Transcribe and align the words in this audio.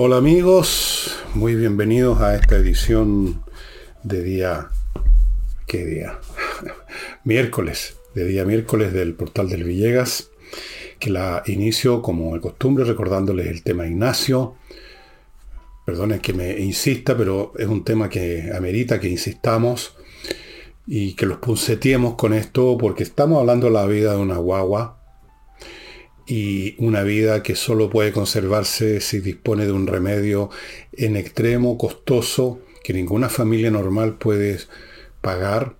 Hola 0.00 0.18
amigos, 0.18 1.16
muy 1.34 1.56
bienvenidos 1.56 2.20
a 2.20 2.36
esta 2.36 2.54
edición 2.54 3.42
de 4.04 4.22
día... 4.22 4.68
¿Qué 5.66 5.84
día? 5.84 6.20
miércoles, 7.24 7.96
de 8.14 8.24
día 8.24 8.44
miércoles 8.44 8.92
del 8.92 9.14
portal 9.14 9.48
del 9.48 9.64
Villegas, 9.64 10.30
que 11.00 11.10
la 11.10 11.42
inicio 11.46 12.00
como 12.00 12.32
de 12.34 12.40
costumbre 12.40 12.84
recordándoles 12.84 13.48
el 13.48 13.64
tema 13.64 13.88
Ignacio. 13.88 14.54
Perdonen 15.84 16.20
que 16.20 16.32
me 16.32 16.60
insista, 16.60 17.16
pero 17.16 17.52
es 17.58 17.66
un 17.66 17.82
tema 17.82 18.08
que 18.08 18.52
amerita 18.56 19.00
que 19.00 19.08
insistamos 19.08 19.96
y 20.86 21.14
que 21.14 21.26
los 21.26 21.38
punceteemos 21.38 22.14
con 22.14 22.34
esto 22.34 22.78
porque 22.78 23.02
estamos 23.02 23.40
hablando 23.40 23.66
de 23.66 23.72
la 23.72 23.86
vida 23.86 24.12
de 24.12 24.18
una 24.18 24.36
guagua 24.36 24.97
y 26.28 26.74
una 26.76 27.02
vida 27.02 27.42
que 27.42 27.56
solo 27.56 27.88
puede 27.88 28.12
conservarse 28.12 29.00
si 29.00 29.20
dispone 29.20 29.64
de 29.64 29.72
un 29.72 29.86
remedio 29.86 30.50
en 30.92 31.16
extremo, 31.16 31.78
costoso, 31.78 32.60
que 32.84 32.92
ninguna 32.92 33.30
familia 33.30 33.70
normal 33.70 34.18
puede 34.18 34.58
pagar. 35.22 35.76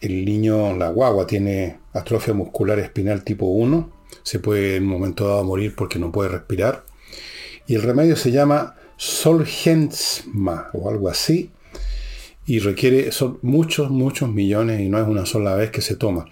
El 0.00 0.24
niño, 0.24 0.76
la 0.76 0.90
guagua, 0.90 1.28
tiene 1.28 1.78
atrofia 1.92 2.34
muscular 2.34 2.80
espinal 2.80 3.22
tipo 3.22 3.46
1, 3.46 3.92
se 4.24 4.40
puede 4.40 4.76
en 4.76 4.82
un 4.82 4.90
momento 4.90 5.28
dado 5.28 5.44
morir 5.44 5.76
porque 5.76 6.00
no 6.00 6.10
puede 6.10 6.30
respirar. 6.30 6.84
Y 7.68 7.76
el 7.76 7.82
remedio 7.82 8.16
se 8.16 8.32
llama 8.32 8.74
Solgensma 8.96 10.70
o 10.72 10.90
algo 10.90 11.08
así. 11.08 11.52
Y 12.46 12.58
requiere, 12.58 13.12
son 13.12 13.38
muchos, 13.42 13.90
muchos 13.90 14.28
millones 14.28 14.80
y 14.80 14.88
no 14.88 15.00
es 15.00 15.06
una 15.06 15.24
sola 15.24 15.54
vez 15.54 15.70
que 15.70 15.82
se 15.82 15.94
toma. 15.94 16.26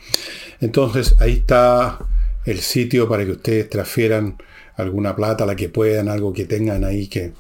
Entonces 0.61 1.15
ahí 1.21 1.33
está 1.33 1.99
el 2.45 2.61
sitio 2.61 3.09
para 3.09 3.25
que 3.25 3.33
ustedes 3.33 3.71
transfieran 3.71 4.37
alguna 4.77 5.17
plata, 5.17 5.47
la 5.47 5.57
que 5.57 5.69
puedan, 5.69 6.09
algo 6.09 6.33
que 6.33 6.45
tengan 6.45 6.85
ahí 6.85 7.07
que 7.07 7.33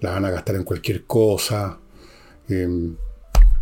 la 0.00 0.12
van 0.12 0.24
a 0.24 0.30
gastar 0.30 0.56
en 0.56 0.64
cualquier 0.64 1.04
cosa. 1.04 1.78
Em, 2.48 2.96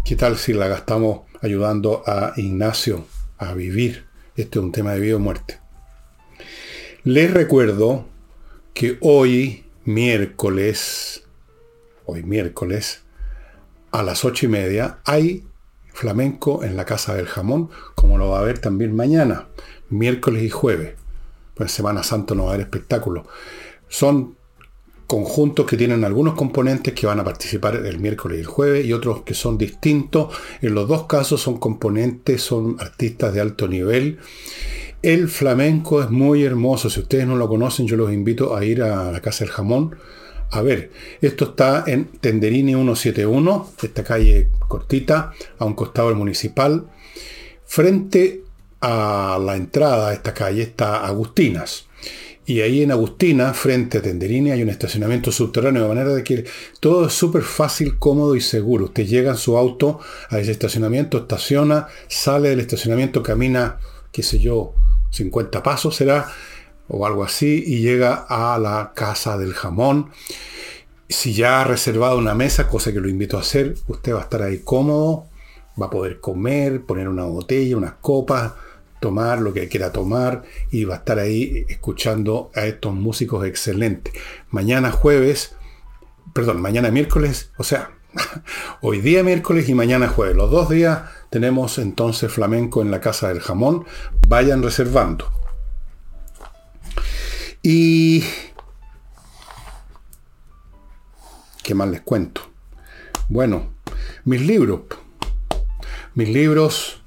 ¿Qué 0.04 0.16
tal 0.16 0.36
si 0.36 0.52
la 0.52 0.68
gastamos 0.68 1.22
ayudando 1.40 2.02
a 2.06 2.34
Ignacio 2.36 3.06
a 3.38 3.54
vivir? 3.54 4.04
Este 4.36 4.58
es 4.58 4.64
un 4.64 4.72
tema 4.72 4.92
de 4.92 5.00
vida 5.00 5.16
o 5.16 5.18
muerte. 5.18 5.58
Les 7.04 7.32
recuerdo 7.32 8.06
que 8.74 8.98
hoy, 9.00 9.64
miércoles, 9.84 11.24
hoy 12.04 12.22
miércoles, 12.22 13.02
a 13.92 14.02
las 14.02 14.24
ocho 14.24 14.46
y 14.46 14.48
media, 14.48 14.98
hay 15.04 15.44
flamenco 15.92 16.64
en 16.64 16.76
la 16.76 16.84
Casa 16.84 17.14
del 17.14 17.26
Jamón, 17.26 17.70
como 17.94 18.18
lo 18.18 18.30
va 18.30 18.38
a 18.38 18.42
haber 18.42 18.58
también 18.58 18.94
mañana 18.94 19.46
miércoles 19.90 20.42
y 20.42 20.50
jueves. 20.50 20.94
Pues 21.54 21.72
Semana 21.72 22.02
Santa 22.02 22.34
no 22.34 22.44
va 22.44 22.50
a 22.50 22.54
haber 22.54 22.66
espectáculo. 22.66 23.24
Son 23.88 24.36
conjuntos 25.06 25.66
que 25.66 25.76
tienen 25.76 26.04
algunos 26.04 26.34
componentes 26.34 26.94
que 26.94 27.06
van 27.06 27.20
a 27.20 27.24
participar 27.24 27.76
el 27.76 27.98
miércoles 27.98 28.38
y 28.38 28.40
el 28.40 28.46
jueves 28.46 28.86
y 28.86 28.92
otros 28.92 29.22
que 29.22 29.34
son 29.34 29.58
distintos. 29.58 30.34
En 30.62 30.74
los 30.74 30.88
dos 30.88 31.06
casos 31.06 31.40
son 31.40 31.58
componentes, 31.58 32.42
son 32.42 32.76
artistas 32.80 33.34
de 33.34 33.40
alto 33.40 33.68
nivel. 33.68 34.18
El 35.02 35.28
flamenco 35.28 36.02
es 36.02 36.10
muy 36.10 36.44
hermoso. 36.44 36.88
Si 36.88 37.00
ustedes 37.00 37.26
no 37.26 37.36
lo 37.36 37.48
conocen, 37.48 37.86
yo 37.86 37.96
los 37.96 38.12
invito 38.12 38.56
a 38.56 38.64
ir 38.64 38.82
a 38.82 39.12
la 39.12 39.20
Casa 39.20 39.44
del 39.44 39.52
Jamón. 39.52 39.96
A 40.50 40.62
ver, 40.62 40.92
esto 41.20 41.46
está 41.46 41.84
en 41.86 42.06
Tenderini 42.06 42.74
171, 42.74 43.70
esta 43.82 44.04
calle 44.04 44.50
cortita, 44.68 45.32
a 45.58 45.64
un 45.64 45.74
costado 45.74 46.08
del 46.08 46.16
municipal, 46.16 46.86
frente 47.64 48.43
a 48.86 49.38
la 49.38 49.56
entrada 49.56 50.10
a 50.10 50.12
esta 50.12 50.34
calle 50.34 50.62
está 50.62 51.06
Agustinas. 51.06 51.86
Y 52.46 52.60
ahí 52.60 52.82
en 52.82 52.90
Agustina, 52.90 53.54
frente 53.54 53.98
a 53.98 54.02
Tenderini, 54.02 54.50
hay 54.50 54.62
un 54.62 54.68
estacionamiento 54.68 55.32
subterráneo, 55.32 55.82
de 55.82 55.88
manera 55.88 56.12
de 56.12 56.22
que 56.22 56.44
todo 56.80 57.06
es 57.06 57.14
súper 57.14 57.42
fácil, 57.42 57.98
cómodo 57.98 58.36
y 58.36 58.42
seguro. 58.42 58.84
Usted 58.84 59.06
llega 59.06 59.30
en 59.30 59.38
su 59.38 59.56
auto 59.56 60.00
a 60.28 60.38
ese 60.38 60.50
estacionamiento, 60.50 61.16
estaciona, 61.16 61.88
sale 62.08 62.50
del 62.50 62.60
estacionamiento, 62.60 63.22
camina, 63.22 63.78
qué 64.12 64.22
sé 64.22 64.38
yo, 64.38 64.74
50 65.12 65.62
pasos 65.62 65.96
será, 65.96 66.30
o 66.86 67.06
algo 67.06 67.24
así, 67.24 67.64
y 67.66 67.80
llega 67.80 68.26
a 68.28 68.58
la 68.58 68.92
casa 68.94 69.38
del 69.38 69.54
jamón. 69.54 70.10
Si 71.08 71.32
ya 71.32 71.62
ha 71.62 71.64
reservado 71.64 72.18
una 72.18 72.34
mesa, 72.34 72.68
cosa 72.68 72.92
que 72.92 73.00
lo 73.00 73.08
invito 73.08 73.38
a 73.38 73.40
hacer, 73.40 73.76
usted 73.88 74.12
va 74.12 74.18
a 74.18 74.24
estar 74.24 74.42
ahí 74.42 74.58
cómodo, 74.58 75.28
va 75.80 75.86
a 75.86 75.90
poder 75.90 76.20
comer, 76.20 76.82
poner 76.82 77.08
una 77.08 77.24
botella, 77.24 77.78
unas 77.78 77.94
copas, 77.94 78.52
tomar 79.04 79.42
lo 79.42 79.52
que 79.52 79.68
quiera 79.68 79.92
tomar 79.92 80.44
y 80.70 80.86
va 80.86 80.94
a 80.94 80.96
estar 80.96 81.18
ahí 81.18 81.66
escuchando 81.68 82.50
a 82.54 82.64
estos 82.64 82.94
músicos 82.94 83.46
excelentes. 83.46 84.14
Mañana 84.48 84.90
jueves, 84.92 85.54
perdón, 86.32 86.62
mañana 86.62 86.90
miércoles, 86.90 87.52
o 87.58 87.64
sea, 87.64 87.90
hoy 88.80 89.02
día 89.02 89.22
miércoles 89.22 89.68
y 89.68 89.74
mañana 89.74 90.08
jueves. 90.08 90.36
Los 90.36 90.50
dos 90.50 90.70
días 90.70 91.02
tenemos 91.28 91.76
entonces 91.76 92.32
flamenco 92.32 92.80
en 92.80 92.90
la 92.90 93.02
Casa 93.02 93.28
del 93.28 93.40
Jamón. 93.40 93.84
Vayan 94.26 94.62
reservando. 94.62 95.30
Y... 97.62 98.24
¿Qué 101.62 101.74
más 101.74 101.90
les 101.90 102.00
cuento? 102.00 102.40
Bueno, 103.28 103.66
mis 104.24 104.40
libros. 104.40 104.80
Mis 106.14 106.30
libros 106.30 107.03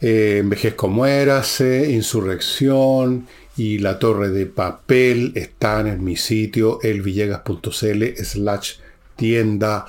eh, 0.00 0.38
Envejezco 0.40 0.88
Muérase, 0.88 1.90
Insurrección 1.90 3.26
y 3.56 3.78
La 3.78 3.98
Torre 3.98 4.28
de 4.28 4.46
Papel 4.46 5.32
están 5.34 5.86
en 5.86 6.04
mi 6.04 6.16
sitio 6.16 6.78
elvillegas.cl 6.82 8.04
slash 8.22 8.74
tienda. 9.16 9.86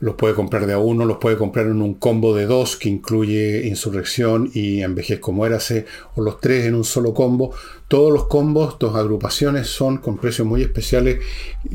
Los 0.00 0.16
puede 0.16 0.34
comprar 0.34 0.66
de 0.66 0.74
a 0.74 0.78
uno, 0.78 1.06
los 1.06 1.16
puede 1.16 1.38
comprar 1.38 1.66
en 1.66 1.80
un 1.80 1.94
combo 1.94 2.34
de 2.36 2.44
dos 2.44 2.76
que 2.76 2.90
incluye 2.90 3.66
Insurrección 3.66 4.50
y 4.52 4.82
Envejezco 4.82 5.32
Muérase, 5.32 5.86
o 6.14 6.22
los 6.22 6.40
tres 6.40 6.66
en 6.66 6.74
un 6.74 6.84
solo 6.84 7.14
combo. 7.14 7.54
Todos 7.88 8.12
los 8.12 8.26
combos, 8.26 8.78
dos 8.78 8.94
agrupaciones 8.96 9.68
son 9.68 9.98
con 9.98 10.18
precios 10.18 10.46
muy 10.46 10.60
especiales 10.60 11.20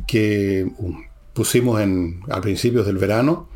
que 0.06 0.68
um, 0.78 1.02
pusimos 1.34 1.81
en, 1.81 2.20
a 2.30 2.40
principios 2.42 2.86
del 2.86 2.98
verano 2.98 3.50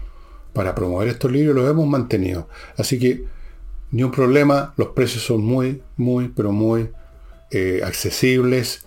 para 0.54 0.74
promover 0.74 1.10
estos 1.10 1.32
libros, 1.32 1.56
los 1.56 1.70
hemos 1.70 1.88
mantenido. 1.88 2.48
Así 2.78 2.98
que 2.98 3.26
ni 3.94 4.02
un 4.02 4.10
problema, 4.10 4.74
los 4.76 4.90
precios 4.90 5.24
son 5.24 5.46
muy, 5.46 5.84
muy, 5.98 6.30
pero 6.30 6.52
muy 6.52 6.90
eh, 7.52 7.82
accesibles. 7.86 8.86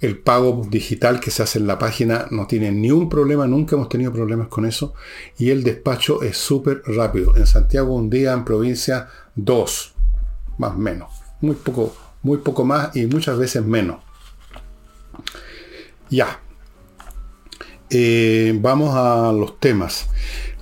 El 0.00 0.18
pago 0.18 0.66
digital 0.70 1.20
que 1.20 1.30
se 1.30 1.42
hace 1.42 1.58
en 1.58 1.66
la 1.66 1.78
página 1.78 2.26
no 2.30 2.46
tiene 2.46 2.72
ni 2.72 2.90
un 2.90 3.10
problema, 3.10 3.46
nunca 3.46 3.76
hemos 3.76 3.90
tenido 3.90 4.14
problemas 4.14 4.48
con 4.48 4.64
eso. 4.64 4.94
Y 5.36 5.50
el 5.50 5.62
despacho 5.62 6.22
es 6.22 6.38
súper 6.38 6.80
rápido. 6.86 7.36
En 7.36 7.46
Santiago 7.46 7.94
un 7.94 8.08
día, 8.08 8.32
en 8.32 8.46
provincia 8.46 9.08
dos, 9.34 9.92
más 10.56 10.72
o 10.72 10.78
menos. 10.78 11.10
Muy 11.42 11.54
poco, 11.56 11.94
muy 12.22 12.38
poco 12.38 12.64
más 12.64 12.96
y 12.96 13.04
muchas 13.04 13.36
veces 13.36 13.62
menos. 13.62 13.98
Ya. 16.08 16.40
Eh, 17.90 18.58
vamos 18.58 18.94
a 18.94 19.32
los 19.32 19.60
temas. 19.60 20.08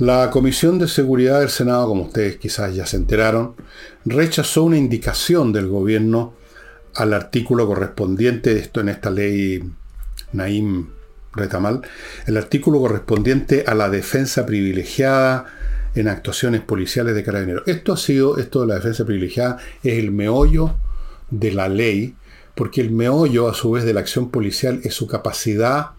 La 0.00 0.28
Comisión 0.31 0.81
de 0.81 0.88
Seguridad 0.88 1.38
del 1.38 1.50
Senado, 1.50 1.87
como 1.87 2.03
ustedes 2.03 2.37
quizás 2.37 2.75
ya 2.75 2.84
se 2.84 2.97
enteraron, 2.97 3.55
rechazó 4.05 4.65
una 4.65 4.77
indicación 4.77 5.53
del 5.53 5.69
gobierno 5.69 6.34
al 6.97 7.15
artículo 7.15 7.65
correspondiente 7.69 8.59
esto 8.59 8.81
en 8.81 8.88
esta 8.88 9.10
ley 9.10 9.62
Naim 10.32 10.88
Retamal, 11.32 11.82
el 12.27 12.37
artículo 12.37 12.81
correspondiente 12.81 13.62
a 13.69 13.75
la 13.75 13.88
defensa 13.88 14.44
privilegiada 14.44 15.47
en 15.94 16.09
actuaciones 16.09 16.61
policiales 16.61 17.15
de 17.15 17.22
carabineros. 17.22 17.62
Esto 17.69 17.93
ha 17.93 17.97
sido, 17.97 18.38
esto 18.38 18.62
de 18.62 18.66
la 18.66 18.75
defensa 18.75 19.05
privilegiada, 19.05 19.59
es 19.84 19.97
el 20.00 20.11
meollo 20.11 20.75
de 21.31 21.52
la 21.52 21.69
ley, 21.69 22.17
porque 22.56 22.81
el 22.81 22.91
meollo, 22.91 23.49
a 23.49 23.55
su 23.55 23.70
vez, 23.70 23.85
de 23.85 23.94
la 23.94 24.00
acción 24.00 24.31
policial 24.31 24.81
es 24.82 24.94
su 24.94 25.06
capacidad 25.06 25.91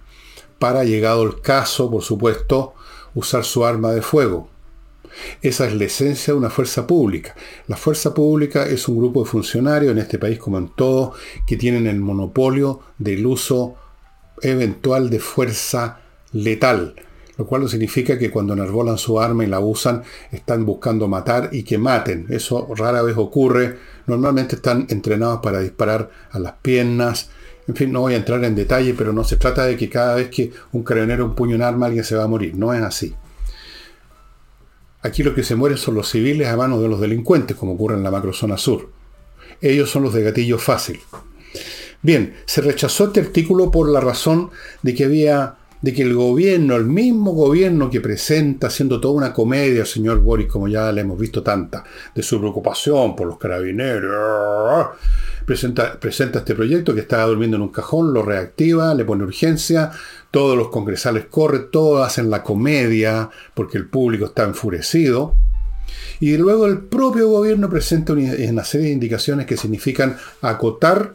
para, 0.59 0.83
llegado 0.83 1.24
el 1.24 1.39
caso, 1.39 1.89
por 1.89 2.03
supuesto, 2.03 2.75
usar 3.15 3.44
su 3.44 3.65
arma 3.65 3.91
de 3.91 4.01
fuego. 4.01 4.50
Esa 5.41 5.67
es 5.67 5.73
la 5.73 5.85
esencia 5.85 6.33
de 6.33 6.39
una 6.39 6.50
fuerza 6.50 6.85
pública. 6.85 7.35
La 7.67 7.77
fuerza 7.77 8.13
pública 8.13 8.65
es 8.65 8.88
un 8.88 8.97
grupo 8.97 9.23
de 9.23 9.29
funcionarios 9.29 9.91
en 9.91 10.00
este 10.00 10.19
país 10.19 10.38
como 10.38 10.57
en 10.57 10.69
todo 10.75 11.13
que 11.47 11.57
tienen 11.57 11.88
el 11.88 12.00
monopolio 12.00 12.81
del 12.97 13.25
uso 13.25 13.75
eventual 14.41 15.09
de 15.09 15.19
fuerza 15.19 16.01
letal, 16.33 16.95
lo 17.38 17.45
cual 17.45 17.67
significa 17.69 18.17
que 18.17 18.29
cuando 18.29 18.53
enarbolan 18.53 18.97
su 18.97 19.19
arma 19.19 19.44
y 19.44 19.47
la 19.47 19.59
usan 19.59 20.03
están 20.31 20.65
buscando 20.65 21.07
matar 21.07 21.50
y 21.51 21.63
que 21.63 21.77
maten. 21.77 22.27
Eso 22.29 22.68
rara 22.75 23.01
vez 23.01 23.18
ocurre. 23.18 23.77
Normalmente 24.07 24.56
están 24.57 24.85
entrenados 24.89 25.39
para 25.41 25.59
disparar 25.59 26.09
a 26.31 26.39
las 26.39 26.53
piernas. 26.61 27.29
En 27.67 27.75
fin, 27.75 27.91
no 27.91 28.01
voy 28.01 28.13
a 28.13 28.17
entrar 28.17 28.44
en 28.44 28.56
detalle, 28.56 28.94
pero 28.94 29.12
no 29.12 29.23
se 29.23 29.38
trata 29.38 29.65
de 29.65 29.75
que 29.75 29.89
cada 29.89 30.15
vez 30.15 30.29
que 30.29 30.51
un 30.71 30.83
carabinero 30.83 31.25
empuña 31.25 31.56
un 31.56 31.62
arma 31.63 31.88
alguien 31.88 32.03
se 32.03 32.15
va 32.15 32.23
a 32.23 32.27
morir. 32.27 32.56
No 32.56 32.73
es 32.73 32.81
así. 32.81 33.15
Aquí 35.01 35.23
lo 35.23 35.33
que 35.33 35.44
se 35.44 35.56
mueren 35.56 35.77
son 35.77 35.95
los 35.95 36.09
civiles 36.09 36.47
a 36.47 36.57
manos 36.57 36.81
de 36.81 36.88
los 36.88 37.00
delincuentes, 37.00 37.57
como 37.57 37.73
ocurre 37.73 37.95
en 37.95 38.03
la 38.03 38.12
macrozona 38.12 38.57
sur. 38.57 38.89
Ellos 39.62 39.89
son 39.89 40.03
los 40.03 40.13
de 40.13 40.23
gatillo 40.23 40.57
fácil. 40.57 41.00
Bien, 42.01 42.35
se 42.45 42.62
rechazó 42.62 43.06
este 43.06 43.21
artículo 43.21 43.71
por 43.71 43.89
la 43.89 44.00
razón 44.00 44.51
de 44.83 44.94
que 44.94 45.06
había 45.06 45.56
de 45.85 45.94
que 45.94 46.01
el 46.01 46.15
gobierno, 46.15 46.75
el 46.75 46.85
mismo 46.85 47.33
gobierno 47.33 47.91
que 47.91 48.01
presenta, 48.01 48.68
haciendo 48.68 49.00
toda 49.00 49.13
una 49.13 49.33
comedia, 49.33 49.85
señor 49.85 50.19
Boris, 50.19 50.47
como 50.47 50.68
ya 50.68 50.91
le 50.91 51.01
hemos 51.01 51.19
visto 51.19 51.44
tanta, 51.44 51.83
de 52.15 52.23
su 52.23 52.39
preocupación 52.39 53.15
por 53.15 53.27
los 53.27 53.38
carabineros, 53.38 54.88
presenta, 55.45 56.00
presenta 56.00 56.39
este 56.39 56.56
proyecto 56.56 56.94
que 56.94 57.01
estaba 57.01 57.25
durmiendo 57.25 57.57
en 57.57 57.63
un 57.63 57.69
cajón, 57.69 58.13
lo 58.13 58.24
reactiva, 58.24 58.94
le 58.94 59.06
pone 59.06 59.24
urgencia, 59.24 59.92
todos 60.31 60.57
los 60.57 60.69
congresales 60.69 61.25
corren, 61.30 61.69
todos 61.71 62.06
hacen 62.06 62.30
la 62.30 62.44
comedia, 62.44 63.30
porque 63.53 63.77
el 63.77 63.88
público 63.88 64.25
está 64.25 64.44
enfurecido. 64.44 65.36
Y 66.19 66.38
luego 66.38 66.65
el 66.65 66.80
propio 66.80 67.30
gobierno 67.30 67.69
presenta 67.69 68.13
una 68.13 68.63
serie 68.63 68.88
de 68.88 68.94
indicaciones 68.94 69.45
que 69.45 69.57
significan 69.57 70.18
acotar 70.42 71.13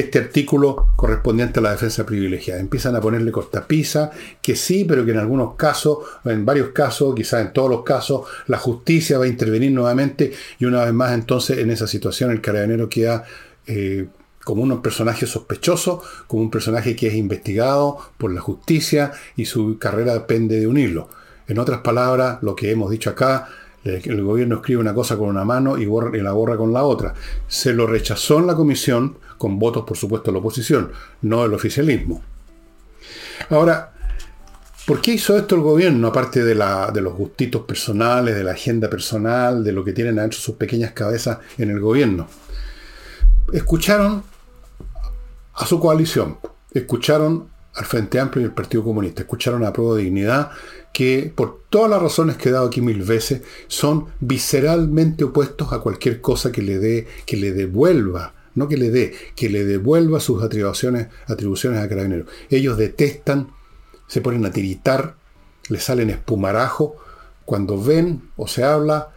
este 0.00 0.18
artículo 0.18 0.88
correspondiente 0.94 1.58
a 1.58 1.62
la 1.62 1.70
defensa 1.72 2.04
privilegiada. 2.04 2.60
Empiezan 2.60 2.94
a 2.96 3.00
ponerle 3.00 3.32
cortapisa, 3.32 4.10
que 4.42 4.54
sí, 4.54 4.84
pero 4.84 5.04
que 5.04 5.12
en 5.12 5.18
algunos 5.18 5.54
casos, 5.54 5.98
en 6.24 6.44
varios 6.44 6.68
casos, 6.68 7.14
quizás 7.14 7.40
en 7.40 7.52
todos 7.52 7.70
los 7.70 7.82
casos, 7.82 8.28
la 8.46 8.58
justicia 8.58 9.18
va 9.18 9.24
a 9.24 9.28
intervenir 9.28 9.72
nuevamente 9.72 10.32
y 10.58 10.66
una 10.66 10.84
vez 10.84 10.92
más 10.92 11.12
entonces 11.12 11.58
en 11.58 11.70
esa 11.70 11.86
situación 11.86 12.30
el 12.30 12.42
carabinero 12.42 12.88
queda 12.88 13.24
eh, 13.66 14.08
como 14.44 14.62
un 14.62 14.80
personaje 14.80 15.26
sospechoso, 15.26 16.02
como 16.28 16.42
un 16.42 16.50
personaje 16.50 16.94
que 16.94 17.08
es 17.08 17.14
investigado 17.14 17.98
por 18.16 18.32
la 18.32 18.40
justicia 18.40 19.12
y 19.34 19.44
su 19.46 19.76
carrera 19.78 20.14
depende 20.14 20.60
de 20.60 20.68
unirlo. 20.68 21.08
En 21.48 21.58
otras 21.58 21.80
palabras, 21.80 22.38
lo 22.42 22.54
que 22.54 22.70
hemos 22.70 22.90
dicho 22.90 23.10
acá, 23.10 23.48
el 23.82 24.22
gobierno 24.22 24.56
escribe 24.56 24.80
una 24.80 24.94
cosa 24.94 25.16
con 25.16 25.28
una 25.28 25.44
mano 25.44 25.78
y, 25.78 25.82
y 25.82 26.20
la 26.20 26.32
borra 26.32 26.56
con 26.56 26.72
la 26.72 26.84
otra. 26.84 27.14
Se 27.48 27.72
lo 27.72 27.86
rechazó 27.86 28.38
en 28.38 28.46
la 28.46 28.54
comisión, 28.54 29.18
con 29.38 29.58
votos, 29.58 29.84
por 29.84 29.96
supuesto, 29.96 30.30
de 30.30 30.34
la 30.34 30.38
oposición, 30.38 30.92
no 31.22 31.44
el 31.44 31.54
oficialismo. 31.54 32.22
Ahora, 33.50 33.92
¿por 34.86 35.00
qué 35.00 35.12
hizo 35.14 35.36
esto 35.36 35.56
el 35.56 35.60
gobierno, 35.60 36.08
aparte 36.08 36.42
de, 36.42 36.54
de 36.54 37.00
los 37.00 37.14
gustitos 37.14 37.62
personales, 37.62 38.34
de 38.34 38.44
la 38.44 38.52
agenda 38.52 38.88
personal, 38.88 39.62
de 39.62 39.72
lo 39.72 39.84
que 39.84 39.92
tienen 39.92 40.18
adentro 40.18 40.38
sus 40.38 40.56
pequeñas 40.56 40.92
cabezas 40.92 41.38
en 41.58 41.70
el 41.70 41.80
gobierno? 41.80 42.28
Escucharon 43.52 44.22
a 45.54 45.66
su 45.66 45.80
coalición, 45.80 46.38
escucharon 46.72 47.48
al 47.74 47.84
Frente 47.84 48.18
Amplio 48.18 48.42
y 48.42 48.48
al 48.48 48.54
Partido 48.54 48.82
Comunista, 48.82 49.22
escucharon 49.22 49.64
a 49.64 49.72
Prueba 49.72 49.96
de 49.96 50.04
Dignidad, 50.04 50.50
que 50.92 51.32
por 51.34 51.62
todas 51.68 51.90
las 51.90 52.02
razones 52.02 52.36
que 52.36 52.48
he 52.48 52.52
dado 52.52 52.66
aquí 52.66 52.80
mil 52.80 53.02
veces, 53.02 53.42
son 53.68 54.06
visceralmente 54.20 55.24
opuestos 55.24 55.72
a 55.72 55.80
cualquier 55.80 56.20
cosa 56.20 56.52
que 56.52 56.62
le 56.62 56.78
dé, 56.78 57.06
que 57.26 57.36
le 57.36 57.52
devuelva 57.52 58.34
no 58.56 58.68
que 58.68 58.76
le 58.76 58.90
dé, 58.90 59.14
que 59.36 59.48
le 59.48 59.64
devuelva 59.64 60.18
sus 60.18 60.42
atribuciones, 60.42 61.08
atribuciones 61.28 61.80
a 61.80 61.88
carabineros. 61.88 62.26
Ellos 62.50 62.76
detestan, 62.76 63.50
se 64.08 64.20
ponen 64.20 64.44
a 64.44 64.50
tiritar, 64.50 65.14
le 65.68 65.78
salen 65.78 66.10
espumarajo, 66.10 66.96
cuando 67.44 67.80
ven 67.80 68.30
o 68.36 68.48
se 68.48 68.64
habla, 68.64 69.12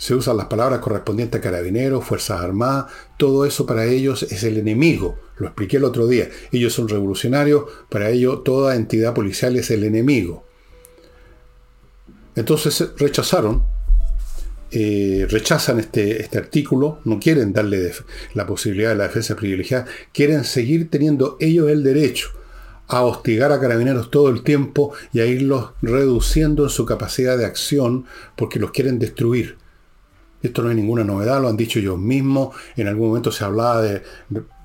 se 0.00 0.14
usan 0.14 0.38
las 0.38 0.46
palabras 0.46 0.80
correspondientes 0.80 1.38
a 1.38 1.42
carabineros, 1.42 2.06
Fuerzas 2.06 2.40
Armadas, 2.40 2.86
todo 3.18 3.44
eso 3.44 3.66
para 3.66 3.84
ellos 3.84 4.22
es 4.22 4.42
el 4.44 4.56
enemigo. 4.56 5.18
Lo 5.36 5.48
expliqué 5.48 5.76
el 5.76 5.84
otro 5.84 6.06
día. 6.06 6.30
Ellos 6.52 6.72
son 6.72 6.88
revolucionarios, 6.88 7.64
para 7.90 8.08
ellos 8.08 8.42
toda 8.42 8.76
entidad 8.76 9.12
policial 9.12 9.56
es 9.56 9.70
el 9.70 9.84
enemigo. 9.84 10.46
Entonces 12.34 12.92
rechazaron 12.96 13.62
eh, 14.70 15.26
rechazan 15.28 15.80
este, 15.80 16.22
este, 16.22 16.38
artículo, 16.38 17.00
no 17.04 17.20
quieren 17.20 17.52
darle 17.52 17.92
la 18.32 18.46
posibilidad 18.46 18.90
de 18.90 18.96
la 18.96 19.08
defensa 19.08 19.36
privilegiada, 19.36 19.84
quieren 20.14 20.44
seguir 20.44 20.88
teniendo 20.88 21.36
ellos 21.40 21.68
el 21.68 21.82
derecho 21.82 22.30
a 22.86 23.02
hostigar 23.02 23.52
a 23.52 23.60
carabineros 23.60 24.10
todo 24.10 24.30
el 24.30 24.42
tiempo 24.44 24.94
y 25.12 25.20
a 25.20 25.26
irlos 25.26 25.72
reduciendo 25.82 26.62
en 26.62 26.70
su 26.70 26.86
capacidad 26.86 27.36
de 27.36 27.44
acción 27.44 28.06
porque 28.34 28.58
los 28.58 28.70
quieren 28.70 28.98
destruir. 28.98 29.59
Esto 30.42 30.62
no 30.62 30.70
es 30.70 30.76
ninguna 30.76 31.04
novedad, 31.04 31.40
lo 31.40 31.48
han 31.48 31.56
dicho 31.56 31.78
ellos 31.78 31.98
mismos. 31.98 32.54
En 32.76 32.88
algún 32.88 33.08
momento 33.08 33.30
se 33.30 33.44
hablaba 33.44 33.82
de, 33.82 34.02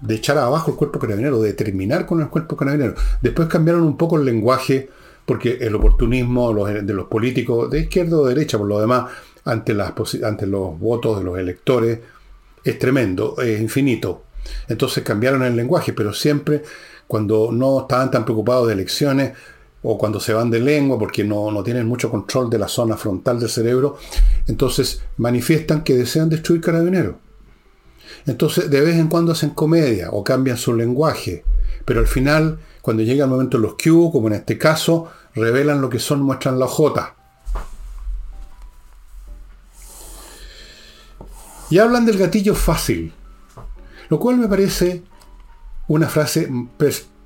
echar 0.10 0.38
abajo 0.38 0.72
el 0.72 0.77
cuerpo 0.77 1.00
carabinero, 1.00 1.42
de 1.42 1.54
terminar 1.54 2.06
con 2.06 2.22
el 2.22 2.30
cuerpo 2.30 2.56
carabinero. 2.56 2.95
Después 3.22 3.48
cambiaron 3.48 3.83
un 3.83 3.98
poco 3.98 4.18
el 4.18 4.25
lenguaje 4.25 4.89
porque 5.25 5.57
el 5.62 5.75
oportunismo 5.75 6.54
de 6.66 6.94
los 6.94 7.07
políticos, 7.07 7.69
de 7.69 7.81
izquierda 7.81 8.18
o 8.18 8.25
de 8.25 8.36
derecha 8.36 8.57
por 8.57 8.68
lo 8.68 8.80
demás, 8.80 9.12
ante, 9.44 9.74
las, 9.74 9.94
ante 10.24 10.48
los 10.48 10.80
votos 10.80 11.19
de 11.19 11.24
los 11.24 11.38
electores 11.38 12.00
es 12.63 12.80
tremendo, 12.80 13.36
es 13.42 13.60
infinito. 13.60 14.24
Entonces 14.68 15.04
cambiaron 15.04 15.44
el 15.44 15.56
lenguaje, 15.56 15.94
pero 15.94 16.13
siempre 16.13 16.63
cuando 17.07 17.51
no 17.51 17.81
estaban 17.81 18.12
tan 18.12 18.25
preocupados 18.25 18.68
de 18.68 18.74
elecciones 18.74 19.33
o 19.87 19.97
cuando 19.97 20.19
se 20.19 20.33
van 20.33 20.49
de 20.49 20.59
lengua 20.59 20.97
porque 20.97 21.23
no, 21.23 21.51
no 21.51 21.63
tienen 21.63 21.87
mucho 21.87 22.09
control 22.09 22.49
de 22.49 22.57
la 22.57 22.67
zona 22.67 22.97
frontal 22.97 23.39
del 23.39 23.49
cerebro, 23.49 23.97
entonces 24.47 25.01
manifiestan 25.17 25.83
que 25.83 25.95
desean 25.95 26.27
destruir 26.27 26.61
carabineros. 26.61 27.15
Entonces 28.25 28.69
de 28.69 28.81
vez 28.81 28.97
en 28.97 29.07
cuando 29.07 29.31
hacen 29.31 29.51
comedia 29.51 30.09
o 30.11 30.23
cambian 30.23 30.57
su 30.57 30.73
lenguaje, 30.73 31.45
pero 31.85 31.99
al 31.99 32.07
final, 32.07 32.59
cuando 32.81 33.03
llega 33.03 33.25
el 33.25 33.29
momento 33.29 33.57
de 33.57 33.63
los 33.63 33.75
Q, 33.75 34.11
como 34.11 34.27
en 34.27 34.33
este 34.33 34.57
caso, 34.57 35.07
revelan 35.35 35.81
lo 35.81 35.89
que 35.89 35.99
son, 35.99 36.21
muestran 36.23 36.57
la 36.57 36.67
J. 36.67 37.15
Y 41.69 41.77
hablan 41.77 42.05
del 42.05 42.17
gatillo 42.17 42.55
fácil, 42.55 43.13
lo 44.09 44.19
cual 44.19 44.37
me 44.37 44.47
parece 44.47 45.03
una 45.87 46.07
frase 46.07 46.49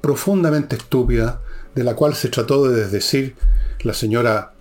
profundamente 0.01 0.75
estúpida, 0.75 1.41
de 1.79 1.85
la 1.85 1.95
cual 1.95 2.13
se 2.13 2.27
trató 2.27 2.67
de 2.67 2.81
desdecir 2.81 3.35
la 3.83 3.93
señora 3.93 4.51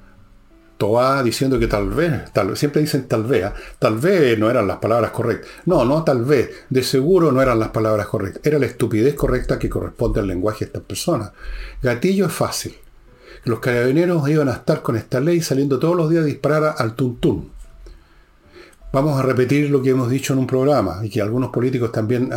Toá 0.77 1.25
diciendo 1.25 1.59
que 1.59 1.67
tal 1.67 1.91
vez, 1.91 2.33
tal, 2.33 2.57
siempre 2.57 2.81
dicen 2.81 3.09
tal 3.09 3.25
vez, 3.25 3.47
¿ah? 3.47 3.55
tal 3.81 3.99
vez 3.99 4.39
no 4.39 4.49
eran 4.49 4.69
las 4.69 4.77
palabras 4.77 5.11
correctas. 5.11 5.51
No, 5.67 5.85
no 5.85 6.05
tal 6.05 6.25
vez, 6.25 6.51
de 6.71 6.85
seguro 6.85 7.33
no 7.33 7.43
eran 7.43 7.59
las 7.59 7.71
palabras 7.71 8.07
correctas. 8.07 8.41
Era 8.45 8.61
la 8.61 8.67
estupidez 8.67 9.17
correcta 9.17 9.59
que 9.59 9.69
corresponde 9.69 10.21
al 10.21 10.29
lenguaje 10.29 10.61
de 10.61 10.67
estas 10.67 10.83
personas. 10.83 11.33
Gatillo 11.83 12.27
es 12.27 12.33
fácil. 12.33 12.77
Los 13.43 13.59
carabineros 13.59 14.29
iban 14.29 14.49
a 14.49 14.53
estar 14.53 14.83
con 14.83 14.95
esta 14.95 15.19
ley 15.19 15.41
saliendo 15.41 15.81
todos 15.81 15.97
los 15.97 16.09
días 16.09 16.23
a 16.23 16.27
disparar 16.27 16.77
al 16.79 16.95
tuntún 16.95 17.51
vamos 18.93 19.19
a 19.19 19.23
repetir 19.23 19.71
lo 19.71 19.83
que 19.83 19.91
hemos 19.91 20.09
dicho 20.09 20.33
en 20.33 20.39
un 20.39 20.47
programa 20.47 21.01
y 21.03 21.11
que 21.11 21.21
algunos 21.21 21.51
políticos 21.51 21.93
también 21.93 22.31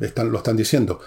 están, 0.00 0.32
lo 0.32 0.38
están 0.38 0.56
diciendo. 0.56 1.00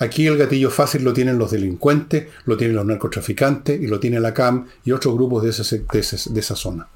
Aquí 0.00 0.26
el 0.26 0.38
gatillo 0.38 0.70
fácil 0.70 1.02
lo 1.02 1.12
tienen 1.12 1.38
los 1.38 1.50
delincuentes, 1.50 2.28
lo 2.44 2.56
tienen 2.56 2.76
los 2.76 2.86
narcotraficantes 2.86 3.80
y 3.80 3.88
lo 3.88 3.98
tiene 3.98 4.20
la 4.20 4.32
CAM 4.32 4.66
y 4.84 4.92
otros 4.92 5.14
grupos 5.14 5.42
de, 5.42 5.82
de, 5.92 6.40
esa 6.40 6.56
zona. 6.56 6.88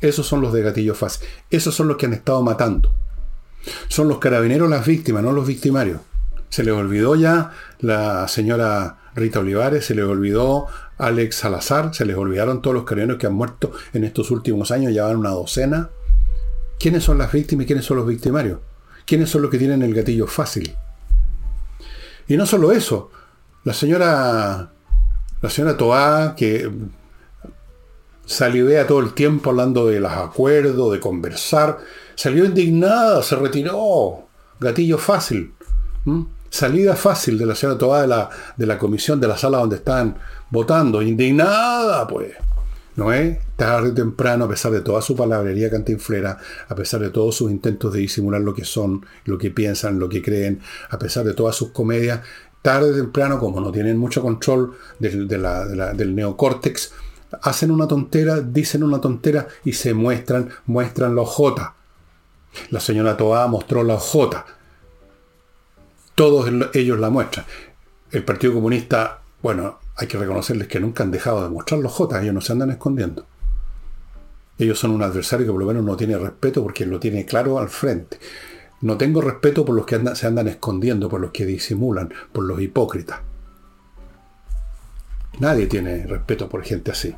Esos 0.00 0.26
son 0.26 0.40
los 0.40 0.52
de 0.54 0.62
gatillo 0.62 0.94
fácil. 0.94 1.28
Esos 1.50 1.74
son 1.74 1.88
los 1.88 1.98
que 1.98 2.06
han 2.06 2.14
estado 2.14 2.42
matando. 2.42 2.92
Son 3.88 4.08
los 4.08 4.18
carabineros 4.18 4.70
las 4.70 4.86
víctimas, 4.86 5.22
no 5.22 5.32
los 5.32 5.46
victimarios. 5.46 6.00
Se 6.48 6.64
les 6.64 6.72
olvidó 6.72 7.14
ya 7.14 7.50
la 7.80 8.26
señora 8.28 8.98
Rita 9.14 9.40
Olivares, 9.40 9.84
se 9.84 9.94
les 9.94 10.04
olvidó 10.04 10.66
Alex 10.96 11.36
Salazar, 11.36 11.94
se 11.94 12.06
les 12.06 12.16
olvidaron 12.16 12.62
todos 12.62 12.74
los 12.74 12.84
carabineros 12.84 13.20
que 13.20 13.26
han 13.26 13.34
muerto 13.34 13.72
en 13.92 14.04
estos 14.04 14.30
últimos 14.30 14.70
años, 14.70 14.94
ya 14.94 15.04
van 15.04 15.16
una 15.16 15.30
docena. 15.30 15.90
¿Quiénes 16.78 17.04
son 17.04 17.18
las 17.18 17.32
víctimas 17.32 17.64
y 17.64 17.66
quiénes 17.66 17.84
son 17.84 17.98
los 17.98 18.06
victimarios? 18.06 18.60
¿Quiénes 19.04 19.28
son 19.28 19.42
los 19.42 19.50
que 19.50 19.58
tienen 19.58 19.82
el 19.82 19.94
gatillo 19.94 20.26
fácil? 20.26 20.74
Y 22.28 22.36
no 22.36 22.46
solo 22.46 22.72
eso, 22.72 23.10
la 23.64 23.72
señora, 23.72 24.72
la 25.40 25.50
señora 25.50 25.76
Toá, 25.76 26.34
que 26.36 26.70
salivea 28.24 28.86
todo 28.86 29.00
el 29.00 29.12
tiempo 29.12 29.50
hablando 29.50 29.86
de 29.86 30.00
los 30.00 30.12
acuerdos, 30.12 30.92
de 30.92 31.00
conversar, 31.00 31.78
salió 32.14 32.44
indignada, 32.44 33.22
se 33.22 33.36
retiró. 33.36 34.26
Gatillo 34.58 34.98
fácil. 34.98 35.52
Salida 36.50 36.96
fácil 36.96 37.38
de 37.38 37.46
la 37.46 37.54
señora 37.54 37.78
Toá 37.78 38.02
de 38.02 38.08
la, 38.08 38.30
de 38.56 38.66
la 38.66 38.78
comisión 38.78 39.20
de 39.20 39.28
la 39.28 39.36
sala 39.36 39.58
donde 39.58 39.76
están 39.76 40.16
votando. 40.50 41.02
Indignada, 41.02 42.06
pues. 42.06 42.32
¿No 42.96 43.12
es? 43.12 43.38
Tarde 43.56 43.90
o 43.90 43.94
temprano, 43.94 44.46
a 44.46 44.48
pesar 44.48 44.72
de 44.72 44.80
toda 44.80 45.02
su 45.02 45.14
palabrería 45.14 45.70
cantinflera, 45.70 46.38
a 46.68 46.74
pesar 46.74 47.00
de 47.00 47.10
todos 47.10 47.36
sus 47.36 47.50
intentos 47.50 47.92
de 47.92 48.00
disimular 48.00 48.40
lo 48.40 48.54
que 48.54 48.64
son, 48.64 49.04
lo 49.24 49.38
que 49.38 49.50
piensan, 49.50 49.98
lo 49.98 50.08
que 50.08 50.22
creen, 50.22 50.60
a 50.90 50.98
pesar 50.98 51.24
de 51.24 51.34
todas 51.34 51.54
sus 51.54 51.70
comedias, 51.70 52.20
tarde 52.62 52.90
o 52.90 52.96
temprano, 52.96 53.38
como 53.38 53.60
no 53.60 53.70
tienen 53.70 53.98
mucho 53.98 54.22
control 54.22 54.76
del, 54.98 56.14
neocórtex, 56.14 56.92
hacen 57.42 57.70
una 57.70 57.86
tontera, 57.86 58.40
dicen 58.40 58.82
una 58.82 59.00
tontera 59.00 59.46
y 59.64 59.74
se 59.74 59.94
muestran, 59.94 60.48
muestran 60.66 61.14
la 61.14 61.24
J. 61.24 61.74
La 62.70 62.80
señora 62.80 63.16
Toa 63.16 63.46
mostró 63.46 63.84
la 63.84 63.98
J. 63.98 64.46
Todos 66.14 66.50
ellos 66.74 66.98
la 66.98 67.10
muestran. 67.10 67.44
El 68.10 68.24
Partido 68.24 68.54
Comunista, 68.54 69.20
bueno, 69.42 69.78
hay 69.96 70.06
que 70.06 70.18
reconocerles 70.18 70.68
que 70.68 70.78
nunca 70.78 71.02
han 71.02 71.10
dejado 71.10 71.42
de 71.42 71.48
mostrar 71.48 71.80
los 71.80 71.92
J, 71.92 72.22
ellos 72.22 72.34
no 72.34 72.40
se 72.40 72.52
andan 72.52 72.70
escondiendo. 72.70 73.26
Ellos 74.58 74.78
son 74.78 74.90
un 74.90 75.02
adversario 75.02 75.46
que 75.46 75.52
por 75.52 75.60
lo 75.60 75.66
menos 75.66 75.84
no 75.84 75.96
tiene 75.96 76.16
respeto 76.16 76.62
porque 76.62 76.86
lo 76.86 77.00
tiene 77.00 77.24
claro 77.24 77.58
al 77.58 77.68
frente. 77.68 78.18
No 78.82 78.96
tengo 78.96 79.20
respeto 79.20 79.64
por 79.64 79.74
los 79.74 79.86
que 79.86 80.00
se 80.14 80.26
andan 80.26 80.48
escondiendo, 80.48 81.08
por 81.08 81.20
los 81.20 81.30
que 81.30 81.46
disimulan, 81.46 82.12
por 82.32 82.44
los 82.44 82.60
hipócritas. 82.60 83.20
Nadie 85.38 85.66
tiene 85.66 86.06
respeto 86.06 86.48
por 86.48 86.62
gente 86.62 86.90
así. 86.90 87.14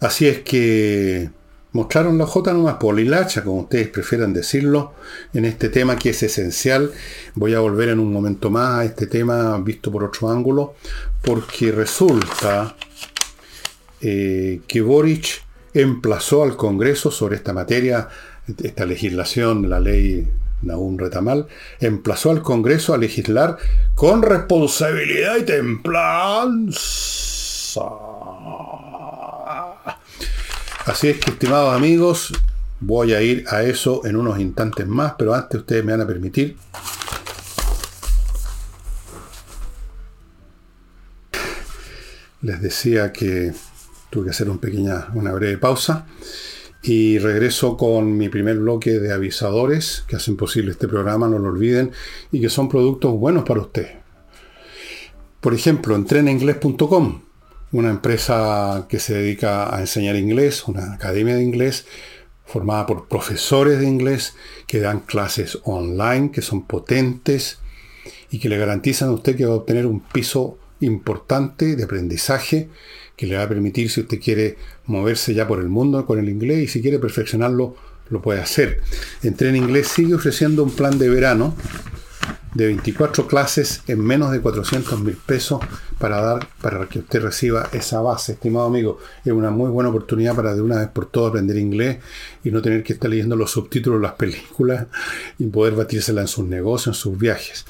Así 0.00 0.28
es 0.28 0.40
que 0.40 1.30
mostraron 1.72 2.18
la 2.18 2.26
J 2.26 2.52
nomás 2.52 2.74
por 2.74 2.98
hilacha, 2.98 3.44
como 3.44 3.60
ustedes 3.60 3.88
prefieran 3.88 4.32
decirlo, 4.32 4.94
en 5.34 5.44
este 5.44 5.68
tema 5.68 5.96
que 5.96 6.10
es 6.10 6.22
esencial. 6.22 6.92
Voy 7.34 7.54
a 7.54 7.60
volver 7.60 7.90
en 7.90 8.00
un 8.00 8.12
momento 8.12 8.50
más 8.50 8.80
a 8.80 8.84
este 8.84 9.06
tema 9.06 9.58
visto 9.58 9.92
por 9.92 10.04
otro 10.04 10.30
ángulo, 10.30 10.74
porque 11.22 11.72
resulta 11.72 12.76
eh, 14.00 14.60
que 14.66 14.80
Boric 14.80 15.42
emplazó 15.74 16.42
al 16.42 16.56
Congreso 16.56 17.10
sobre 17.10 17.36
esta 17.36 17.52
materia, 17.52 18.08
esta 18.62 18.86
legislación, 18.86 19.68
la 19.68 19.80
ley 19.80 20.26
Naún 20.62 20.98
Retamal, 20.98 21.46
emplazó 21.80 22.30
al 22.30 22.40
Congreso 22.42 22.94
a 22.94 22.98
legislar 22.98 23.58
con 23.94 24.22
responsabilidad 24.22 25.36
y 25.38 25.42
templanza. 25.42 26.76
Así 30.86 31.08
es 31.08 31.18
que, 31.18 31.32
estimados 31.32 31.74
amigos, 31.74 32.32
voy 32.80 33.12
a 33.12 33.20
ir 33.20 33.44
a 33.48 33.62
eso 33.62 34.06
en 34.06 34.16
unos 34.16 34.38
instantes 34.38 34.86
más, 34.86 35.14
pero 35.18 35.34
antes 35.34 35.60
ustedes 35.60 35.84
me 35.84 35.92
van 35.92 36.00
a 36.00 36.06
permitir 36.06 36.56
les 42.46 42.62
decía 42.62 43.12
que 43.12 43.52
tuve 44.08 44.26
que 44.26 44.30
hacer 44.30 44.48
un 44.48 44.58
pequeña, 44.58 45.08
una 45.14 45.32
breve 45.32 45.58
pausa 45.58 46.06
y 46.82 47.18
regreso 47.18 47.76
con 47.76 48.16
mi 48.16 48.28
primer 48.28 48.58
bloque 48.58 49.00
de 49.00 49.12
avisadores 49.12 50.04
que 50.06 50.14
hacen 50.14 50.36
posible 50.36 50.70
este 50.70 50.86
programa, 50.86 51.28
no 51.28 51.40
lo 51.40 51.48
olviden, 51.48 51.90
y 52.30 52.40
que 52.40 52.48
son 52.48 52.68
productos 52.68 53.18
buenos 53.18 53.42
para 53.42 53.60
usted. 53.60 53.88
Por 55.40 55.52
ejemplo, 55.52 55.96
entreninglés.com 55.96 57.25
una 57.72 57.90
empresa 57.90 58.86
que 58.88 58.98
se 58.98 59.14
dedica 59.14 59.74
a 59.74 59.80
enseñar 59.80 60.16
inglés, 60.16 60.66
una 60.66 60.94
academia 60.94 61.36
de 61.36 61.42
inglés 61.42 61.86
formada 62.44 62.86
por 62.86 63.08
profesores 63.08 63.80
de 63.80 63.86
inglés 63.86 64.34
que 64.66 64.80
dan 64.80 65.00
clases 65.00 65.58
online, 65.64 66.30
que 66.30 66.42
son 66.42 66.66
potentes 66.66 67.58
y 68.30 68.38
que 68.38 68.48
le 68.48 68.56
garantizan 68.56 69.08
a 69.08 69.12
usted 69.12 69.36
que 69.36 69.46
va 69.46 69.54
a 69.54 69.56
obtener 69.56 69.86
un 69.86 70.00
piso 70.00 70.58
importante 70.80 71.76
de 71.76 71.84
aprendizaje 71.84 72.68
que 73.16 73.26
le 73.26 73.36
va 73.36 73.44
a 73.44 73.48
permitir, 73.48 73.90
si 73.90 74.00
usted 74.00 74.20
quiere 74.20 74.56
moverse 74.84 75.34
ya 75.34 75.48
por 75.48 75.58
el 75.58 75.68
mundo 75.68 76.04
con 76.04 76.18
el 76.18 76.28
inglés 76.28 76.64
y 76.64 76.68
si 76.68 76.82
quiere 76.82 76.98
perfeccionarlo, 76.98 77.74
lo 78.10 78.22
puede 78.22 78.40
hacer. 78.40 78.82
Entré 79.22 79.48
en 79.48 79.56
inglés 79.56 79.88
sigue 79.88 80.14
ofreciendo 80.14 80.62
un 80.62 80.70
plan 80.70 80.98
de 80.98 81.08
verano 81.08 81.56
de 82.56 82.66
24 82.68 83.26
clases 83.26 83.82
en 83.86 84.00
menos 84.00 84.32
de 84.32 84.40
400 84.40 85.00
mil 85.00 85.16
pesos 85.16 85.60
para 85.98 86.22
dar, 86.22 86.48
para 86.62 86.86
que 86.86 87.00
usted 87.00 87.20
reciba 87.20 87.68
esa 87.72 88.00
base, 88.00 88.32
estimado 88.32 88.66
amigo. 88.66 88.98
Es 89.26 89.32
una 89.32 89.50
muy 89.50 89.70
buena 89.70 89.90
oportunidad 89.90 90.34
para 90.34 90.54
de 90.54 90.62
una 90.62 90.76
vez 90.76 90.88
por 90.88 91.04
todas 91.04 91.30
aprender 91.30 91.58
inglés 91.58 91.98
y 92.44 92.50
no 92.50 92.62
tener 92.62 92.82
que 92.82 92.94
estar 92.94 93.10
leyendo 93.10 93.36
los 93.36 93.50
subtítulos 93.50 94.00
de 94.00 94.06
las 94.06 94.14
películas 94.14 94.86
y 95.38 95.44
poder 95.46 95.74
batírsela 95.74 96.22
en 96.22 96.28
sus 96.28 96.46
negocios, 96.46 96.96
en 96.96 97.00
sus 97.00 97.18
viajes. 97.18 97.66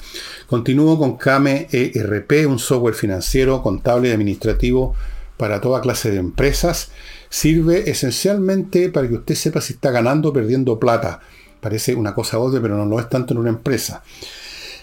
Continúo 0.47 0.97
con 0.97 1.17
Kame 1.17 1.67
ERP, 1.69 2.47
un 2.47 2.57
software 2.59 2.95
financiero, 2.95 3.61
contable 3.61 4.07
y 4.07 4.13
administrativo 4.13 4.95
para 5.35 5.59
toda 5.59 5.81
clase 5.81 6.11
de 6.11 6.17
empresas. 6.17 6.91
Sirve 7.29 7.89
esencialmente 7.89 8.89
para 8.89 9.09
que 9.09 9.15
usted 9.15 9.35
sepa 9.35 9.59
si 9.59 9.73
está 9.73 9.91
ganando 9.91 10.29
o 10.29 10.33
perdiendo 10.33 10.79
plata. 10.79 11.19
Parece 11.59 11.93
una 11.93 12.15
cosa 12.15 12.39
obvia, 12.39 12.61
pero 12.61 12.77
no 12.77 12.85
lo 12.85 13.01
es 13.01 13.09
tanto 13.09 13.33
en 13.33 13.39
una 13.39 13.49
empresa 13.49 14.01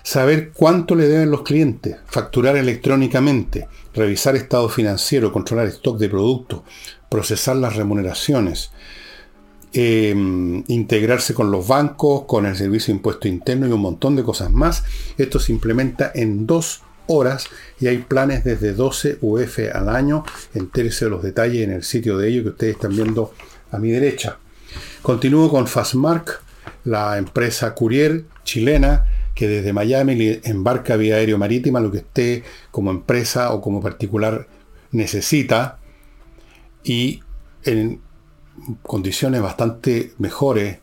saber 0.04 0.52
cuánto 0.52 0.94
le 0.94 1.08
deben 1.08 1.30
los 1.30 1.42
clientes, 1.42 1.96
facturar 2.06 2.56
electrónicamente, 2.58 3.66
revisar 3.94 4.37
estado 4.37 4.68
financiero, 4.68 5.32
controlar 5.32 5.66
stock 5.68 5.99
de 5.99 6.11
productos, 6.11 6.61
procesar 7.08 7.56
las 7.56 7.75
remuneraciones, 7.75 8.70
em, 9.73 10.62
integrarse 10.68 11.32
con 11.32 11.50
los 11.50 11.66
bancos, 11.66 12.25
con 12.26 12.44
el 12.44 12.54
servicio 12.54 12.92
de 12.92 12.99
impuesto 12.99 13.28
interno 13.28 13.66
y 13.66 13.73
un 13.73 13.80
montón 13.80 14.14
de 14.14 14.23
cosas 14.23 14.52
más. 14.52 14.84
Esto 15.16 15.40
se 15.40 15.52
implementa 15.52 16.12
en 16.14 16.46
dos 16.46 16.82
horas 17.06 17.46
y 17.80 17.87
hay 17.87 17.99
planes 17.99 18.44
desde 18.44 18.75
12 18.75 19.18
UF 19.23 19.58
al 19.73 19.88
año. 19.88 20.23
Entérese 20.52 21.06
de 21.06 21.12
los 21.12 21.23
detalles 21.23 21.64
en 21.64 21.73
el 21.73 21.82
sitio 21.82 22.18
de 22.18 22.28
ello 22.28 22.42
que 22.42 22.50
ustedes 22.50 22.75
están 22.75 22.94
viendo 22.94 23.32
a 23.73 23.78
mi 23.78 23.90
derecha. 23.90 24.37
Continúo 25.00 25.50
con 25.50 25.66
Fastmark, 25.66 26.42
la 26.84 27.16
empresa 27.16 27.75
courier 27.75 28.25
chilena 28.44 29.06
que 29.34 29.48
desde 29.48 29.72
Miami 29.72 30.40
embarca 30.44 30.96
vía 30.96 31.16
aéreo 31.16 31.38
marítima 31.38 31.80
lo 31.80 31.90
que 31.90 31.98
usted 31.98 32.42
como 32.70 32.90
empresa 32.90 33.52
o 33.52 33.60
como 33.60 33.80
particular 33.80 34.46
necesita 34.92 35.78
y 36.84 37.20
en 37.64 38.00
condiciones 38.82 39.42
bastante 39.42 40.12
mejores 40.18 40.78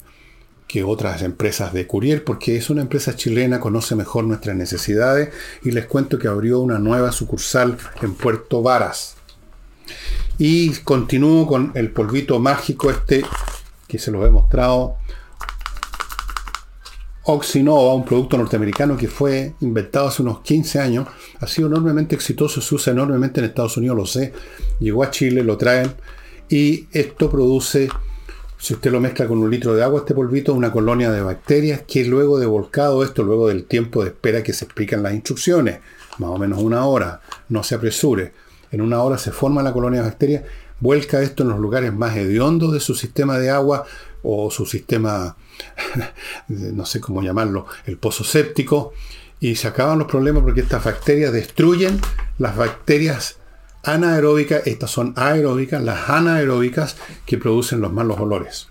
que 0.67 0.83
otras 0.83 1.21
empresas 1.21 1.73
de 1.73 1.85
courier, 1.85 2.23
porque 2.23 2.55
es 2.55 2.69
una 2.69 2.81
empresa 2.81 3.15
chilena, 3.15 3.59
conoce 3.59 3.95
mejor 3.95 4.23
nuestras 4.23 4.55
necesidades 4.55 5.29
y 5.63 5.71
les 5.71 5.85
cuento 5.85 6.17
que 6.17 6.29
abrió 6.29 6.61
una 6.61 6.79
nueva 6.79 7.11
sucursal 7.11 7.77
en 8.01 8.13
Puerto 8.13 8.61
Varas. 8.61 9.17
Y 10.37 10.69
continúo 10.79 11.45
con 11.45 11.71
el 11.75 11.91
polvito 11.91 12.39
mágico 12.39 12.89
este 12.89 13.25
que 13.87 13.99
se 13.99 14.11
los 14.11 14.25
he 14.25 14.29
mostrado 14.29 14.95
Oxinova, 17.23 17.93
un 17.93 18.03
producto 18.03 18.35
norteamericano 18.35 18.97
que 18.97 19.07
fue 19.07 19.53
inventado 19.61 20.07
hace 20.07 20.23
unos 20.23 20.41
15 20.41 20.79
años, 20.79 21.07
ha 21.39 21.45
sido 21.45 21.67
enormemente 21.67 22.15
exitoso, 22.15 22.61
se 22.61 22.73
usa 22.73 22.93
enormemente 22.93 23.39
en 23.39 23.45
Estados 23.45 23.77
Unidos, 23.77 23.95
lo 23.95 24.05
sé. 24.07 24.33
Llegó 24.79 25.03
a 25.03 25.11
Chile, 25.11 25.43
lo 25.43 25.55
traen 25.55 25.93
y 26.49 26.87
esto 26.91 27.29
produce, 27.29 27.89
si 28.57 28.73
usted 28.73 28.91
lo 28.91 28.99
mezcla 28.99 29.27
con 29.27 29.37
un 29.37 29.51
litro 29.51 29.75
de 29.75 29.83
agua, 29.83 29.99
este 29.99 30.15
polvito, 30.15 30.55
una 30.55 30.71
colonia 30.71 31.11
de 31.11 31.21
bacterias 31.21 31.83
que 31.87 32.03
luego 32.05 32.39
de 32.39 32.47
volcado 32.47 33.03
esto, 33.03 33.21
luego 33.21 33.49
del 33.49 33.65
tiempo 33.65 34.03
de 34.03 34.09
espera 34.09 34.41
que 34.41 34.53
se 34.53 34.65
explican 34.65 35.03
las 35.03 35.13
instrucciones, 35.13 35.79
más 36.17 36.31
o 36.31 36.37
menos 36.39 36.59
una 36.59 36.85
hora, 36.85 37.21
no 37.49 37.61
se 37.61 37.75
apresure. 37.75 38.33
En 38.71 38.81
una 38.81 39.03
hora 39.03 39.19
se 39.19 39.31
forma 39.31 39.61
la 39.61 39.73
colonia 39.73 40.01
de 40.01 40.07
bacterias, 40.07 40.43
vuelca 40.81 41.21
esto 41.21 41.43
en 41.43 41.49
los 41.49 41.59
lugares 41.59 41.93
más 41.93 42.17
hediondos 42.17 42.73
de 42.73 42.81
su 42.81 42.95
sistema 42.95 43.39
de 43.39 43.49
agua 43.49 43.85
o 44.23 44.51
su 44.51 44.65
sistema 44.65 45.37
no 46.47 46.85
sé 46.85 46.99
cómo 46.99 47.21
llamarlo, 47.21 47.65
el 47.85 47.97
pozo 47.97 48.23
séptico, 48.23 48.93
y 49.39 49.55
se 49.55 49.67
acaban 49.67 49.99
los 49.99 50.07
problemas 50.07 50.43
porque 50.43 50.61
estas 50.61 50.83
bacterias 50.83 51.33
destruyen 51.33 51.99
las 52.37 52.55
bacterias 52.55 53.37
anaeróbicas, 53.83 54.67
estas 54.67 54.91
son 54.91 55.13
aeróbicas, 55.17 55.81
las 55.81 56.09
anaeróbicas 56.09 56.97
que 57.25 57.37
producen 57.37 57.81
los 57.81 57.91
malos 57.91 58.19
olores. 58.19 58.67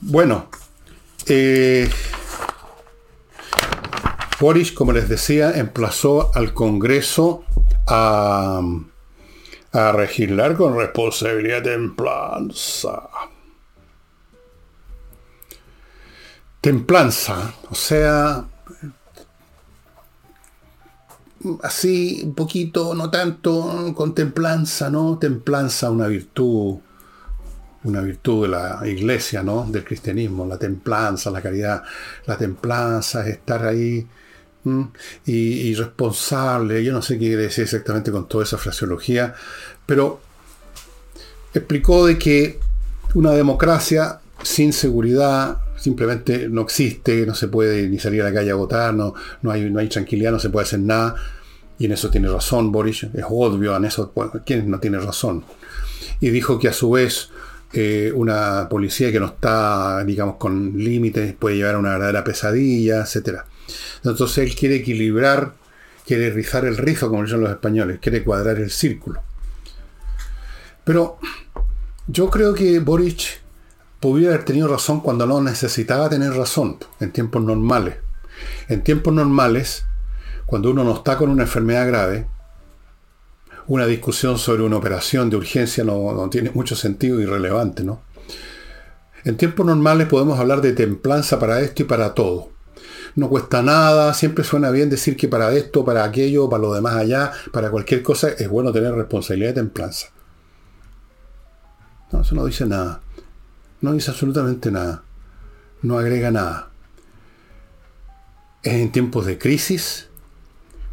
Bueno, 0.00 0.48
eh, 1.26 1.88
Boris, 4.40 4.72
como 4.72 4.92
les 4.92 5.08
decía, 5.08 5.52
emplazó 5.52 6.30
al 6.34 6.54
Congreso 6.54 7.44
a 7.88 8.60
a 9.72 9.92
con 10.56 10.76
responsabilidad 10.76 11.62
templanza. 11.62 13.08
Templanza, 16.60 17.54
o 17.70 17.74
sea, 17.74 18.44
así 21.62 22.22
un 22.24 22.34
poquito, 22.34 22.94
no 22.94 23.10
tanto, 23.10 23.92
con 23.94 24.14
templanza, 24.14 24.90
¿no? 24.90 25.18
Templanza, 25.18 25.90
una 25.90 26.08
virtud, 26.08 26.78
una 27.84 28.00
virtud 28.00 28.42
de 28.42 28.48
la 28.48 28.80
iglesia, 28.88 29.42
¿no? 29.42 29.66
Del 29.70 29.84
cristianismo, 29.84 30.46
la 30.46 30.58
templanza, 30.58 31.30
la 31.30 31.40
caridad. 31.40 31.82
La 32.26 32.36
templanza 32.36 33.22
es 33.22 33.36
estar 33.36 33.64
ahí 33.64 34.06
y, 35.24 35.74
responsable, 35.74 36.84
yo 36.84 36.92
no 36.92 37.02
sé 37.02 37.18
qué 37.18 37.36
decir 37.36 37.64
exactamente 37.64 38.10
con 38.10 38.28
toda 38.28 38.44
esa 38.44 38.58
fraseología, 38.58 39.34
pero 39.86 40.20
explicó 41.54 42.06
de 42.06 42.18
que 42.18 42.60
una 43.14 43.32
democracia 43.32 44.20
sin 44.42 44.72
seguridad 44.72 45.58
simplemente 45.76 46.48
no 46.48 46.62
existe, 46.62 47.24
no 47.24 47.34
se 47.34 47.48
puede 47.48 47.88
ni 47.88 47.98
salir 47.98 48.22
a 48.22 48.26
la 48.26 48.34
calle 48.34 48.50
a 48.50 48.56
votar, 48.56 48.92
no, 48.94 49.14
no, 49.42 49.50
hay, 49.50 49.70
no 49.70 49.78
hay 49.78 49.88
tranquilidad, 49.88 50.32
no 50.32 50.38
se 50.38 50.50
puede 50.50 50.64
hacer 50.64 50.80
nada. 50.80 51.14
Y 51.78 51.86
en 51.86 51.92
eso 51.92 52.10
tiene 52.10 52.28
razón 52.28 52.72
Boris, 52.72 53.04
es 53.04 53.24
obvio, 53.28 53.76
en 53.76 53.84
eso, 53.84 54.12
¿quién 54.44 54.68
no 54.68 54.80
tiene 54.80 54.98
razón? 54.98 55.44
Y 56.20 56.30
dijo 56.30 56.58
que 56.58 56.68
a 56.68 56.72
su 56.72 56.90
vez 56.90 57.30
eh, 57.72 58.10
una 58.14 58.66
policía 58.68 59.12
que 59.12 59.20
no 59.20 59.26
está, 59.26 60.02
digamos, 60.04 60.36
con 60.36 60.76
límites 60.76 61.34
puede 61.34 61.56
llevar 61.56 61.76
a 61.76 61.78
una 61.78 61.92
verdadera 61.92 62.24
pesadilla, 62.24 63.02
etcétera. 63.02 63.46
Entonces 64.04 64.38
él 64.38 64.54
quiere 64.54 64.76
equilibrar, 64.76 65.54
quiere 66.06 66.30
rizar 66.30 66.64
el 66.64 66.76
rizo, 66.76 67.08
como 67.08 67.22
dicen 67.22 67.40
los 67.40 67.50
españoles, 67.50 67.98
quiere 68.00 68.24
cuadrar 68.24 68.58
el 68.58 68.70
círculo. 68.70 69.22
Pero 70.84 71.18
Yo 72.10 72.30
creo 72.30 72.54
que 72.54 72.80
Boric 72.80 73.42
pudiera 74.00 74.32
haber 74.32 74.46
tenido 74.46 74.66
razón 74.66 75.00
cuando 75.00 75.26
no 75.26 75.42
necesitaba 75.42 76.08
tener 76.08 76.32
razón, 76.32 76.78
en 77.00 77.12
tiempos 77.12 77.42
normales. 77.42 77.96
En 78.68 78.82
tiempos 78.82 79.12
normales, 79.12 79.84
cuando 80.46 80.70
uno 80.70 80.84
no 80.84 80.94
está 80.94 81.18
con 81.18 81.28
una 81.28 81.42
enfermedad 81.42 81.86
grave, 81.86 82.26
una 83.66 83.84
discusión 83.84 84.38
sobre 84.38 84.62
una 84.62 84.78
operación 84.78 85.28
de 85.28 85.36
urgencia 85.36 85.84
no, 85.84 86.28
tiene 86.30 86.50
mucho 86.50 86.74
sentido 86.74 87.20
y 87.20 87.26
relevante, 87.26 87.84
¿no? 87.84 88.00
En 89.24 89.36
tiempos 89.36 89.66
normales 89.66 90.06
podemos 90.08 90.38
hablar 90.38 90.62
de 90.62 90.72
templanza 90.72 91.38
para 91.38 91.60
esto 91.60 91.82
y 91.82 91.84
para 91.84 92.14
todo. 92.14 92.48
No 93.18 93.28
cuesta 93.28 93.64
nada, 93.64 94.14
siempre 94.14 94.44
suena 94.44 94.70
bien 94.70 94.90
decir 94.90 95.16
que 95.16 95.26
para 95.26 95.52
esto, 95.52 95.84
para 95.84 96.04
aquello, 96.04 96.48
para 96.48 96.62
lo 96.62 96.72
demás 96.72 96.94
allá, 96.94 97.32
para 97.52 97.68
cualquier 97.68 98.00
cosa, 98.00 98.28
es 98.28 98.48
bueno 98.48 98.70
tener 98.70 98.94
responsabilidad 98.94 99.48
de 99.48 99.54
templanza. 99.54 100.10
No, 102.12 102.20
eso 102.20 102.36
no 102.36 102.46
dice 102.46 102.64
nada. 102.64 103.00
No 103.80 103.92
dice 103.92 104.12
absolutamente 104.12 104.70
nada. 104.70 105.02
No 105.82 105.98
agrega 105.98 106.30
nada. 106.30 106.70
Es 108.62 108.74
en 108.74 108.92
tiempos 108.92 109.26
de 109.26 109.36
crisis 109.36 110.06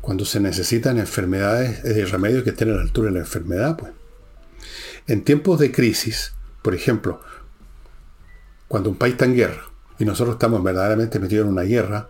cuando 0.02 0.26
se 0.26 0.40
necesitan 0.40 0.98
enfermedades, 0.98 1.86
eh, 1.86 2.08
remedios 2.08 2.44
que 2.44 2.50
estén 2.50 2.72
a 2.72 2.78
la 2.78 2.82
altura 2.82 3.10
de 3.10 3.14
la 3.14 3.20
enfermedad. 3.20 3.78
Pues. 3.78 3.92
En 5.06 5.24
tiempos 5.24 5.60
de 5.60 5.72
crisis, 5.72 6.34
por 6.64 6.74
ejemplo, 6.74 7.22
cuando 8.68 8.90
un 8.90 8.96
país 8.96 9.14
está 9.14 9.26
en 9.26 9.36
guerra 9.36 9.75
y 10.00 10.06
nosotros 10.06 10.36
estamos 10.36 10.64
verdaderamente 10.64 11.20
metidos 11.20 11.46
en 11.46 11.54
una 11.54 11.64
guerra 11.64 12.10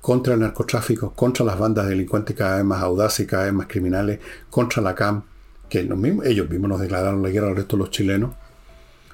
contra 0.00 0.34
el 0.34 0.40
narcotráfico, 0.40 1.12
contra 1.12 1.44
las 1.44 1.58
bandas 1.58 1.86
delincuentes 1.86 2.34
cada 2.36 2.56
vez 2.56 2.64
más 2.64 2.82
audaces 2.82 3.26
cada 3.26 3.44
vez 3.44 3.52
más 3.52 3.66
criminales, 3.66 4.18
contra 4.48 4.82
la 4.82 4.94
CAM, 4.94 5.22
que 5.68 5.80
ellos 5.80 6.48
mismos 6.48 6.68
nos 6.68 6.80
declararon 6.80 7.22
la 7.22 7.28
guerra 7.28 7.48
al 7.48 7.56
resto 7.56 7.76
de 7.76 7.82
los 7.82 7.90
chilenos. 7.90 8.30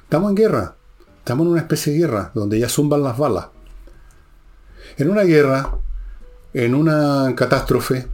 Estamos 0.02 0.30
en 0.30 0.36
guerra, 0.36 0.76
estamos 1.18 1.44
en 1.46 1.52
una 1.52 1.60
especie 1.60 1.92
de 1.92 1.98
guerra 1.98 2.30
donde 2.34 2.58
ya 2.58 2.68
zumban 2.68 3.02
las 3.02 3.18
balas. 3.18 3.48
En 4.96 5.10
una 5.10 5.22
guerra, 5.22 5.78
en 6.54 6.74
una 6.74 7.34
catástrofe 7.34 8.06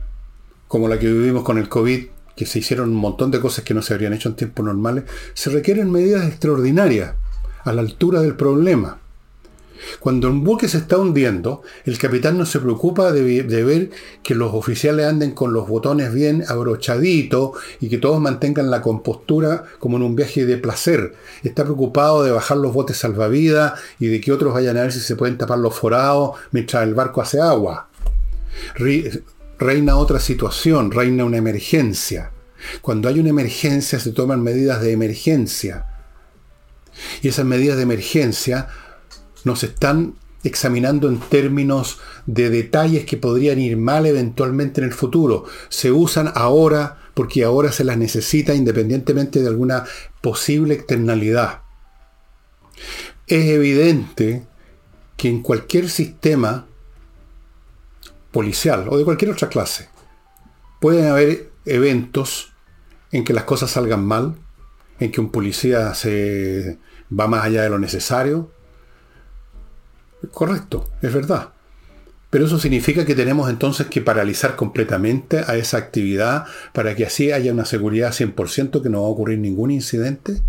como 0.67 0.89
la 0.89 0.99
que 0.99 1.07
vivimos 1.07 1.45
con 1.45 1.59
el 1.59 1.69
COVID, 1.69 2.07
que 2.35 2.47
se 2.47 2.61
hicieron 2.61 2.89
un 2.89 2.97
montón 2.97 3.31
de 3.31 3.41
cosas 3.41 3.63
que 3.63 3.75
no 3.75 3.83
se 3.83 3.93
habrían 3.93 4.15
hecho 4.15 4.31
en 4.31 4.37
tiempos 4.37 4.65
normales, 4.65 5.05
se 5.35 5.51
requieren 5.51 5.93
medidas 5.93 6.27
extraordinarias 6.27 7.15
a 7.63 7.73
la 7.75 7.83
altura 7.83 8.23
del 8.23 8.37
problema. 8.37 9.02
Cuando 10.01 10.29
un 10.29 10.45
buque 10.45 10.69
se 10.69 10.79
está 10.79 10.99
hundiendo, 10.99 11.63
el 11.85 11.99
capitán 11.99 12.39
no 12.39 12.47
se 12.47 12.61
preocupa 12.61 13.13
de, 13.13 13.43
ver 13.65 13.91
que 14.23 14.35
los 14.35 14.55
oficiales 14.55 15.07
anden 15.07 15.33
con 15.33 15.53
los 15.53 15.69
botones 15.69 16.13
bien 16.13 16.45
abrochaditos 16.49 17.53
y 17.81 17.89
que 17.89 17.99
todos 17.99 18.21
mantengan 18.21 18.71
la 18.71 18.83
compostura 18.83 19.65
como 19.79 19.97
en 19.97 20.05
un 20.05 20.17
viaje 20.17 20.47
de 20.47 20.57
placer. 20.57 21.15
Está 21.43 21.65
preocupado 21.65 22.23
de 22.23 22.31
bajar 22.31 22.57
los 22.57 22.73
botes 22.73 22.97
salvavidas 22.97 23.81
y 23.99 24.07
de 24.07 24.21
que 24.21 24.33
otros 24.33 24.55
vayan 24.55 24.77
a 24.77 24.83
ver 24.83 24.93
si 24.93 25.01
se 25.01 25.17
pueden 25.17 25.39
tapar 25.39 25.59
los 25.59 25.75
forados 25.75 26.39
mientras 26.51 26.83
el 26.85 26.95
barco 26.95 27.21
hace 27.21 27.41
agua. 27.41 27.89
Reina 29.59 29.97
otra 29.97 30.19
situación, 30.19 30.91
reina 30.91 31.25
una 31.25 31.37
emergencia. 31.39 32.33
Cuando 32.81 33.09
hay 33.09 33.19
una 33.19 33.31
emergencia 33.31 33.99
se 33.99 34.13
toman 34.13 34.43
medidas 34.43 34.81
de 34.81 34.93
emergencia 34.93 35.87
y 37.23 37.29
esas 37.29 37.45
medidas 37.45 37.77
de 37.77 37.83
emergencia 37.83 38.69
nos 39.45 39.63
están 39.63 40.15
examinando 40.45 41.09
en 41.09 41.19
términos 41.21 42.01
de 42.27 42.51
detalles 42.51 43.05
que 43.05 43.17
podrían 43.17 43.59
ir 43.59 43.77
mal 43.77 44.07
eventualmente 44.07 44.81
en 44.81 44.89
el 44.89 44.93
futuro. 44.93 45.45
Se 45.69 45.93
usan 45.93 46.33
ahora 46.35 46.99
porque 47.15 47.45
ahora 47.45 47.73
se 47.73 47.85
las 47.85 47.97
necesita 47.97 48.55
independientemente 48.55 49.41
de 49.41 49.49
alguna 49.49 49.85
posible 50.21 50.75
externalidad. 50.75 51.61
Es 53.27 53.47
evidente 53.47 54.47
que 55.17 55.29
en 55.29 55.43
cualquier 55.43 55.89
sistema 55.89 56.67
policial 58.33 58.87
o 58.89 58.99
de 58.99 59.05
cualquier 59.05 59.31
otra 59.31 59.49
clase 59.49 59.89
pueden 60.81 61.07
haber 61.07 61.51
eventos 61.65 62.53
en 63.13 63.25
que 63.25 63.33
las 63.33 63.45
cosas 63.45 63.71
salgan 63.71 64.05
mal, 64.05 64.35
en 64.99 65.13
que 65.13 65.21
un 65.21 65.31
policía 65.31 65.95
se 65.95 66.79
va 67.17 67.29
más 67.29 67.45
allá 67.45 67.63
de 67.63 67.71
lo 67.71 67.79
necesario. 67.79 68.51
Correcto, 70.31 70.89
es 71.03 71.13
verdad. 71.13 71.51
Pero 72.31 72.47
eso 72.47 72.59
significa 72.59 73.05
que 73.05 73.15
tenemos 73.15 73.51
entonces 73.51 73.89
que 73.89 74.01
paralizar 74.01 74.57
completamente 74.57 75.41
a 75.47 75.57
esa 75.57 75.77
actividad 75.77 76.47
para 76.73 76.95
que 76.95 77.05
así 77.05 77.31
haya 77.31 77.53
una 77.53 77.67
seguridad 77.67 78.13
100% 78.13 78.83
que 78.83 78.89
no 78.89 79.03
va 79.03 79.09
a 79.09 79.11
ocurrir 79.11 79.39
ningún 79.39 79.71
incidente. 79.71 80.41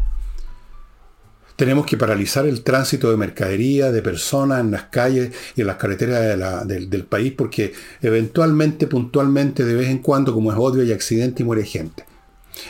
Tenemos 1.57 1.85
que 1.85 1.97
paralizar 1.97 2.45
el 2.45 2.63
tránsito 2.63 3.11
de 3.11 3.17
mercadería, 3.17 3.91
de 3.91 4.01
personas 4.01 4.61
en 4.61 4.71
las 4.71 4.83
calles 4.83 5.33
y 5.55 5.61
en 5.61 5.67
las 5.67 5.75
carreteras 5.75 6.65
del 6.65 7.03
país 7.03 7.33
porque 7.37 7.73
eventualmente, 8.01 8.87
puntualmente, 8.87 9.65
de 9.65 9.75
vez 9.75 9.89
en 9.89 9.99
cuando, 9.99 10.33
como 10.33 10.51
es 10.53 10.57
odio, 10.57 10.83
hay 10.83 10.93
accidente 10.93 11.43
y 11.43 11.45
muere 11.45 11.65
gente. 11.65 12.05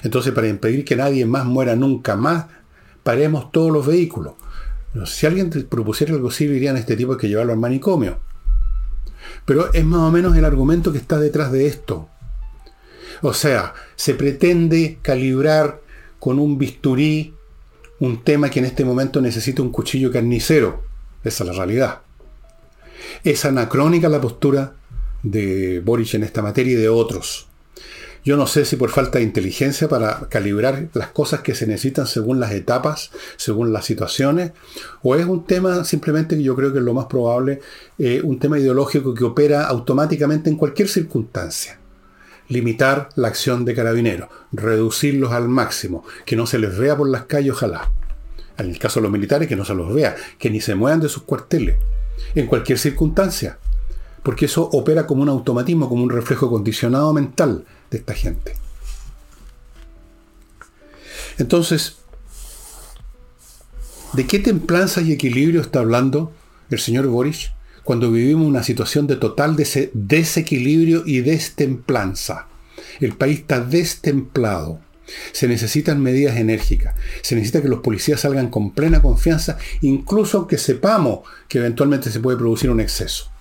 Entonces, 0.01 0.33
para 0.33 0.47
impedir 0.47 0.83
que 0.83 0.95
nadie 0.95 1.25
más 1.25 1.45
muera 1.45 1.75
nunca 1.75 2.15
más, 2.15 2.45
paremos 3.03 3.51
todos 3.51 3.71
los 3.71 3.85
vehículos. 3.85 4.33
Si 5.06 5.25
alguien 5.25 5.49
propusiera 5.69 6.13
algo 6.13 6.29
así, 6.29 6.47
dirían 6.47 6.77
este 6.77 6.95
tipo 6.95 7.13
hay 7.13 7.17
que 7.17 7.27
llevarlo 7.27 7.53
al 7.53 7.60
manicomio. 7.60 8.19
Pero 9.45 9.73
es 9.73 9.84
más 9.84 10.01
o 10.01 10.12
menos 10.12 10.36
el 10.38 10.45
argumento 10.45 10.91
que 10.91 10.99
está 10.99 11.19
detrás 11.19 11.51
de 11.51 11.67
esto. 11.67 12.10
O 13.21 13.34
sea, 13.34 13.73
se 13.95 14.13
pretende 14.13 14.99
calibrar 15.01 15.82
con 16.19 16.39
un 16.39 16.58
bisturí 16.58 17.34
un 17.99 18.23
tema 18.23 18.49
que 18.49 18.60
en 18.60 18.65
este 18.65 18.86
momento 18.86 19.21
necesita 19.21 19.62
un 19.62 19.71
cuchillo 19.71 20.12
carnicero. 20.12 20.84
Esa 21.23 21.43
es 21.43 21.49
la 21.49 21.56
realidad. 21.56 22.01
Es 23.23 23.45
anacrónica 23.45 24.10
la 24.10 24.21
postura 24.21 24.73
de 25.23 25.79
Boric 25.79 26.13
en 26.15 26.23
esta 26.23 26.41
materia 26.41 26.73
y 26.73 26.75
de 26.75 26.89
otros. 26.89 27.47
Yo 28.25 28.38
no 28.38 28.47
sé 28.47 28.63
si 28.63 28.77
por 28.77 28.89
falta 28.89 29.17
de 29.17 29.25
inteligencia 29.25 29.89
para 29.89 30.29
calibrar 30.29 30.88
las 30.93 31.09
cosas 31.09 31.41
que 31.41 31.55
se 31.55 31.67
necesitan 31.67 32.07
según 32.07 32.39
las 32.39 32.53
etapas, 32.53 33.12
según 33.36 33.73
las 33.73 33.83
situaciones, 33.83 34.53
o 35.01 35.15
es 35.15 35.25
un 35.25 35.45
tema 35.45 35.83
simplemente 35.83 36.38
que 36.38 36.43
yo 36.43 36.55
creo 36.55 36.71
que 36.71 36.79
es 36.79 36.86
lo 36.86 36.93
más 36.93 37.07
probable, 37.07 37.59
eh, 37.99 38.21
un 38.23 38.39
tema 38.39 38.57
ideológico 38.57 39.13
que 39.13 39.25
opera 39.25 39.67
automáticamente 39.67 40.49
en 40.49 40.55
cualquier 40.55 40.88
circunstancia. 40.88 41.79
Limitar 42.47 43.09
la 43.15 43.27
acción 43.27 43.65
de 43.65 43.75
carabineros, 43.75 44.29
reducirlos 44.53 45.33
al 45.33 45.49
máximo, 45.49 46.05
que 46.25 46.38
no 46.38 46.47
se 46.47 46.59
les 46.59 46.77
vea 46.77 46.95
por 46.95 47.09
las 47.09 47.23
calles, 47.25 47.51
ojalá. 47.51 47.91
En 48.57 48.69
el 48.69 48.79
caso 48.79 49.01
de 49.01 49.03
los 49.03 49.12
militares, 49.12 49.49
que 49.49 49.57
no 49.57 49.65
se 49.65 49.75
los 49.75 49.93
vea, 49.93 50.15
que 50.39 50.49
ni 50.49 50.62
se 50.62 50.75
muevan 50.75 51.01
de 51.01 51.09
sus 51.09 51.23
cuarteles, 51.23 51.75
en 52.36 52.47
cualquier 52.47 52.79
circunstancia 52.79 53.57
porque 54.23 54.45
eso 54.45 54.69
opera 54.71 55.05
como 55.05 55.21
un 55.21 55.29
automatismo, 55.29 55.89
como 55.89 56.01
un 56.01 56.09
reflejo 56.09 56.49
condicionado 56.49 57.13
mental 57.13 57.65
esta 57.97 58.13
gente. 58.13 58.56
Entonces, 61.38 61.97
¿de 64.13 64.27
qué 64.27 64.39
templanza 64.39 65.01
y 65.01 65.12
equilibrio 65.12 65.62
está 65.62 65.79
hablando 65.79 66.32
el 66.69 66.79
señor 66.79 67.08
Boris 67.08 67.51
cuando 67.84 68.12
vivimos 68.12 68.47
una 68.47 68.63
situación 68.63 69.08
de 69.08 69.15
total 69.15 69.56
desequilibrio 69.56 71.03
y 71.06 71.21
destemplanza? 71.21 72.47
El 72.99 73.13
país 73.15 73.39
está 73.39 73.60
destemplado. 73.60 74.79
Se 75.32 75.47
necesitan 75.47 76.01
medidas 76.01 76.38
enérgicas. 76.38 76.95
Se 77.21 77.36
necesita 77.36 77.62
que 77.62 77.67
los 77.67 77.82
policías 77.82 78.21
salgan 78.21 78.49
con 78.49 78.71
plena 78.71 79.01
confianza, 79.01 79.58
incluso 79.82 80.39
aunque 80.39 80.58
sepamos 80.58 81.19
que 81.47 81.60
eventualmente 81.60 82.12
se 82.12 82.19
puede 82.19 82.38
producir 82.38 82.69
un 82.69 82.79
exceso. 82.79 83.32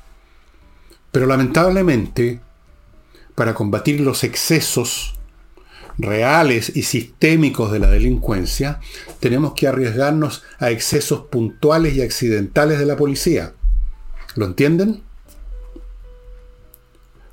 Pero 1.13 1.27
lamentablemente, 1.27 2.41
para 3.35 3.55
combatir 3.55 4.01
los 4.01 4.25
excesos 4.25 5.15
reales 5.99 6.73
y 6.75 6.83
sistémicos 6.83 7.71
de 7.73 7.79
la 7.79 7.91
delincuencia, 7.91 8.81
tenemos 9.21 9.53
que 9.55 9.69
arriesgarnos 9.69 10.43
a 10.59 10.71
excesos 10.71 11.27
puntuales 11.31 11.95
y 11.95 12.03
accidentales 12.03 12.79
de 12.79 12.87
la 12.87 12.97
policía. 12.97 13.55
¿Lo 14.35 14.47
entienden? 14.47 15.03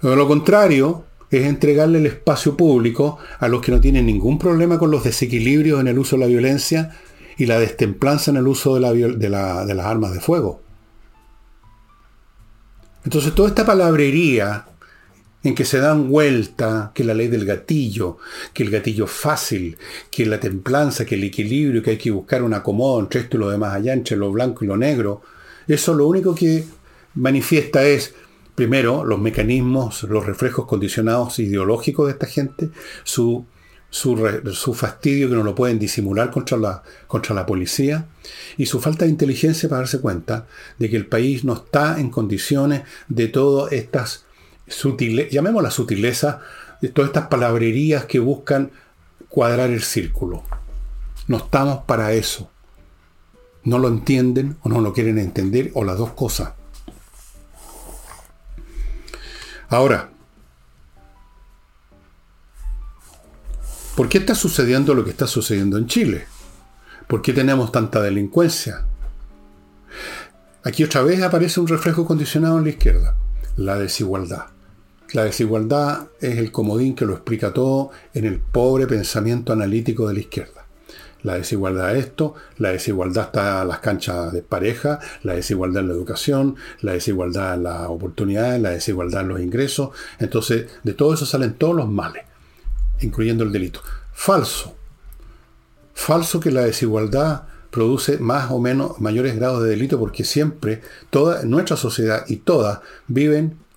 lo 0.02 0.28
contrario 0.30 1.04
es 1.30 1.46
entregarle 1.46 2.00
el 2.00 2.06
espacio 2.06 2.56
público 2.56 3.18
a 3.40 3.50
los 3.50 3.62
que 3.62 3.72
no 3.72 3.82
tienen 3.82 4.06
ningún 4.06 4.40
problema 4.40 4.80
con 4.80 4.92
los 4.92 5.04
desequilibrios 5.04 5.82
en 5.82 5.90
el 5.90 6.00
uso 6.00 6.16
de 6.16 6.22
la 6.22 6.28
violencia 6.28 6.96
y 7.38 7.46
la 7.46 7.60
destemplanza 7.60 8.32
en 8.32 8.38
el 8.38 8.48
uso 8.48 8.80
de, 8.80 9.16
de 9.18 9.30
las 9.30 9.86
armas 9.86 10.14
de 10.14 10.22
fuego. 10.22 10.62
Entonces 13.04 13.36
toda 13.36 13.50
esta 13.50 13.66
palabrería 13.66 14.69
en 15.44 15.56
que 15.56 15.66
se 15.66 15.80
dan 15.80 16.10
vuelta, 16.10 16.92
que 16.94 17.04
la 17.04 17.14
ley 17.14 17.28
del 17.28 17.46
gatillo, 17.46 18.18
que 18.54 18.64
el 18.64 18.70
gatillo 18.70 19.08
fácil, 19.08 19.78
que 20.12 20.26
la 20.26 20.40
templanza, 20.40 21.06
que 21.06 21.16
el 21.16 21.24
equilibrio, 21.24 21.82
que 21.82 21.92
hay 21.92 21.98
que 21.98 22.12
buscar 22.12 22.44
un 22.44 22.54
acomodo 22.54 23.00
entre 23.00 23.22
esto 23.22 23.38
y 23.38 23.40
lo 23.40 23.50
demás 23.50 23.74
allá, 23.74 23.94
entre 23.94 24.18
lo 24.18 24.32
blanco 24.32 24.66
y 24.66 24.68
lo 24.68 24.76
negro, 24.76 25.22
eso 25.68 25.94
lo 25.94 26.08
único 26.08 26.36
que 26.36 26.66
manifiesta 27.16 27.86
es, 27.86 28.14
primero, 28.56 29.06
los 29.06 29.20
mecanismos, 29.20 30.04
los 30.04 30.26
reflejos 30.26 30.66
condicionados 30.66 31.40
ideológicos 31.40 32.08
de 32.08 32.14
esta 32.14 32.28
gente, 32.28 32.70
su 33.04 33.46
su, 33.92 34.16
su, 34.54 34.74
fastidio 34.74 35.30
que 35.30 35.36
no 35.36 35.44
lo 35.44 35.56
pueden 35.56 35.80
disimular 35.80 36.30
contra 36.30 36.58
la, 36.58 36.84
contra 37.08 37.34
la 37.34 37.46
policía 37.46 38.08
y 38.56 38.68
su 38.68 38.80
falta 38.80 39.06
de 39.06 39.12
inteligencia 39.12 39.68
para 39.68 39.80
darse 39.80 40.00
cuenta 40.00 40.46
de 40.78 40.90
que 40.90 40.96
el 40.96 41.08
país 41.08 41.44
no 41.44 41.54
está 41.54 42.00
en 42.00 42.12
condiciones 42.12 42.84
de 43.08 43.30
todas 43.30 43.72
estas 43.72 44.26
sutiles, 44.70 45.30
llamémoslas 45.32 45.74
sutileza, 45.74 46.42
de 46.82 46.90
todas 46.90 47.10
estas 47.10 47.28
palabrerías 47.28 48.06
que 48.06 48.20
buscan 48.20 48.72
cuadrar 49.28 49.70
el 49.70 49.82
círculo. 49.82 50.44
No 51.28 51.38
estamos 51.38 51.84
para 51.86 52.14
eso. 52.14 52.50
No 53.64 53.78
lo 53.78 53.88
entienden 53.88 54.58
o 54.62 54.70
no 54.70 54.82
lo 54.82 54.94
quieren 54.94 55.20
entender 55.20 55.72
o 55.74 55.84
las 55.84 55.98
dos 55.98 56.12
cosas. 56.12 56.54
Ahora, 59.68 60.10
¿Por 64.00 64.08
qué 64.08 64.20
está 64.20 64.34
sucediendo 64.34 64.94
lo 64.94 65.04
que 65.04 65.10
está 65.10 65.28
sucediendo 65.28 65.78
en 65.78 65.86
Chile? 65.86 66.26
¿Por 67.06 67.22
qué 67.22 67.34
tenemos 67.34 67.70
tanta 67.70 68.02
delincuencia? 68.02 68.86
Aquí 70.64 70.86
otra 70.86 71.02
vez 71.02 71.22
aparece 71.22 71.60
un 71.60 71.68
reflejo 71.68 72.06
condicionado 72.06 72.60
en 72.60 72.64
la 72.64 72.70
izquierda, 72.70 73.18
la 73.58 73.78
desigualdad. 73.78 74.46
La 75.14 75.24
desigualdad 75.24 76.08
es 76.20 76.38
el 76.38 76.52
comodín 76.52 76.96
que 76.96 77.06
lo 77.06 77.14
explica 77.14 77.54
todo 77.54 77.92
en 78.14 78.26
el 78.26 78.40
pobre 78.40 78.88
pensamiento 78.88 79.54
analítico 79.54 80.08
de 80.08 80.14
la 80.14 80.20
izquierda. 80.20 80.66
La 81.24 81.36
desigualdad 81.36 81.96
es 81.96 82.06
esto, 82.06 82.36
la 82.58 82.70
desigualdad 82.70 83.26
está 83.26 83.62
en 83.62 83.68
las 83.68 83.80
canchas 83.80 84.32
de 84.32 84.42
pareja, 84.42 85.00
la 85.24 85.34
desigualdad 85.34 85.82
en 85.82 85.90
la 85.90 85.96
educación, 85.96 86.56
la 86.82 86.94
desigualdad 86.94 87.56
en 87.56 87.64
las 87.64 87.90
oportunidades, 87.90 88.62
la 88.62 88.70
desigualdad 88.70 89.22
en 89.24 89.28
los 89.28 89.42
ingresos. 89.42 89.90
Entonces, 90.20 90.68
de 90.84 90.94
todo 90.94 91.14
eso 91.14 91.26
salen 91.26 91.56
todos 91.56 91.76
los 91.76 91.90
males 91.90 92.30
incluyendo 93.02 93.44
el 93.44 93.52
delito. 93.52 93.82
Falso. 94.14 94.76
Falso 95.94 96.40
que 96.40 96.52
la 96.52 96.62
desigualdad 96.62 97.44
produce 97.72 98.18
más 98.18 98.52
o 98.52 98.60
menos 98.60 99.00
mayores 99.00 99.36
grados 99.36 99.64
de 99.64 99.70
delito 99.70 100.00
porque 100.00 100.24
siempre 100.24 100.82
toda 101.10 101.44
nuestra 101.44 101.78
sociedad 101.78 102.26
y 102.28 102.38
todas 102.38 102.80
viven 103.08 103.46
en 103.46 103.69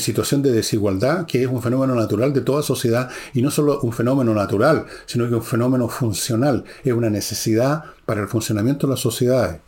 situación 0.00 0.42
de 0.42 0.52
desigualdad, 0.52 1.26
que 1.26 1.42
es 1.42 1.48
un 1.48 1.62
fenómeno 1.62 1.94
natural 1.94 2.32
de 2.32 2.40
toda 2.40 2.62
sociedad 2.62 3.10
y 3.32 3.42
no 3.42 3.50
solo 3.50 3.80
un 3.80 3.92
fenómeno 3.92 4.34
natural, 4.34 4.86
sino 5.06 5.28
que 5.28 5.34
un 5.34 5.42
fenómeno 5.42 5.88
funcional, 5.88 6.64
es 6.84 6.92
una 6.92 7.10
necesidad 7.10 7.84
para 8.06 8.22
el 8.22 8.28
funcionamiento 8.28 8.86
de 8.86 8.92
las 8.92 9.00
sociedades. 9.00 9.60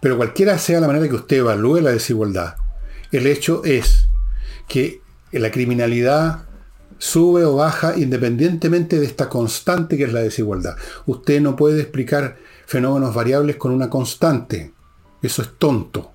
Pero 0.00 0.16
cualquiera 0.16 0.58
sea 0.58 0.80
la 0.80 0.86
manera 0.86 1.08
que 1.08 1.14
usted 1.14 1.38
evalúe 1.38 1.80
la 1.80 1.90
desigualdad, 1.90 2.56
el 3.12 3.26
hecho 3.26 3.62
es 3.64 4.08
que 4.68 5.00
la 5.32 5.50
criminalidad 5.50 6.46
sube 6.98 7.44
o 7.44 7.56
baja 7.56 7.96
independientemente 7.96 8.98
de 8.98 9.06
esta 9.06 9.28
constante 9.28 9.96
que 9.96 10.04
es 10.04 10.12
la 10.12 10.20
desigualdad. 10.20 10.76
Usted 11.04 11.40
no 11.40 11.56
puede 11.56 11.80
explicar 11.80 12.38
fenómenos 12.66 13.14
variables 13.14 13.56
con 13.56 13.72
una 13.72 13.90
constante. 13.90 14.72
Eso 15.22 15.42
es 15.42 15.50
tonto. 15.58 16.12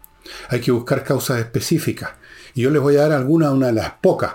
Hay 0.49 0.59
que 0.59 0.71
buscar 0.71 1.03
causas 1.03 1.39
específicas. 1.39 2.11
Y 2.53 2.61
yo 2.61 2.69
les 2.69 2.81
voy 2.81 2.97
a 2.97 3.01
dar 3.01 3.11
alguna, 3.13 3.51
una 3.51 3.67
de 3.67 3.73
las 3.73 3.93
pocas. 4.01 4.33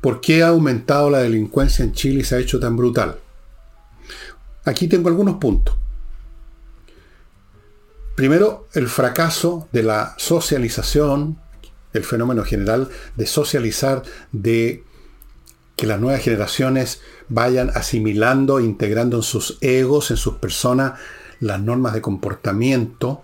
¿Por 0.00 0.20
qué 0.20 0.42
ha 0.42 0.48
aumentado 0.48 1.10
la 1.10 1.18
delincuencia 1.18 1.84
en 1.84 1.92
Chile 1.92 2.20
y 2.20 2.24
se 2.24 2.36
ha 2.36 2.38
hecho 2.38 2.60
tan 2.60 2.76
brutal? 2.76 3.18
Aquí 4.64 4.88
tengo 4.88 5.08
algunos 5.08 5.36
puntos. 5.36 5.76
Primero, 8.14 8.68
el 8.74 8.88
fracaso 8.88 9.68
de 9.72 9.82
la 9.82 10.14
socialización, 10.18 11.38
el 11.92 12.04
fenómeno 12.04 12.44
general 12.44 12.88
de 13.16 13.26
socializar, 13.26 14.02
de 14.32 14.84
que 15.76 15.86
las 15.86 15.98
nuevas 15.98 16.22
generaciones 16.22 17.00
vayan 17.30 17.70
asimilando, 17.74 18.60
integrando 18.60 19.16
en 19.16 19.22
sus 19.22 19.56
egos, 19.62 20.10
en 20.10 20.18
sus 20.18 20.34
personas, 20.34 21.00
las 21.40 21.60
normas 21.60 21.94
de 21.94 22.02
comportamiento, 22.02 23.22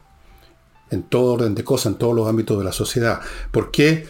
en 0.90 1.02
todo 1.02 1.34
orden 1.34 1.54
de 1.54 1.64
cosas, 1.64 1.92
en 1.92 1.98
todos 1.98 2.14
los 2.14 2.28
ámbitos 2.28 2.56
de 2.58 2.64
la 2.64 2.72
sociedad. 2.72 3.20
¿Por 3.50 3.70
qué? 3.70 4.08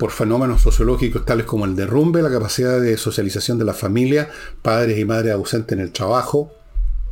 Por 0.00 0.12
fenómenos 0.12 0.62
sociológicos 0.62 1.26
tales 1.26 1.44
como 1.44 1.66
el 1.66 1.76
derrumbe, 1.76 2.22
la 2.22 2.30
capacidad 2.30 2.80
de 2.80 2.96
socialización 2.96 3.58
de 3.58 3.66
la 3.66 3.74
familia, 3.74 4.30
padres 4.62 4.98
y 4.98 5.04
madres 5.04 5.34
ausentes 5.34 5.76
en 5.76 5.84
el 5.84 5.92
trabajo, 5.92 6.50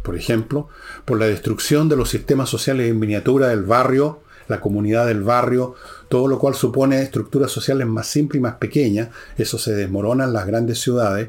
por 0.03 0.17
ejemplo, 0.17 0.71
por 1.05 1.19
la 1.19 1.27
destrucción 1.27 1.91
de 1.91 1.97
los 1.97 2.09
sistemas 2.09 2.49
sociales 2.49 2.89
en 2.89 2.99
miniatura 2.99 3.49
del 3.49 3.65
barrio, 3.65 4.21
la 4.49 4.63
comunidad 4.63 5.07
del 5.07 5.23
barrio, 5.23 5.75
todo 6.09 6.29
lo 6.29 6.39
cual 6.39 6.55
supone 6.55 7.03
estructuras 7.03 7.53
sociales 7.53 7.87
más 7.87 8.07
simples 8.07 8.39
y 8.39 8.43
más 8.43 8.55
pequeñas, 8.55 9.11
eso 9.37 9.59
se 9.59 9.75
desmorona 9.75 10.25
en 10.25 10.33
las 10.33 10.47
grandes 10.47 10.81
ciudades, 10.81 11.29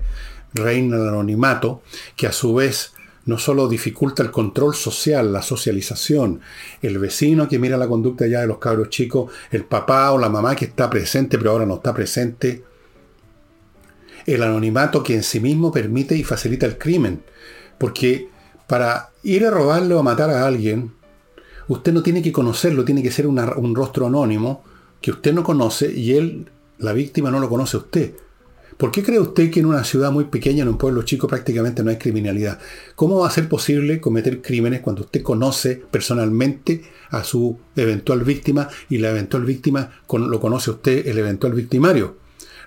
reina 0.54 0.96
el 0.96 1.10
anonimato, 1.10 1.82
que 2.16 2.28
a 2.28 2.32
su 2.32 2.54
vez 2.54 2.94
no 3.30 3.38
solo 3.38 3.70
dificulta 3.70 4.24
el 4.24 4.32
control 4.32 4.76
social, 4.76 5.32
la 5.32 5.42
socialización, 5.42 6.42
el 6.82 6.98
vecino 6.98 7.48
que 7.48 7.60
mira 7.60 7.78
la 7.78 7.88
conducta 7.88 8.28
ya 8.28 8.42
de 8.42 8.48
los 8.48 8.58
cabros 8.58 8.90
chicos, 8.90 9.32
el 9.52 9.64
papá 9.64 10.12
o 10.12 10.18
la 10.18 10.30
mamá 10.30 10.56
que 10.56 10.66
está 10.66 10.90
presente 10.90 11.38
pero 11.38 11.52
ahora 11.52 11.66
no 11.66 11.76
está 11.76 11.94
presente, 11.94 12.64
el 14.26 14.44
anonimato 14.44 15.04
que 15.04 15.16
en 15.16 15.24
sí 15.24 15.40
mismo 15.40 15.72
permite 15.72 16.16
y 16.16 16.24
facilita 16.24 16.66
el 16.66 16.78
crimen, 16.78 17.24
porque 17.78 18.28
para 18.68 19.12
ir 19.24 19.46
a 19.46 19.52
robarle 19.52 19.94
o 19.94 20.00
a 20.00 20.04
matar 20.04 20.30
a 20.30 20.46
alguien, 20.46 20.92
usted 21.68 21.94
no 21.94 22.04
tiene 22.04 22.22
que 22.22 22.32
conocerlo, 22.32 22.84
tiene 22.84 23.04
que 23.04 23.12
ser 23.12 23.28
un 23.28 23.76
rostro 23.76 24.08
anónimo 24.08 24.64
que 25.02 25.12
usted 25.12 25.34
no 25.34 25.44
conoce 25.44 25.92
y 25.92 26.14
él, 26.14 26.50
la 26.78 26.94
víctima, 26.94 27.32
no 27.32 27.40
lo 27.40 27.50
conoce 27.50 27.78
a 27.78 27.80
usted. 27.80 28.14
¿Por 28.80 28.92
qué 28.92 29.04
cree 29.04 29.20
usted 29.20 29.52
que 29.52 29.60
en 29.60 29.66
una 29.66 29.84
ciudad 29.84 30.10
muy 30.10 30.24
pequeña, 30.24 30.62
en 30.62 30.70
un 30.70 30.78
pueblo 30.78 31.02
chico, 31.04 31.28
prácticamente 31.28 31.84
no 31.84 31.90
hay 31.90 31.98
criminalidad? 31.98 32.60
¿Cómo 32.96 33.20
va 33.20 33.28
a 33.28 33.30
ser 33.30 33.50
posible 33.50 34.00
cometer 34.00 34.42
crímenes 34.42 34.80
cuando 34.80 35.02
usted 35.02 35.22
conoce 35.22 35.76
personalmente 35.92 36.84
a 37.10 37.26
su 37.26 37.60
eventual 37.76 38.24
víctima 38.24 38.70
y 38.88 39.00
la 39.00 39.10
eventual 39.10 39.44
víctima 39.44 39.92
lo 40.10 40.40
conoce 40.40 40.72
usted, 40.72 41.08
el 41.08 41.18
eventual 41.18 41.56
victimario? 41.56 42.16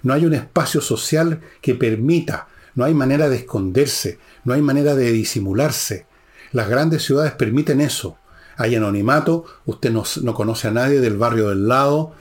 No 0.03 0.12
hay 0.12 0.27
un 0.27 0.35
espacio 0.35 0.83
social 0.83 1.40
que 1.62 1.75
permita, 1.77 2.46
no 2.75 2.85
hay 2.85 2.92
manera 2.92 3.31
de 3.31 3.37
esconderse, 3.37 4.18
no 4.44 4.53
hay 4.53 4.61
manera 4.61 4.94
de 4.94 5.12
disimularse. 5.12 6.05
Las 6.53 6.68
grandes 6.68 7.05
ciudades 7.05 7.33
permiten 7.33 7.81
eso 7.81 8.18
hay 8.57 8.77
anonimato, 8.77 9.44
usted 9.66 9.90
no, 9.90 10.35
conoce 10.35 10.68
a 10.68 10.70
nadie 10.70 11.01
del 11.01 11.16
barrio 11.16 11.48
del 11.48 11.68
lado, 11.68 12.12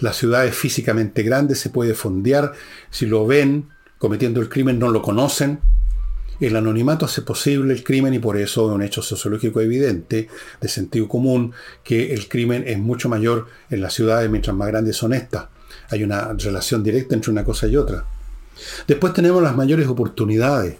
la 0.00 0.12
ciudad 0.12 0.46
es 0.46 0.54
físicamente 0.54 1.22
grande, 1.22 1.54
se 1.54 1.70
puede 1.70 1.94
fondear, 1.94 2.52
si 2.90 3.06
lo 3.06 3.26
ven 3.26 3.68
cometiendo 3.98 4.40
el 4.40 4.48
crimen 4.48 4.78
no 4.78 4.88
lo 4.88 5.02
conocen. 5.02 5.60
El 6.40 6.56
anonimato 6.56 7.04
hace 7.04 7.20
posible 7.20 7.74
el 7.74 7.84
crimen 7.84 8.14
y 8.14 8.18
por 8.18 8.38
eso 8.38 8.70
es 8.70 8.74
un 8.74 8.82
hecho 8.82 9.02
sociológico 9.02 9.60
evidente, 9.60 10.28
de 10.58 10.68
sentido 10.68 11.06
común, 11.06 11.52
que 11.84 12.14
el 12.14 12.28
crimen 12.28 12.64
es 12.66 12.78
mucho 12.78 13.10
mayor 13.10 13.46
en 13.68 13.82
las 13.82 13.92
ciudades 13.92 14.30
mientras 14.30 14.56
más 14.56 14.68
grandes 14.68 14.96
son 14.96 15.12
estas. 15.12 15.48
Hay 15.90 16.02
una 16.02 16.32
relación 16.32 16.82
directa 16.82 17.14
entre 17.14 17.30
una 17.30 17.44
cosa 17.44 17.66
y 17.66 17.76
otra. 17.76 18.06
Después 18.88 19.12
tenemos 19.12 19.42
las 19.42 19.54
mayores 19.54 19.86
oportunidades. 19.86 20.78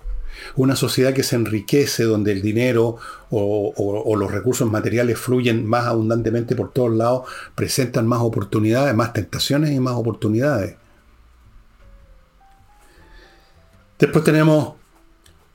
Una 0.57 0.77
sociedad 0.77 1.13
que 1.13 1.23
se 1.23 1.37
enriquece, 1.37 2.05
donde 2.05 2.33
el 2.33 2.43
dinero 2.43 2.97
o, 3.31 4.17
los 4.17 4.31
recursos 4.31 4.71
materiales 4.71 5.19
fluyen 5.19 5.67
más 5.67 5.87
abundantemente 5.87 6.55
por 6.55 6.73
todos 6.73 6.95
lados, 6.95 7.29
presentan 7.55 8.07
más 8.07 8.21
oportunidades, 8.21 8.95
más 8.95 9.13
tentaciones 9.13 9.73
y 9.73 9.81
más 9.81 9.95
oportunidades. 9.95 10.77
Después 13.99 14.25
tenemos 14.25 14.75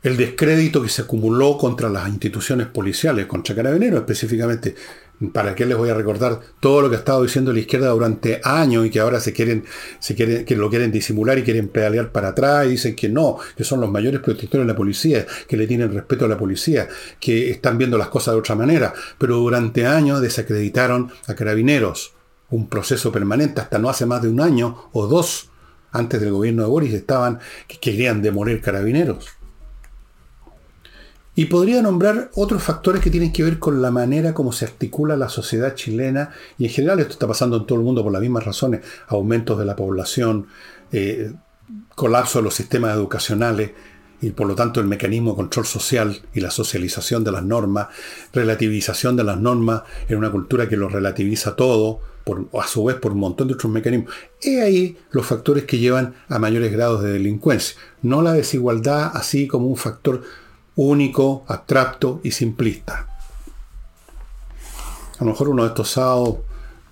el 0.03 0.17
descrédito 0.17 0.83
que 0.83 0.89
se 0.89 1.01
acumuló 1.01 1.57
contra 1.57 1.89
las 1.89 2.07
instituciones 2.07 2.67
policiales, 2.67 3.25
contra 3.25 3.55
carabineros 3.55 4.01
específicamente. 4.01 4.75
¿Para 5.31 5.55
qué 5.55 5.65
les 5.65 5.77
voy 5.77 5.89
a 5.89 5.93
recordar 5.93 6.41
todo 6.59 6.81
lo 6.81 6.89
que 6.89 6.97
ha 6.97 6.99
estado 6.99 7.23
diciendo 7.23 7.53
la 7.53 7.59
izquierda 7.59 7.89
durante 7.89 8.41
años 8.43 8.85
y 8.85 8.89
que 8.89 8.99
ahora 8.99 9.21
se 9.21 9.31
quieren, 9.31 9.63
se 9.99 10.13
quieren, 10.13 10.43
que 10.43 10.55
lo 10.57 10.69
quieren 10.69 10.91
disimular 10.91 11.37
y 11.37 11.43
quieren 11.43 11.69
pedalear 11.69 12.11
para 12.11 12.29
atrás 12.29 12.65
y 12.65 12.71
dicen 12.71 12.95
que 12.95 13.07
no, 13.07 13.37
que 13.55 13.63
son 13.63 13.79
los 13.79 13.89
mayores 13.89 14.19
protectores 14.19 14.67
de 14.67 14.73
la 14.73 14.77
policía, 14.77 15.25
que 15.47 15.55
le 15.55 15.67
tienen 15.67 15.93
respeto 15.93 16.25
a 16.25 16.27
la 16.27 16.37
policía, 16.37 16.89
que 17.19 17.49
están 17.49 17.77
viendo 17.77 17.97
las 17.97 18.09
cosas 18.09 18.33
de 18.33 18.39
otra 18.39 18.55
manera, 18.55 18.93
pero 19.17 19.37
durante 19.37 19.85
años 19.85 20.19
desacreditaron 20.19 21.11
a 21.27 21.33
carabineros, 21.33 22.13
un 22.49 22.67
proceso 22.67 23.11
permanente, 23.11 23.61
hasta 23.61 23.79
no 23.79 23.89
hace 23.89 24.05
más 24.05 24.21
de 24.21 24.27
un 24.27 24.41
año 24.41 24.89
o 24.91 25.07
dos 25.07 25.49
antes 25.91 26.19
del 26.19 26.31
gobierno 26.31 26.63
de 26.63 26.69
Boris 26.69 26.93
estaban 26.93 27.39
que 27.67 27.79
querían 27.79 28.21
demoler 28.21 28.59
carabineros. 28.61 29.29
Y 31.35 31.45
podría 31.45 31.81
nombrar 31.81 32.31
otros 32.35 32.63
factores 32.63 33.01
que 33.01 33.09
tienen 33.09 33.33
que 33.33 33.43
ver 33.43 33.59
con 33.59 33.81
la 33.81 33.91
manera 33.91 34.33
como 34.33 34.53
se 34.53 34.65
articula 34.65 35.17
la 35.17 35.29
sociedad 35.29 35.75
chilena, 35.75 36.31
y 36.57 36.65
en 36.65 36.71
general 36.71 36.99
esto 36.99 37.13
está 37.13 37.27
pasando 37.27 37.57
en 37.57 37.65
todo 37.65 37.77
el 37.77 37.85
mundo 37.85 38.03
por 38.03 38.13
las 38.13 38.21
mismas 38.21 38.45
razones, 38.45 38.81
aumentos 39.07 39.59
de 39.59 39.65
la 39.65 39.75
población, 39.75 40.47
eh, 40.91 41.33
colapso 41.93 42.39
de 42.39 42.43
los 42.43 42.53
sistemas 42.53 42.95
educacionales, 42.95 43.71
y 44.21 44.31
por 44.31 44.47
lo 44.47 44.55
tanto 44.55 44.79
el 44.79 44.87
mecanismo 44.87 45.31
de 45.31 45.35
control 45.35 45.65
social 45.65 46.21
y 46.33 46.39
la 46.39 46.51
socialización 46.51 47.23
de 47.23 47.31
las 47.31 47.43
normas, 47.43 47.87
relativización 48.33 49.15
de 49.17 49.25
las 49.25 49.39
normas 49.39 49.83
en 50.07 50.17
una 50.17 50.31
cultura 50.31 50.69
que 50.69 50.77
lo 50.77 50.87
relativiza 50.87 51.55
todo, 51.55 51.99
a 52.59 52.67
su 52.67 52.83
vez 52.85 52.95
por 52.95 53.11
un 53.11 53.19
montón 53.19 53.47
de 53.47 53.53
otros 53.53 53.71
mecanismos. 53.71 54.11
He 54.41 54.61
ahí 54.61 54.97
los 55.11 55.27
factores 55.27 55.65
que 55.65 55.77
llevan 55.77 56.15
a 56.27 56.39
mayores 56.39 56.71
grados 56.71 57.03
de 57.03 57.11
delincuencia, 57.11 57.77
no 58.01 58.21
la 58.21 58.33
desigualdad 58.33 59.11
así 59.13 59.47
como 59.47 59.67
un 59.67 59.77
factor 59.77 60.23
único, 60.75 61.45
abstracto 61.47 62.21
y 62.23 62.31
simplista. 62.31 63.07
A 65.17 65.23
lo 65.23 65.31
mejor 65.31 65.49
uno 65.49 65.63
de 65.63 65.69
estos 65.69 65.91
sábados 65.91 66.39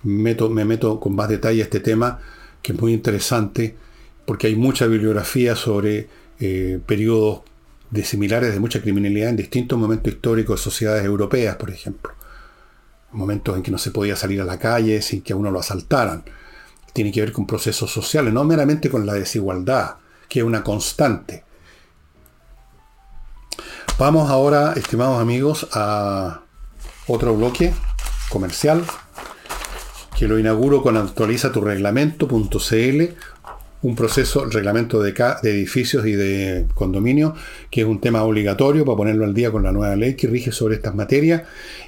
me 0.02 0.64
meto 0.64 1.00
con 1.00 1.14
más 1.14 1.28
detalle 1.28 1.60
a 1.60 1.64
este 1.64 1.80
tema, 1.80 2.20
que 2.62 2.72
es 2.72 2.80
muy 2.80 2.92
interesante, 2.92 3.76
porque 4.24 4.46
hay 4.46 4.56
mucha 4.56 4.86
bibliografía 4.86 5.54
sobre 5.56 6.08
eh, 6.40 6.80
periodos 6.86 7.42
de 7.90 8.04
similares 8.04 8.52
de 8.52 8.60
mucha 8.60 8.80
criminalidad 8.80 9.30
en 9.30 9.36
distintos 9.36 9.78
momentos 9.78 10.12
históricos 10.12 10.60
de 10.60 10.64
sociedades 10.64 11.04
europeas, 11.04 11.56
por 11.56 11.70
ejemplo. 11.70 12.12
Momentos 13.12 13.56
en 13.56 13.62
que 13.62 13.70
no 13.70 13.78
se 13.78 13.92
podía 13.92 14.16
salir 14.16 14.40
a 14.40 14.44
la 14.44 14.58
calle 14.58 15.00
sin 15.02 15.22
que 15.22 15.32
a 15.32 15.36
uno 15.36 15.50
lo 15.50 15.60
asaltaran. 15.60 16.24
Tiene 16.92 17.12
que 17.12 17.20
ver 17.20 17.32
con 17.32 17.46
procesos 17.46 17.92
sociales, 17.92 18.32
no 18.32 18.42
meramente 18.44 18.90
con 18.90 19.06
la 19.06 19.14
desigualdad, 19.14 19.96
que 20.28 20.40
es 20.40 20.44
una 20.44 20.64
constante. 20.64 21.44
Vamos 23.96 24.28
ahora, 24.28 24.72
estimados 24.72 25.20
amigos, 25.20 25.68
a 25.72 26.40
otro 27.06 27.36
bloque 27.36 27.72
comercial 28.28 28.82
que 30.18 30.26
lo 30.26 30.36
inauguro 30.36 30.82
con 30.82 30.96
actualiza 30.96 31.52
tu 31.52 31.60
reglamento.cl, 31.60 33.02
un 33.82 33.94
proceso, 33.94 34.46
reglamento 34.46 35.00
de, 35.00 35.12
de 35.12 35.50
edificios 35.50 36.06
y 36.06 36.12
de 36.12 36.66
condominio, 36.74 37.36
que 37.70 37.82
es 37.82 37.86
un 37.86 38.00
tema 38.00 38.24
obligatorio 38.24 38.84
para 38.84 38.96
ponerlo 38.96 39.26
al 39.26 39.32
día 39.32 39.52
con 39.52 39.62
la 39.62 39.70
nueva 39.70 39.94
ley 39.94 40.14
que 40.14 40.26
rige 40.26 40.50
sobre 40.50 40.74
estas 40.74 40.96
materias. 40.96 41.42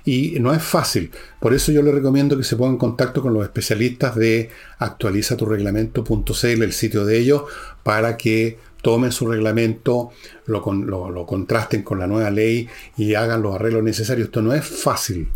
Y 0.05 0.37
no 0.38 0.55
es 0.55 0.62
fácil. 0.62 1.11
Por 1.40 1.55
eso 1.55 1.73
yo 1.73 1.83
le 1.83 1.90
recomiendo 1.90 2.37
que 2.37 2.45
se 2.45 2.55
ponga 2.55 2.71
en 2.71 2.79
contacto 2.79 3.21
con 3.21 3.35
los 3.35 3.42
especialistas 3.42 4.14
de 4.14 4.51
actualiza 4.79 5.37
tu 5.37 5.45
reglamento.cl, 5.45 6.62
el 6.62 6.73
sitio 6.73 7.05
de 7.05 7.19
ellos, 7.19 7.42
para 7.83 8.16
que 8.16 8.59
tomen 8.87 9.11
su 9.11 9.27
reglamento, 9.27 10.11
lo, 10.46 10.62
lo, 11.11 11.27
contrasten 11.27 11.83
con 11.83 11.99
la 11.99 12.07
nueva 12.07 12.31
ley 12.31 12.68
y 12.96 13.14
hagan 13.14 13.42
los 13.42 13.57
arreglos 13.57 13.83
necesarios. 13.83 14.27
Esto 14.27 14.42
no 14.42 14.55
es 14.55 14.64
fácil. 14.64 15.29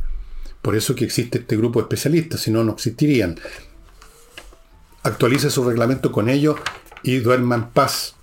Por 0.63 0.77
eso 0.77 0.95
que 0.95 1.05
existe 1.05 1.39
este 1.39 1.57
grupo 1.57 1.81
de 1.81 1.87
especialistas, 1.87 2.43
si 2.43 2.53
no, 2.53 2.63
no 2.63 2.75
existirían 2.75 3.35
actualice 5.03 5.51
su 5.51 5.65
reglamento 5.65 6.13
con 6.13 6.29
ello 6.29 6.55
y 7.03 7.19
duerma 7.19 7.57
en 7.57 7.71
paz. 7.71 8.15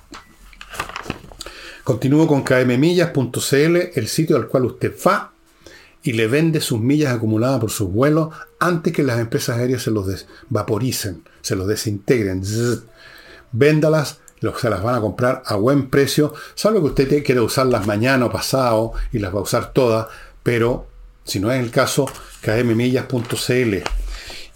Continúo 1.83 2.25
con 2.25 2.43
kmmillas.cl, 2.43 3.75
el 3.95 4.07
sitio 4.07 4.37
al 4.37 4.47
cual 4.47 4.63
usted 4.63 4.95
va 5.05 5.33
y 6.03 6.13
le 6.13 6.27
vende 6.27 6.61
sus 6.61 6.79
millas 6.79 7.13
acumuladas 7.13 7.59
por 7.59 7.69
sus 7.69 7.91
vuelos 7.91 8.29
antes 8.59 8.93
que 8.93 9.03
las 9.03 9.19
empresas 9.19 9.57
aéreas 9.57 9.83
se 9.83 9.91
los 9.91 10.25
vaporicen, 10.47 11.23
se 11.41 11.57
los 11.57 11.67
desintegren. 11.67 12.43
Véndalas, 13.51 14.19
se 14.57 14.69
las 14.69 14.83
van 14.83 14.95
a 14.95 15.01
comprar 15.01 15.43
a 15.45 15.55
buen 15.55 15.89
precio, 15.89 16.33
salvo 16.55 16.79
que 16.79 17.03
usted 17.03 17.23
quiera 17.23 17.41
usarlas 17.41 17.87
mañana 17.87 18.25
o 18.25 18.31
pasado 18.31 18.93
y 19.11 19.19
las 19.19 19.33
va 19.33 19.39
a 19.39 19.43
usar 19.43 19.73
todas, 19.73 20.07
pero 20.43 20.87
si 21.23 21.39
no 21.39 21.51
es 21.51 21.61
el 21.61 21.71
caso, 21.71 22.09
kmmillas.cl 22.41 23.83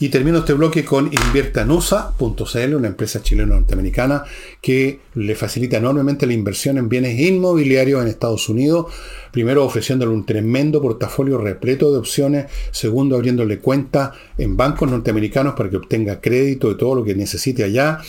y 0.01 0.09
termino 0.09 0.39
este 0.39 0.53
bloque 0.53 0.83
con 0.83 1.11
inviertanusa.cl, 1.13 2.73
una 2.75 2.87
empresa 2.87 3.21
chileno-norteamericana 3.21 4.23
que 4.59 4.99
le 5.13 5.35
facilita 5.35 5.77
enormemente 5.77 6.25
la 6.25 6.33
inversión 6.33 6.79
en 6.79 6.89
bienes 6.89 7.19
inmobiliarios 7.19 8.01
en 8.01 8.07
Estados 8.07 8.49
Unidos. 8.49 8.87
Primero 9.31 9.63
ofreciéndole 9.63 10.11
un 10.11 10.25
tremendo 10.25 10.81
portafolio 10.81 11.37
repleto 11.37 11.91
de 11.91 11.99
opciones. 11.99 12.47
Segundo 12.71 13.15
abriéndole 13.15 13.59
cuenta 13.59 14.13
en 14.39 14.57
bancos 14.57 14.89
norteamericanos 14.89 15.53
para 15.53 15.69
que 15.69 15.77
obtenga 15.77 16.19
crédito 16.19 16.69
de 16.69 16.75
todo 16.75 16.95
lo 16.95 17.03
que 17.03 17.13
necesite 17.13 17.63
allá. 17.63 17.99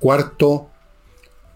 Cuarto, 0.00 0.70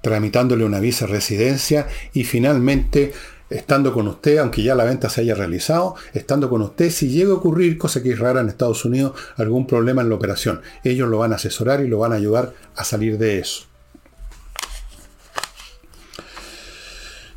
tramitándole 0.07 0.65
una 0.65 0.79
visa 0.79 1.05
residencia. 1.09 1.89
Y 2.13 2.23
finalmente 2.23 3.13
estando 3.51 3.93
con 3.93 4.07
usted, 4.07 4.39
aunque 4.39 4.63
ya 4.63 4.77
la 4.77 4.85
venta 4.85 5.11
se 5.11 5.23
haya 5.23 5.35
realizado, 5.35 5.97
estando 6.15 6.49
con 6.49 6.63
usted, 6.63 6.91
si 6.91 7.09
llega 7.09 7.33
a 7.33 7.35
ocurrir, 7.35 7.77
cosa 7.77 8.05
que 8.05 8.13
es 8.13 8.19
rara 8.21 8.41
en 8.41 8.49
Estados 8.49 8.85
Unidos, 8.85 9.19
algún 9.37 9.67
problema 9.67 10.03
en 10.03 10.09
la 10.09 10.15
operación. 10.15 10.61
Ellos 10.85 11.09
lo 11.09 11.19
van 11.19 11.33
a 11.33 11.37
asesorar 11.37 11.81
y 11.81 11.89
lo 11.89 11.99
van 11.99 12.13
a 12.13 12.17
ayudar 12.17 12.55
a 12.77 12.85
salir 12.85 13.19
de 13.19 13.41
eso. 13.41 13.65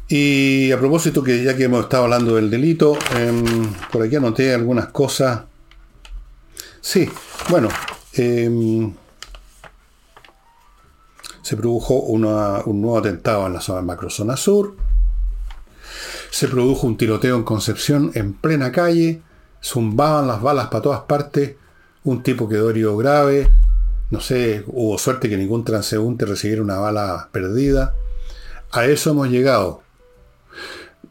Y 0.07 0.71
a 0.71 0.77
propósito 0.77 1.23
que 1.23 1.43
ya 1.43 1.57
que 1.57 1.63
hemos 1.63 1.85
estado 1.85 2.03
hablando 2.03 2.35
del 2.35 2.51
delito, 2.51 2.99
em, 3.15 3.73
por 3.91 4.03
aquí 4.03 4.15
anoté 4.15 4.53
algunas 4.53 4.89
cosas. 4.89 5.41
Sí, 6.81 7.09
bueno, 7.49 7.69
em, 8.13 8.93
se 11.49 11.57
produjo 11.57 11.95
un 11.95 12.21
nuevo 12.21 12.99
atentado 12.99 13.47
en 13.47 13.53
la 13.53 13.59
zona 13.59 13.81
macrozona 13.81 14.37
sur. 14.37 14.75
Se 16.29 16.47
produjo 16.47 16.85
un 16.85 16.95
tiroteo 16.95 17.35
en 17.35 17.41
Concepción 17.41 18.11
en 18.13 18.33
plena 18.33 18.71
calle, 18.71 19.23
zumbaban 19.59 20.27
las 20.27 20.43
balas 20.43 20.67
para 20.67 20.83
todas 20.83 20.99
partes, 21.01 21.55
un 22.03 22.21
tipo 22.21 22.47
quedó 22.47 22.69
herido 22.69 22.95
grave, 22.97 23.49
no 24.11 24.19
sé, 24.19 24.63
hubo 24.67 24.95
suerte 24.99 25.27
que 25.27 25.37
ningún 25.37 25.65
transeúnte 25.65 26.27
recibiera 26.27 26.61
una 26.61 26.77
bala 26.77 27.29
perdida. 27.31 27.95
A 28.71 28.85
eso 28.85 29.09
hemos 29.09 29.29
llegado. 29.29 29.81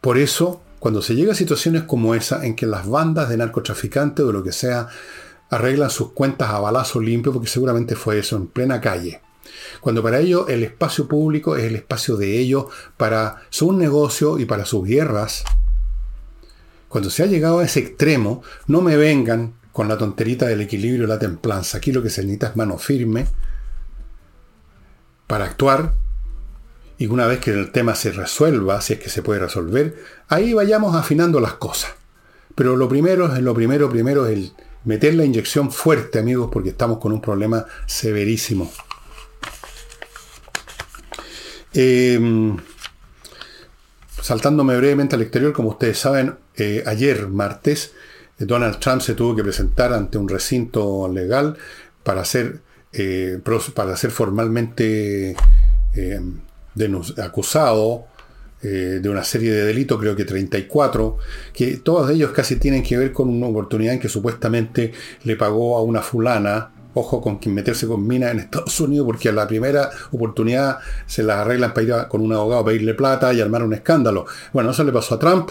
Por 0.00 0.18
eso, 0.18 0.60
cuando 0.78 1.02
se 1.02 1.16
llega 1.16 1.32
a 1.32 1.34
situaciones 1.34 1.82
como 1.82 2.14
esa, 2.14 2.46
en 2.46 2.54
que 2.54 2.66
las 2.66 2.86
bandas 2.86 3.28
de 3.28 3.38
narcotraficantes 3.38 4.24
o 4.24 4.30
lo 4.30 4.44
que 4.44 4.52
sea 4.52 4.86
arreglan 5.50 5.90
sus 5.90 6.12
cuentas 6.12 6.50
a 6.50 6.60
balazo 6.60 7.00
limpio, 7.00 7.32
porque 7.32 7.48
seguramente 7.48 7.96
fue 7.96 8.20
eso, 8.20 8.36
en 8.36 8.46
plena 8.46 8.80
calle, 8.80 9.20
cuando 9.80 10.02
para 10.02 10.20
ellos 10.20 10.48
el 10.48 10.62
espacio 10.64 11.08
público 11.08 11.56
es 11.56 11.64
el 11.64 11.76
espacio 11.76 12.16
de 12.16 12.38
ellos 12.38 12.66
para 12.96 13.42
su 13.50 13.72
negocio 13.72 14.38
y 14.38 14.44
para 14.44 14.64
sus 14.64 14.86
guerras. 14.86 15.44
Cuando 16.88 17.10
se 17.10 17.22
ha 17.22 17.26
llegado 17.26 17.58
a 17.58 17.64
ese 17.64 17.80
extremo, 17.80 18.42
no 18.66 18.80
me 18.80 18.96
vengan 18.96 19.54
con 19.72 19.88
la 19.88 19.98
tonterita 19.98 20.46
del 20.46 20.62
equilibrio 20.62 21.04
y 21.04 21.06
la 21.06 21.18
templanza. 21.18 21.78
Aquí 21.78 21.92
lo 21.92 22.02
que 22.02 22.10
se 22.10 22.22
necesita 22.22 22.48
es 22.48 22.56
mano 22.56 22.78
firme 22.78 23.26
para 25.26 25.44
actuar 25.44 25.92
y 26.98 27.06
una 27.06 27.26
vez 27.26 27.38
que 27.38 27.52
el 27.52 27.70
tema 27.70 27.94
se 27.94 28.10
resuelva, 28.10 28.80
si 28.80 28.94
es 28.94 28.98
que 28.98 29.08
se 29.08 29.22
puede 29.22 29.38
resolver, 29.38 30.02
ahí 30.28 30.52
vayamos 30.52 30.96
afinando 30.96 31.38
las 31.38 31.54
cosas. 31.54 31.92
Pero 32.56 32.76
lo 32.76 32.88
primero 32.88 33.28
lo 33.28 33.54
primero, 33.54 33.88
primero 33.88 34.26
es 34.26 34.36
el 34.36 34.52
meter 34.84 35.14
la 35.14 35.24
inyección 35.24 35.70
fuerte, 35.70 36.18
amigos, 36.18 36.50
porque 36.52 36.70
estamos 36.70 36.98
con 36.98 37.12
un 37.12 37.20
problema 37.20 37.66
severísimo. 37.86 38.72
Em, 41.72 42.56
saltándome 44.22 44.76
brevemente 44.76 45.16
al 45.16 45.22
exterior, 45.22 45.52
como 45.52 45.70
ustedes 45.70 45.98
saben, 45.98 46.34
eh, 46.56 46.82
ayer 46.86 47.28
martes, 47.28 47.92
eh, 48.38 48.44
Donald 48.44 48.78
Trump 48.78 49.00
se 49.00 49.14
tuvo 49.14 49.36
que 49.36 49.42
presentar 49.42 49.92
ante 49.92 50.18
un 50.18 50.28
recinto 50.28 51.08
legal 51.08 51.56
para 52.02 52.24
ser, 52.24 52.60
eh, 52.92 53.38
para 53.74 53.96
ser 53.96 54.10
formalmente 54.10 55.36
em, 55.94 56.40
acusado 57.22 58.06
de 58.60 59.08
una 59.08 59.22
serie 59.22 59.52
de 59.52 59.64
delitos, 59.64 60.00
creo 60.00 60.16
que 60.16 60.24
34, 60.24 61.16
que 61.52 61.76
todos 61.76 62.10
ellos 62.10 62.32
casi 62.32 62.56
tienen 62.56 62.82
que 62.82 62.96
ver 62.96 63.12
con 63.12 63.28
una 63.28 63.46
oportunidad 63.46 63.94
en 63.94 64.00
que 64.00 64.08
supuestamente 64.08 64.92
le 65.22 65.36
pagó 65.36 65.78
a 65.78 65.82
una 65.82 66.02
fulana 66.02 66.72
ojo 66.98 67.20
con 67.20 67.38
quien 67.38 67.54
meterse 67.54 67.86
con 67.86 68.06
minas 68.06 68.32
en 68.32 68.40
Estados 68.40 68.78
Unidos, 68.80 69.06
porque 69.06 69.28
a 69.28 69.32
la 69.32 69.46
primera 69.46 69.90
oportunidad 70.12 70.78
se 71.06 71.22
las 71.22 71.38
arreglan 71.38 71.72
para 71.72 71.86
ir 71.86 72.08
con 72.08 72.20
un 72.20 72.32
abogado 72.32 72.62
a 72.62 72.64
pedirle 72.64 72.94
plata 72.94 73.32
y 73.32 73.40
armar 73.40 73.62
un 73.62 73.74
escándalo. 73.74 74.26
Bueno, 74.52 74.70
eso 74.70 74.84
le 74.84 74.92
pasó 74.92 75.14
a 75.14 75.18
Trump. 75.18 75.50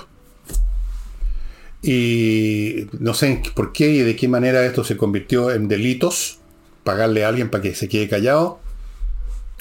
Y 1.81 2.87
no 2.99 3.13
sé 3.13 3.41
por 3.55 3.71
qué 3.71 3.89
y 3.89 3.99
de 3.99 4.15
qué 4.15 4.27
manera 4.27 4.65
esto 4.65 4.83
se 4.83 4.97
convirtió 4.97 5.51
en 5.51 5.67
delitos, 5.67 6.39
pagarle 6.83 7.23
a 7.23 7.29
alguien 7.29 7.49
para 7.49 7.61
que 7.61 7.75
se 7.75 7.87
quede 7.87 8.09
callado. 8.09 8.59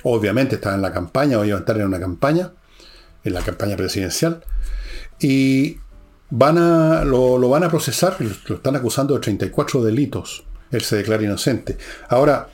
Obviamente 0.03 0.57
estaba 0.57 0.75
en 0.75 0.83
la 0.83 0.92
campaña, 0.92 1.38
o 1.38 1.44
iba 1.44 1.57
a 1.57 1.61
estar 1.61 1.77
en 1.77 1.87
una 1.87 2.01
campaña, 2.01 2.53
en 3.25 3.33
la 3.35 3.42
campaña 3.42 3.77
presidencial. 3.77 4.42
Y 5.20 5.79
van 6.31 6.59
a, 6.59 7.05
lo 7.05 7.49
van 7.49 7.64
a 7.64 7.68
procesar, 7.68 8.16
lo 8.20 8.57
están 8.57 8.77
acusando 8.77 9.14
de 9.14 9.20
34 9.20 9.85
delitos 9.85 10.44
él 10.70 10.83
se 10.83 10.96
declara 10.96 11.22
inocente. 11.22 11.76
Ahora, 12.09 12.48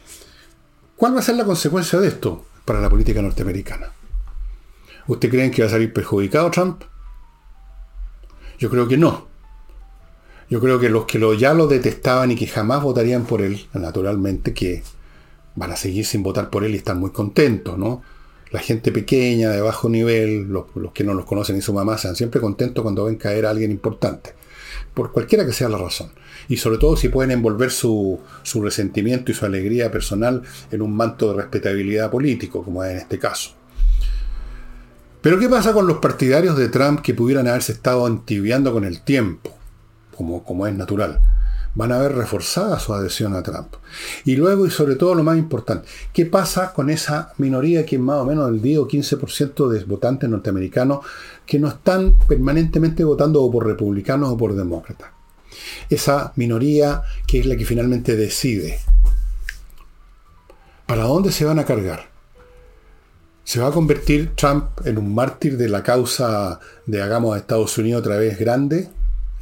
¿cuál 0.97 1.15
va 1.15 1.21
a 1.21 1.23
ser 1.23 1.37
la 1.37 1.45
consecuencia 1.45 1.99
de 2.01 2.09
esto 2.09 2.45
para 2.65 2.81
la 2.81 2.91
política 2.91 3.23
norteamericana? 3.23 3.89
¿Usted 5.07 5.31
creen 5.31 5.51
que 5.51 5.63
va 5.63 5.69
a 5.69 5.73
salir 5.73 5.93
perjudicado 5.93 6.51
Trump? 6.51 6.83
Yo 8.59 8.71
creo 8.71 8.87
que 8.87 8.97
no. 8.97 9.27
Yo 10.49 10.61
creo 10.61 10.79
que 10.79 10.89
los 10.89 11.07
que 11.07 11.19
lo, 11.19 11.35
ya 11.35 11.55
lo 11.55 11.67
detestaban 11.67 12.31
y 12.31 12.37
que 12.37 12.47
jamás 12.47 12.83
votarían 12.83 13.25
por 13.25 13.43
él, 13.43 13.67
naturalmente 13.73 14.53
que 14.53 14.83
van 15.57 15.73
a 15.73 15.77
seguir 15.77 16.07
sin 16.07 16.23
votar 16.23 16.51
por 16.51 16.65
él 16.65 16.75
y 16.75 16.79
están 16.79 17.01
muy 17.01 17.11
contentos, 17.11 17.79
¿no? 17.79 18.03
la 18.53 18.61
gente 18.61 18.93
pequeña, 18.93 19.51
de 19.51 19.61
bajo 19.63 19.89
nivel, 19.89 20.49
los, 20.49 20.67
que 20.93 21.05
no 21.05 21.15
los 21.15 21.25
conocen 21.25 21.57
y 21.57 21.63
su 21.63 21.73
mamá, 21.73 21.97
sean 21.97 22.15
siempre 22.15 22.41
contentos 22.41 22.83
cuando 22.83 23.05
ven 23.07 23.17
caer 23.17 23.47
a 23.47 23.51
alguien 23.51 23.71
importante, 23.71 24.35
por 24.93 25.11
cualquiera 25.11 25.47
que 25.47 25.55
sea 25.55 25.71
la 25.71 25.79
razón. 25.79 26.11
Y 26.49 26.57
sobre 26.57 26.79
todo 26.79 26.97
si 26.97 27.09
pueden 27.09 27.31
envolver 27.31 27.71
su, 27.71 28.21
su 28.43 28.63
resentimiento 28.63 29.33
y 29.33 29.35
su 29.35 29.45
alegría 29.45 29.91
personal 29.91 30.43
en 30.71 30.83
un 30.83 30.95
manto 30.95 31.31
de 31.31 31.43
respetabilidad 31.43 32.11
político, 32.11 32.63
como 32.63 32.85
es 32.85 32.93
en 32.93 32.99
este 32.99 33.19
caso. 33.19 33.53
Pero 35.23 35.39
¿qué 35.39 35.49
pasa 35.49 35.73
con 35.73 35.87
los 35.87 35.99
partidarios 35.99 36.59
de 36.59 36.69
Trump 36.69 37.01
que 37.01 37.15
pudieran 37.15 37.47
haberse 37.47 37.71
estado 37.71 38.09
entibiando 38.09 38.73
con 38.73 38.85
el 38.85 39.03
tiempo, 39.03 39.57
como, 40.17 40.43
como 40.43 40.67
es 40.67 40.75
natural? 40.75 41.21
Van 41.77 41.93
a 41.93 41.99
ver 41.99 42.17
reforzada 42.17 42.81
su 42.81 42.93
adhesión 42.93 43.37
a 43.37 43.43
Trump. 43.45 43.77
Y 44.25 44.35
luego, 44.35 44.67
y 44.67 44.71
sobre 44.71 44.97
todo 44.97 45.15
lo 45.15 45.23
más 45.23 45.39
importante, 45.39 45.87
¿qué 46.13 46.27
pasa 46.27 46.73
con 46.73 46.91
esa 46.91 47.33
minoría 47.39 47.87
que 47.87 47.99
más 48.01 48.17
o 48.17 48.25
menos 48.25 48.49
el 48.49 48.61
10 48.61 48.81
o 48.81 48.89
15% 48.89 49.69
de 49.69 49.85
votantes 49.85 50.29
norteamericanos 50.29 51.07
que 51.47 51.61
no 51.61 51.69
están 51.69 52.15
permanentemente 52.27 53.05
votando 53.05 53.43
o 53.45 53.51
por 53.51 53.65
republicanos 53.65 54.29
o 54.29 54.37
por 54.37 54.57
demócratas? 54.57 55.22
Esa 55.91 56.33
minoría 56.37 57.03
que 57.27 57.41
es 57.41 57.47
la 57.47 57.57
que 57.57 57.65
finalmente 57.65 58.17
decide. 58.17 58.81
¿Para 60.87 61.05
dónde 61.05 61.33
se 61.33 61.45
van 61.45 61.59
a 61.59 61.65
cargar? 61.65 62.11
¿Se 63.45 63.61
va 63.61 63.69
a 63.69 63.73
convertir 63.73 64.33
Trump 64.37 64.67
en 64.85 64.99
un 64.99 65.15
mártir 65.15 65.57
de 65.57 65.69
la 65.69 65.83
causa 65.83 66.61
de 66.87 67.03
hagamos 67.03 67.35
a 67.35 67.39
Estados 67.39 67.77
Unidos 67.79 68.01
otra 68.01 68.17
vez 68.17 68.39
grande? 68.39 68.89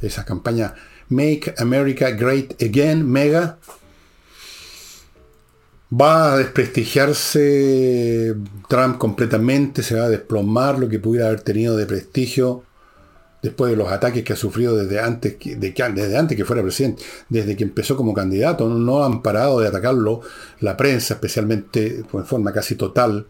Esa 0.01 0.25
campaña 0.25 0.73
Make 1.09 1.53
America 1.57 2.09
Great 2.11 2.61
Again, 2.61 3.05
mega. 3.05 3.57
Va 5.93 6.33
a 6.33 6.37
desprestigiarse 6.37 8.33
Trump 8.69 8.97
completamente, 8.97 9.83
se 9.83 9.95
va 9.95 10.05
a 10.05 10.09
desplomar 10.09 10.79
lo 10.79 10.87
que 10.87 10.99
pudiera 10.99 11.27
haber 11.27 11.41
tenido 11.41 11.75
de 11.75 11.85
prestigio 11.85 12.63
después 13.41 13.71
de 13.71 13.77
los 13.77 13.91
ataques 13.91 14.23
que 14.23 14.33
ha 14.33 14.35
sufrido 14.35 14.75
desde 14.75 14.99
antes, 14.99 15.37
de, 15.39 15.73
desde 15.93 16.17
antes 16.17 16.37
que 16.37 16.45
fuera 16.45 16.61
presidente, 16.61 17.03
desde 17.29 17.55
que 17.55 17.63
empezó 17.63 17.95
como 17.95 18.13
candidato. 18.13 18.67
No 18.67 19.03
han 19.03 19.21
parado 19.21 19.59
de 19.59 19.67
atacarlo 19.67 20.21
la 20.59 20.77
prensa, 20.77 21.15
especialmente 21.15 22.03
en 22.13 22.25
forma 22.25 22.53
casi 22.53 22.75
total. 22.75 23.27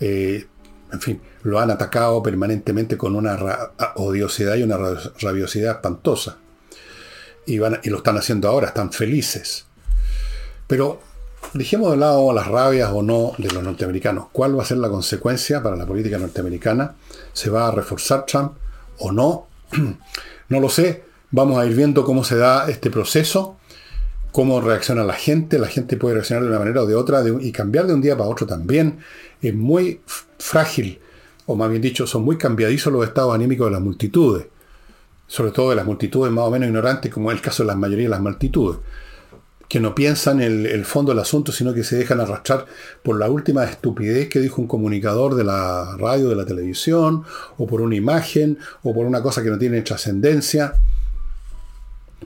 Eh, 0.00 0.46
en 0.92 1.00
fin, 1.00 1.20
lo 1.42 1.58
han 1.58 1.70
atacado 1.70 2.22
permanentemente 2.22 2.96
con 2.96 3.14
una 3.14 3.38
odiosidad 3.96 4.56
y 4.56 4.62
una 4.62 4.78
rabiosidad 5.20 5.76
espantosa. 5.76 6.38
Y, 7.46 7.54
y 7.54 7.90
lo 7.90 7.96
están 7.96 8.18
haciendo 8.18 8.48
ahora, 8.48 8.68
están 8.68 8.92
felices. 8.92 9.66
Pero 10.66 11.00
dejemos 11.54 11.90
de 11.90 11.96
lado 11.96 12.32
las 12.34 12.46
rabias 12.46 12.90
o 12.92 13.02
no 13.02 13.32
de 13.38 13.50
los 13.50 13.62
norteamericanos. 13.62 14.26
¿Cuál 14.32 14.58
va 14.58 14.62
a 14.62 14.66
ser 14.66 14.78
la 14.78 14.90
consecuencia 14.90 15.62
para 15.62 15.76
la 15.76 15.86
política 15.86 16.18
norteamericana? 16.18 16.94
¿Se 17.32 17.48
va 17.48 17.68
a 17.68 17.70
reforzar 17.70 18.26
Trump 18.26 18.52
o 18.98 19.12
no? 19.12 19.46
no 20.48 20.60
lo 20.60 20.68
sé. 20.68 21.04
Vamos 21.30 21.58
a 21.58 21.66
ir 21.66 21.76
viendo 21.76 22.04
cómo 22.04 22.24
se 22.24 22.36
da 22.36 22.68
este 22.70 22.90
proceso 22.90 23.58
cómo 24.32 24.60
reacciona 24.60 25.04
la 25.04 25.14
gente. 25.14 25.58
La 25.58 25.68
gente 25.68 25.96
puede 25.96 26.14
reaccionar 26.14 26.44
de 26.44 26.50
una 26.50 26.58
manera 26.58 26.82
o 26.82 26.86
de 26.86 26.94
otra 26.94 27.22
y 27.40 27.52
cambiar 27.52 27.86
de 27.86 27.94
un 27.94 28.00
día 28.00 28.16
para 28.16 28.28
otro 28.28 28.46
también. 28.46 28.98
Es 29.42 29.54
muy 29.54 30.00
frágil, 30.38 31.00
o 31.46 31.56
más 31.56 31.70
bien 31.70 31.82
dicho, 31.82 32.06
son 32.06 32.22
muy 32.22 32.38
cambiadizos 32.38 32.92
los 32.92 33.06
estados 33.06 33.34
anímicos 33.34 33.66
de 33.66 33.72
las 33.72 33.80
multitudes. 33.80 34.46
Sobre 35.26 35.50
todo 35.50 35.70
de 35.70 35.76
las 35.76 35.86
multitudes 35.86 36.32
más 36.32 36.44
o 36.44 36.50
menos 36.50 36.68
ignorantes, 36.68 37.12
como 37.12 37.30
es 37.30 37.36
el 37.36 37.42
caso 37.42 37.62
de 37.62 37.66
la 37.66 37.74
mayoría 37.74 38.04
de 38.04 38.10
las 38.10 38.20
multitudes. 38.20 38.78
Que 39.68 39.80
no 39.80 39.94
piensan 39.94 40.40
el, 40.40 40.66
el 40.66 40.84
fondo 40.84 41.12
del 41.12 41.18
asunto, 41.20 41.52
sino 41.52 41.74
que 41.74 41.84
se 41.84 41.96
dejan 41.96 42.20
arrastrar 42.20 42.66
por 43.02 43.18
la 43.18 43.28
última 43.28 43.64
estupidez 43.64 44.28
que 44.28 44.40
dijo 44.40 44.62
un 44.62 44.68
comunicador 44.68 45.34
de 45.34 45.44
la 45.44 45.96
radio, 45.98 46.28
de 46.28 46.36
la 46.36 46.46
televisión, 46.46 47.24
o 47.58 47.66
por 47.66 47.82
una 47.82 47.94
imagen, 47.94 48.58
o 48.82 48.94
por 48.94 49.06
una 49.06 49.22
cosa 49.22 49.42
que 49.42 49.50
no 49.50 49.58
tiene 49.58 49.82
trascendencia 49.82 50.74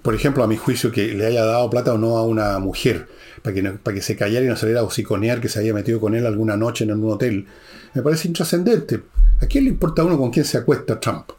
por 0.03 0.15
ejemplo, 0.15 0.43
a 0.43 0.49
mi 0.49 0.57
juicio, 0.57 0.91
que 0.91 1.15
le 1.15 1.27
haya 1.27 1.45
dado 1.45 1.71
plata 1.71 1.95
o 1.95 1.99
no 1.99 2.17
a 2.17 2.25
una 2.25 2.59
mujer, 2.59 3.09
para 3.43 3.55
que, 3.55 3.63
para 3.63 3.95
que 3.95 4.03
se 4.03 4.17
callara 4.17 4.45
y 4.45 4.49
no 4.49 4.57
saliera 4.57 4.81
a 4.81 4.85
hociconear 4.85 5.41
que 5.41 5.49
se 5.49 5.61
haya 5.61 5.73
metido 5.73 6.01
con 6.01 6.15
él 6.15 6.27
alguna 6.27 6.57
noche 6.57 6.85
en 6.85 6.93
un 6.93 7.13
hotel, 7.13 7.47
me 7.95 8.03
parece 8.03 8.29
intrascendente. 8.29 9.03
¿A 9.41 9.47
quién 9.47 9.65
le 9.65 9.71
importa 9.71 10.03
a 10.03 10.05
uno 10.05 10.19
con 10.19 10.31
quién 10.31 10.45
se 10.45 10.59
acuesta 10.59 10.99
Trump? 10.99 11.31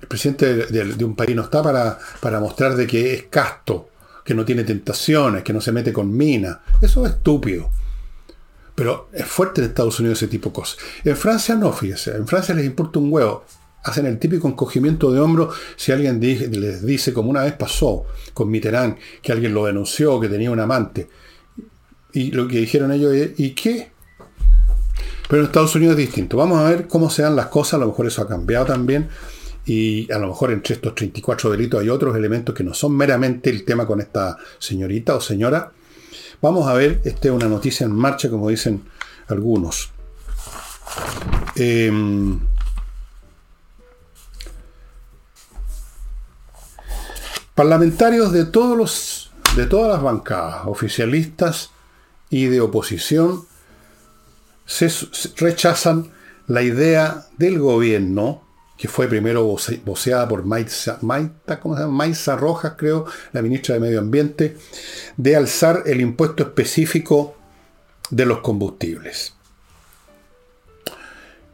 El 0.00 0.08
presidente 0.08 0.66
de, 0.66 1.04
un 1.04 1.16
país 1.16 1.34
no 1.34 1.42
está 1.42 1.62
para, 1.62 1.98
para 2.20 2.38
mostrar 2.38 2.76
de 2.76 2.86
que 2.86 3.14
es 3.14 3.22
casto, 3.24 3.88
que 4.24 4.34
no 4.34 4.44
tiene 4.44 4.64
tentaciones, 4.64 5.42
que 5.42 5.52
no 5.52 5.60
se 5.60 5.72
mete 5.72 5.92
con 5.92 6.16
minas. 6.16 6.58
Eso 6.80 7.04
es 7.06 7.12
estúpido. 7.12 7.70
Pero 8.74 9.08
es 9.12 9.26
fuerte 9.26 9.60
en 9.60 9.68
Estados 9.68 10.00
Unidos 10.00 10.18
ese 10.18 10.28
tipo 10.28 10.48
de 10.48 10.54
cosas. 10.54 10.78
En 11.04 11.16
Francia 11.16 11.54
no, 11.54 11.72
fíjese. 11.72 12.16
En 12.16 12.26
Francia 12.26 12.54
les 12.54 12.64
importa 12.64 12.98
un 12.98 13.12
huevo 13.12 13.44
hacen 13.84 14.06
el 14.06 14.18
típico 14.18 14.48
encogimiento 14.48 15.12
de 15.12 15.20
hombro 15.20 15.50
si 15.76 15.92
alguien 15.92 16.18
les 16.20 16.84
dice, 16.84 17.12
como 17.12 17.30
una 17.30 17.42
vez 17.42 17.52
pasó 17.52 18.06
con 18.32 18.50
Mitterrand, 18.50 18.96
que 19.22 19.30
alguien 19.30 19.54
lo 19.54 19.66
denunció, 19.66 20.18
que 20.18 20.28
tenía 20.28 20.50
un 20.50 20.58
amante. 20.58 21.08
Y 22.12 22.30
lo 22.30 22.48
que 22.48 22.58
dijeron 22.58 22.92
ellos 22.92 23.12
es, 23.12 23.38
¿y 23.38 23.50
qué? 23.50 23.92
Pero 25.28 25.42
en 25.42 25.46
Estados 25.46 25.74
Unidos 25.74 25.92
es 25.92 26.06
distinto. 26.06 26.36
Vamos 26.36 26.58
a 26.58 26.70
ver 26.70 26.88
cómo 26.88 27.10
se 27.10 27.22
dan 27.22 27.36
las 27.36 27.46
cosas, 27.46 27.74
a 27.74 27.78
lo 27.78 27.88
mejor 27.88 28.06
eso 28.06 28.22
ha 28.22 28.28
cambiado 28.28 28.64
también. 28.64 29.08
Y 29.66 30.12
a 30.12 30.18
lo 30.18 30.28
mejor 30.28 30.52
entre 30.52 30.74
estos 30.74 30.94
34 30.94 31.50
delitos 31.50 31.80
hay 31.80 31.88
otros 31.88 32.14
elementos 32.16 32.54
que 32.54 32.64
no 32.64 32.74
son 32.74 32.96
meramente 32.96 33.50
el 33.50 33.64
tema 33.64 33.86
con 33.86 34.00
esta 34.00 34.36
señorita 34.58 35.14
o 35.14 35.20
señora. 35.20 35.72
Vamos 36.42 36.66
a 36.66 36.74
ver, 36.74 37.00
esta 37.04 37.28
es 37.28 37.34
una 37.34 37.48
noticia 37.48 37.86
en 37.86 37.92
marcha, 37.92 38.28
como 38.28 38.50
dicen 38.50 38.84
algunos. 39.28 39.90
Eh, 41.56 41.90
Parlamentarios 47.54 48.32
de, 48.32 48.46
todos 48.46 48.76
los, 48.76 49.32
de 49.54 49.66
todas 49.66 49.88
las 49.88 50.02
bancadas, 50.02 50.62
oficialistas 50.66 51.70
y 52.28 52.46
de 52.46 52.60
oposición, 52.60 53.46
se, 54.66 54.90
rechazan 55.36 56.10
la 56.48 56.62
idea 56.62 57.26
del 57.38 57.60
gobierno, 57.60 58.43
que 58.76 58.88
fue 58.88 59.06
primero 59.08 59.44
voceada 59.84 60.28
por. 60.28 60.44
Maisa 60.44 62.36
Rojas, 62.36 62.74
creo, 62.76 63.06
la 63.32 63.42
ministra 63.42 63.74
de 63.74 63.80
Medio 63.80 64.00
Ambiente, 64.00 64.56
de 65.16 65.36
alzar 65.36 65.84
el 65.86 66.00
impuesto 66.00 66.42
específico 66.42 67.36
de 68.10 68.26
los 68.26 68.40
combustibles. 68.40 69.34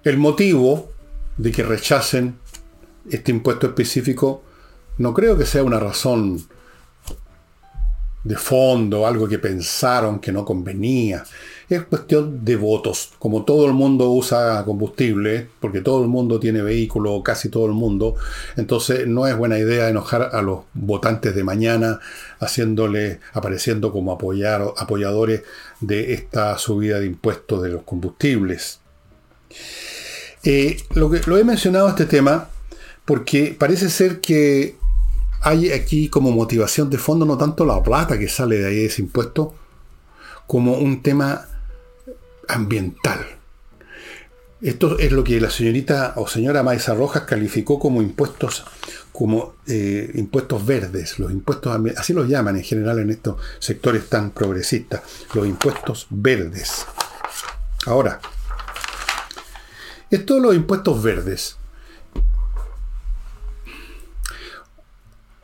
El 0.03 0.17
motivo 0.17 0.91
de 1.37 1.53
que 1.53 1.63
rechacen 1.63 2.39
este 3.11 3.31
impuesto 3.31 3.67
específico 3.67 4.43
no 4.99 5.15
creo 5.15 5.37
que 5.37 5.47
sea 5.47 5.63
una 5.63 5.79
razón 5.79 6.43
de 8.25 8.37
fondo, 8.37 9.07
algo 9.07 9.29
que 9.29 9.39
pensaron 9.39 10.21
que 10.21 10.33
no 10.33 10.45
convenía. 10.45 11.25
Es 11.71 11.85
cuestión 11.85 12.45
de 12.45 12.57
votos. 12.57 13.13
Como 13.21 13.45
todo 13.45 13.67
el 13.67 13.75
mundo 13.75 14.11
usa 14.11 14.65
combustible, 14.65 15.49
porque 15.61 15.81
todo 15.81 16.03
el 16.03 16.09
mundo 16.09 16.41
tiene 16.41 16.63
vehículo, 16.63 17.23
casi 17.23 17.49
todo 17.49 17.67
el 17.67 17.73
mundo, 17.73 18.17
entonces 18.57 19.07
no 19.07 19.29
es 19.29 19.37
buena 19.37 19.57
idea 19.57 19.89
enojar 19.89 20.31
a 20.33 20.43
los 20.43 20.63
votantes 20.75 21.33
de 21.33 21.45
mañana 21.45 22.01
haciéndole, 22.41 23.21
apareciendo 23.33 23.93
como 23.93 24.11
apoyar, 24.11 24.65
apoyadores 24.79 25.45
de 25.81 26.13
esta 26.13 26.59
subida 26.59 26.99
de 26.99 27.07
impuestos 27.07 27.63
de 27.63 27.69
los 27.69 27.85
combustibles. 27.85 28.81
Eh, 30.43 30.77
lo, 30.95 31.09
lo 31.09 31.39
he 31.39 31.45
mencionado 31.45 31.89
este 31.89 32.07
tema 32.07 32.49
porque 33.05 33.55
parece 33.57 33.91
ser 33.91 34.21
que 34.21 34.75
hay 35.41 35.71
aquí 35.71 36.09
como 36.09 36.33
motivación 36.33 36.91
de 36.91 36.99
fondo 36.99 37.25
no 37.25 37.39
tanto 37.39 37.65
la 37.65 37.81
plata 37.81 38.19
que 38.19 38.29
sale 38.29 38.59
de 38.59 38.67
ahí 38.67 38.77
de 38.77 38.87
ese 38.87 39.03
impuesto, 39.03 39.55
como 40.49 40.75
un 40.75 41.01
tema 41.01 41.47
ambiental. 42.55 43.27
Esto 44.61 44.99
es 44.99 45.11
lo 45.11 45.25
que 45.25 45.41
la 45.41 45.51
señorita 45.51 46.13
o 46.17 46.29
señora 46.29 46.63
Maisa 46.63 46.95
Rojas 46.95 47.23
calificó 47.23 47.79
como 47.79 48.03
impuestos, 48.03 48.65
como 49.13 49.55
eh, 49.67 50.11
impuestos 50.15 50.67
verdes, 50.67 51.19
los 51.19 51.31
impuestos 51.33 51.81
así 51.97 52.13
los 52.13 52.29
llaman 52.29 52.57
en 52.57 52.65
general 52.65 52.99
en 52.99 53.11
estos 53.11 53.37
sectores 53.59 54.09
tan 54.09 54.33
progresistas, 54.33 55.01
los 55.33 55.47
impuestos 55.47 56.07
verdes. 56.11 56.85
Ahora, 57.87 58.20
estos 60.11 60.43
los 60.43 60.55
impuestos 60.55 61.03
verdes 61.03 61.57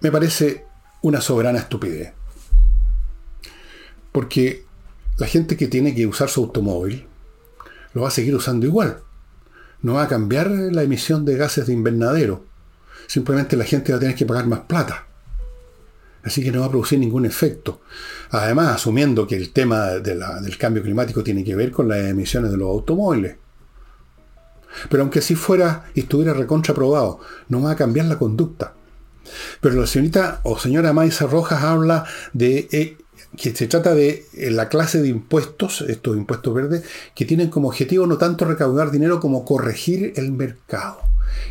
me 0.01 0.13
parece 0.13 0.67
una 1.03 1.21
soberana 1.23 1.61
estupidez. 1.61 2.13
Porque 4.13 4.66
la 5.19 5.27
gente 5.27 5.57
que 5.57 5.69
tiene 5.69 5.95
que 5.95 6.07
usar 6.07 6.29
su 6.29 6.43
automóvil 6.43 7.07
lo 7.95 8.03
va 8.03 8.09
a 8.09 8.13
seguir 8.13 8.35
usando 8.35 8.67
igual. 8.67 8.99
No 9.83 9.95
va 9.95 10.03
a 10.03 10.09
cambiar 10.09 10.51
la 10.51 10.83
emisión 10.83 11.25
de 11.25 11.37
gases 11.37 11.67
de 11.67 11.73
invernadero. 11.73 12.45
Simplemente 13.07 13.57
la 13.57 13.65
gente 13.65 13.93
va 13.93 13.99
a 13.99 14.01
tener 14.01 14.15
que 14.15 14.27
pagar 14.27 14.47
más 14.47 14.61
plata. 14.61 15.07
Así 16.23 16.43
que 16.43 16.51
no 16.51 16.61
va 16.61 16.67
a 16.67 16.71
producir 16.71 16.99
ningún 16.99 17.25
efecto. 17.25 17.81
Además, 18.31 18.75
asumiendo 18.75 19.27
que 19.27 19.37
el 19.37 19.53
tema 19.53 19.91
del 19.91 20.59
cambio 20.59 20.83
climático 20.83 21.23
tiene 21.23 21.45
que 21.45 21.55
ver 21.55 21.71
con 21.71 21.89
las 21.89 21.99
emisiones 21.99 22.51
de 22.51 22.57
los 22.57 22.69
automóviles. 22.69 23.37
Pero 24.91 25.03
aunque 25.03 25.21
así 25.21 25.37
fuera 25.37 25.87
y 25.95 26.01
estuviera 26.01 26.35
recontraprobado, 26.35 27.21
no 27.49 27.63
va 27.63 27.71
a 27.71 27.77
cambiar 27.77 28.07
la 28.07 28.19
conducta. 28.19 28.75
Pero 29.61 29.81
la 29.81 29.87
señorita 29.87 30.41
o 30.43 30.59
señora 30.59 30.93
Maisa 30.93 31.27
Rojas 31.27 31.63
habla 31.63 32.05
de 32.33 32.69
eh, 32.73 32.97
que 33.37 33.55
se 33.55 33.67
trata 33.67 33.95
de 33.95 34.27
eh, 34.35 34.51
la 34.51 34.69
clase 34.69 35.03
de 35.03 35.09
impuestos, 35.09 35.83
estos 35.83 36.17
impuestos 36.17 36.55
verdes, 36.55 36.83
que 37.15 37.25
tienen 37.25 37.49
como 37.49 37.69
objetivo 37.69 38.07
no 38.07 38.19
tanto 38.19 38.45
recaudar 38.45 38.91
dinero 38.91 39.21
como 39.21 39.45
corregir 39.45 40.13
el 40.17 40.33
mercado. 40.33 40.99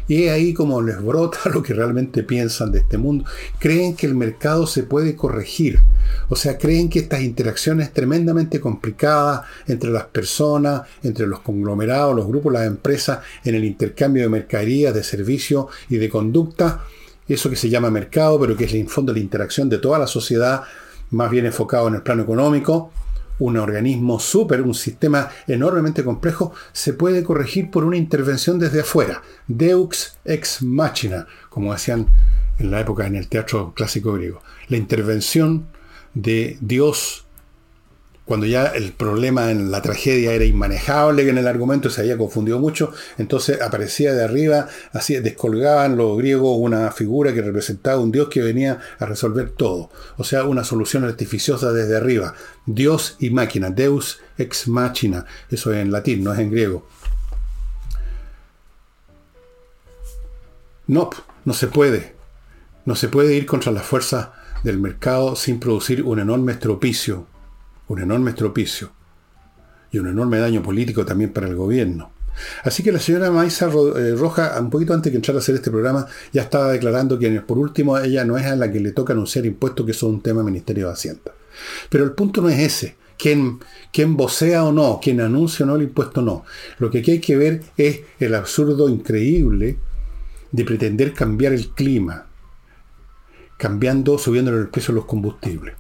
Y 0.08 0.24
es 0.24 0.32
ahí 0.32 0.54
como 0.54 0.82
les 0.82 1.02
brota 1.02 1.40
lo 1.54 1.62
que 1.62 1.74
realmente 1.74 2.24
piensan 2.24 2.72
de 2.72 2.80
este 2.80 2.98
mundo. 2.98 3.26
Creen 3.60 3.96
que 3.96 4.08
el 4.08 4.16
mercado 4.16 4.68
se 4.68 4.84
puede 4.84 5.16
corregir. 5.16 5.80
O 6.30 6.36
sea, 6.36 6.58
creen 6.58 6.90
que 6.90 7.00
estas 7.00 7.22
interacciones 7.22 7.92
tremendamente 7.92 8.60
complicadas 8.60 9.42
entre 9.68 9.90
las 9.90 10.06
personas, 10.06 10.84
entre 11.04 11.28
los 11.28 11.40
conglomerados, 11.40 12.16
los 12.16 12.28
grupos, 12.28 12.54
las 12.54 12.68
empresas, 12.68 13.20
en 13.44 13.56
el 13.56 13.64
intercambio 13.64 14.24
de 14.24 14.30
mercaderías, 14.30 14.94
de 14.94 15.04
servicios 15.04 15.68
y 15.90 15.98
de 15.98 16.10
conducta, 16.10 16.84
eso 17.28 17.50
que 17.50 17.56
se 17.56 17.70
llama 17.70 17.90
mercado, 17.90 18.40
pero 18.40 18.56
que 18.56 18.66
es 18.66 18.74
en 18.74 18.88
fondo 18.88 19.12
la 19.12 19.20
interacción 19.20 19.68
de 19.68 19.80
toda 19.80 19.98
la 19.98 20.08
sociedad, 20.08 20.64
más 21.12 21.30
bien 21.30 21.46
enfocado 21.46 21.88
en 21.88 21.96
el 21.96 22.02
plano 22.02 22.24
económico, 22.24 22.92
un 23.40 23.58
organismo 23.58 24.20
súper, 24.20 24.62
un 24.62 24.74
sistema 24.74 25.30
enormemente 25.48 26.04
complejo, 26.04 26.54
se 26.72 26.94
puede 26.94 27.24
corregir 27.24 27.70
por 27.70 27.84
una 27.84 27.98
intervención 27.98 28.60
desde 28.60 28.82
afuera. 28.82 29.22
Deux 29.48 30.18
ex 30.24 30.62
machina, 30.62 31.28
como 31.50 31.74
hacían 31.74 32.08
en 32.60 32.72
la 32.72 32.80
época 32.80 33.06
en 33.06 33.16
el 33.16 33.28
teatro 33.28 33.74
clásico 33.76 34.14
griego. 34.14 34.42
La 34.70 34.78
intervención 34.78 35.68
de 36.14 36.58
Dios 36.62 37.25
cuando 38.26 38.48
ya 38.48 38.66
el 38.66 38.92
problema 38.92 39.52
en 39.52 39.70
la 39.70 39.84
tragedia 39.84 40.34
era 40.34 40.46
inmanejable, 40.46 41.24
que 41.24 41.30
en 41.30 41.38
el 41.38 41.48
argumento 41.48 41.92
se 41.92 42.02
había 42.02 42.18
confundido 42.18 42.60
mucho, 42.60 42.92
entonces 43.20 43.62
aparecía 43.62 44.14
de 44.14 44.24
arriba, 44.24 44.68
así 44.94 45.16
descolgaban 45.20 45.96
los 45.96 46.18
griegos 46.18 46.58
una 46.60 46.92
figura 46.92 47.34
que 47.34 47.44
representaba 47.44 48.02
un 48.02 48.12
dios 48.12 48.28
que 48.30 48.42
venía 48.42 48.80
a 48.98 49.06
resolver 49.06 49.52
todo. 49.52 49.92
O 50.18 50.24
sea, 50.24 50.44
una 50.46 50.64
solución 50.64 51.04
artificiosa 51.04 51.72
desde 51.72 51.96
arriba. 51.96 52.34
Dios 52.66 53.16
y 53.20 53.30
máquina, 53.30 53.70
Deus 53.70 54.20
ex 54.40 54.68
machina. 54.68 55.26
Eso 55.52 55.72
es 55.72 55.80
en 55.80 55.92
latín, 55.92 56.24
no 56.24 56.34
es 56.34 56.40
en 56.40 56.50
griego. 56.50 56.88
No, 60.88 61.12
no 61.46 61.54
se 61.54 61.68
puede. 61.68 62.16
No 62.86 62.96
se 62.96 63.08
puede 63.08 63.36
ir 63.36 63.46
contra 63.46 63.72
las 63.72 63.86
fuerzas 63.86 64.30
del 64.64 64.80
mercado 64.80 65.36
sin 65.36 65.60
producir 65.60 66.02
un 66.04 66.20
enorme 66.20 66.54
estropicio 66.54 67.28
un 67.88 68.02
enorme 68.02 68.32
estropicio 68.32 68.92
y 69.92 70.00
un 70.00 70.08
enorme 70.08 70.40
daño 70.40 70.62
político 70.62 71.06
también 71.06 71.32
para 71.32 71.48
el 71.48 71.56
gobierno. 71.56 72.12
Así 72.64 72.84
que 72.84 72.92
la 72.92 73.00
señora 73.00 73.32
Maisa 73.32 73.68
eh, 73.68 74.16
Roja, 74.16 74.60
un 74.60 74.70
poquito 74.70 74.94
antes 74.94 75.12
de 75.12 75.18
entrar 75.18 75.36
a 75.38 75.40
hacer 75.40 75.56
este 75.56 75.72
programa, 75.72 76.06
ya 76.34 76.42
estaba 76.42 76.72
declarando 76.72 77.18
que 77.18 77.30
por 77.42 77.58
último 77.58 77.98
ella 77.98 78.26
no 78.26 78.38
es 78.38 78.46
a 78.46 78.56
la 78.56 78.72
que 78.72 78.82
le 78.82 78.92
toca 78.92 79.14
anunciar 79.14 79.46
impuestos, 79.46 79.86
que 79.86 79.94
son 79.94 80.16
un 80.16 80.22
tema 80.22 80.42
del 80.42 80.52
Ministerio 80.52 80.88
de 80.88 80.94
Hacienda. 80.94 81.32
Pero 81.90 82.04
el 82.04 82.12
punto 82.12 82.42
no 82.42 82.50
es 82.50 82.60
ese. 82.60 82.96
Quién, 83.18 83.60
quién 83.94 84.18
vocea 84.18 84.66
o 84.66 84.74
no, 84.74 85.00
quién 85.02 85.22
anuncia 85.22 85.66
o 85.66 85.68
no 85.68 85.78
el 85.78 85.84
impuesto 85.84 86.22
no. 86.22 86.44
Lo 86.80 86.92
que 86.92 87.00
aquí 87.00 87.12
hay 87.12 87.20
que 87.22 87.38
ver 87.38 87.62
es 87.78 88.02
el 88.20 88.36
absurdo 88.36 88.90
increíble 88.90 89.78
de 90.52 90.66
pretender 90.66 91.14
cambiar 91.14 91.54
el 91.54 91.70
clima, 91.70 92.28
cambiando, 93.58 94.18
subiendo 94.18 94.52
el 94.52 94.68
precio 94.68 94.94
de 94.94 95.00
los 95.00 95.06
combustibles 95.06 95.76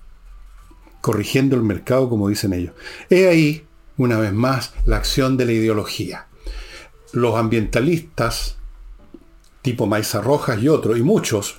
corrigiendo 1.05 1.55
el 1.55 1.61
mercado, 1.61 2.09
como 2.09 2.29
dicen 2.29 2.51
ellos. 2.51 2.73
He 3.11 3.27
ahí, 3.27 3.63
una 3.95 4.17
vez 4.17 4.33
más, 4.33 4.73
la 4.85 4.97
acción 4.97 5.37
de 5.37 5.45
la 5.45 5.51
ideología. 5.51 6.25
Los 7.11 7.35
ambientalistas, 7.35 8.57
tipo 9.61 9.85
Maiza 9.85 10.19
Rojas 10.21 10.59
y 10.63 10.67
otros, 10.67 10.97
y 10.97 11.03
muchos, 11.03 11.57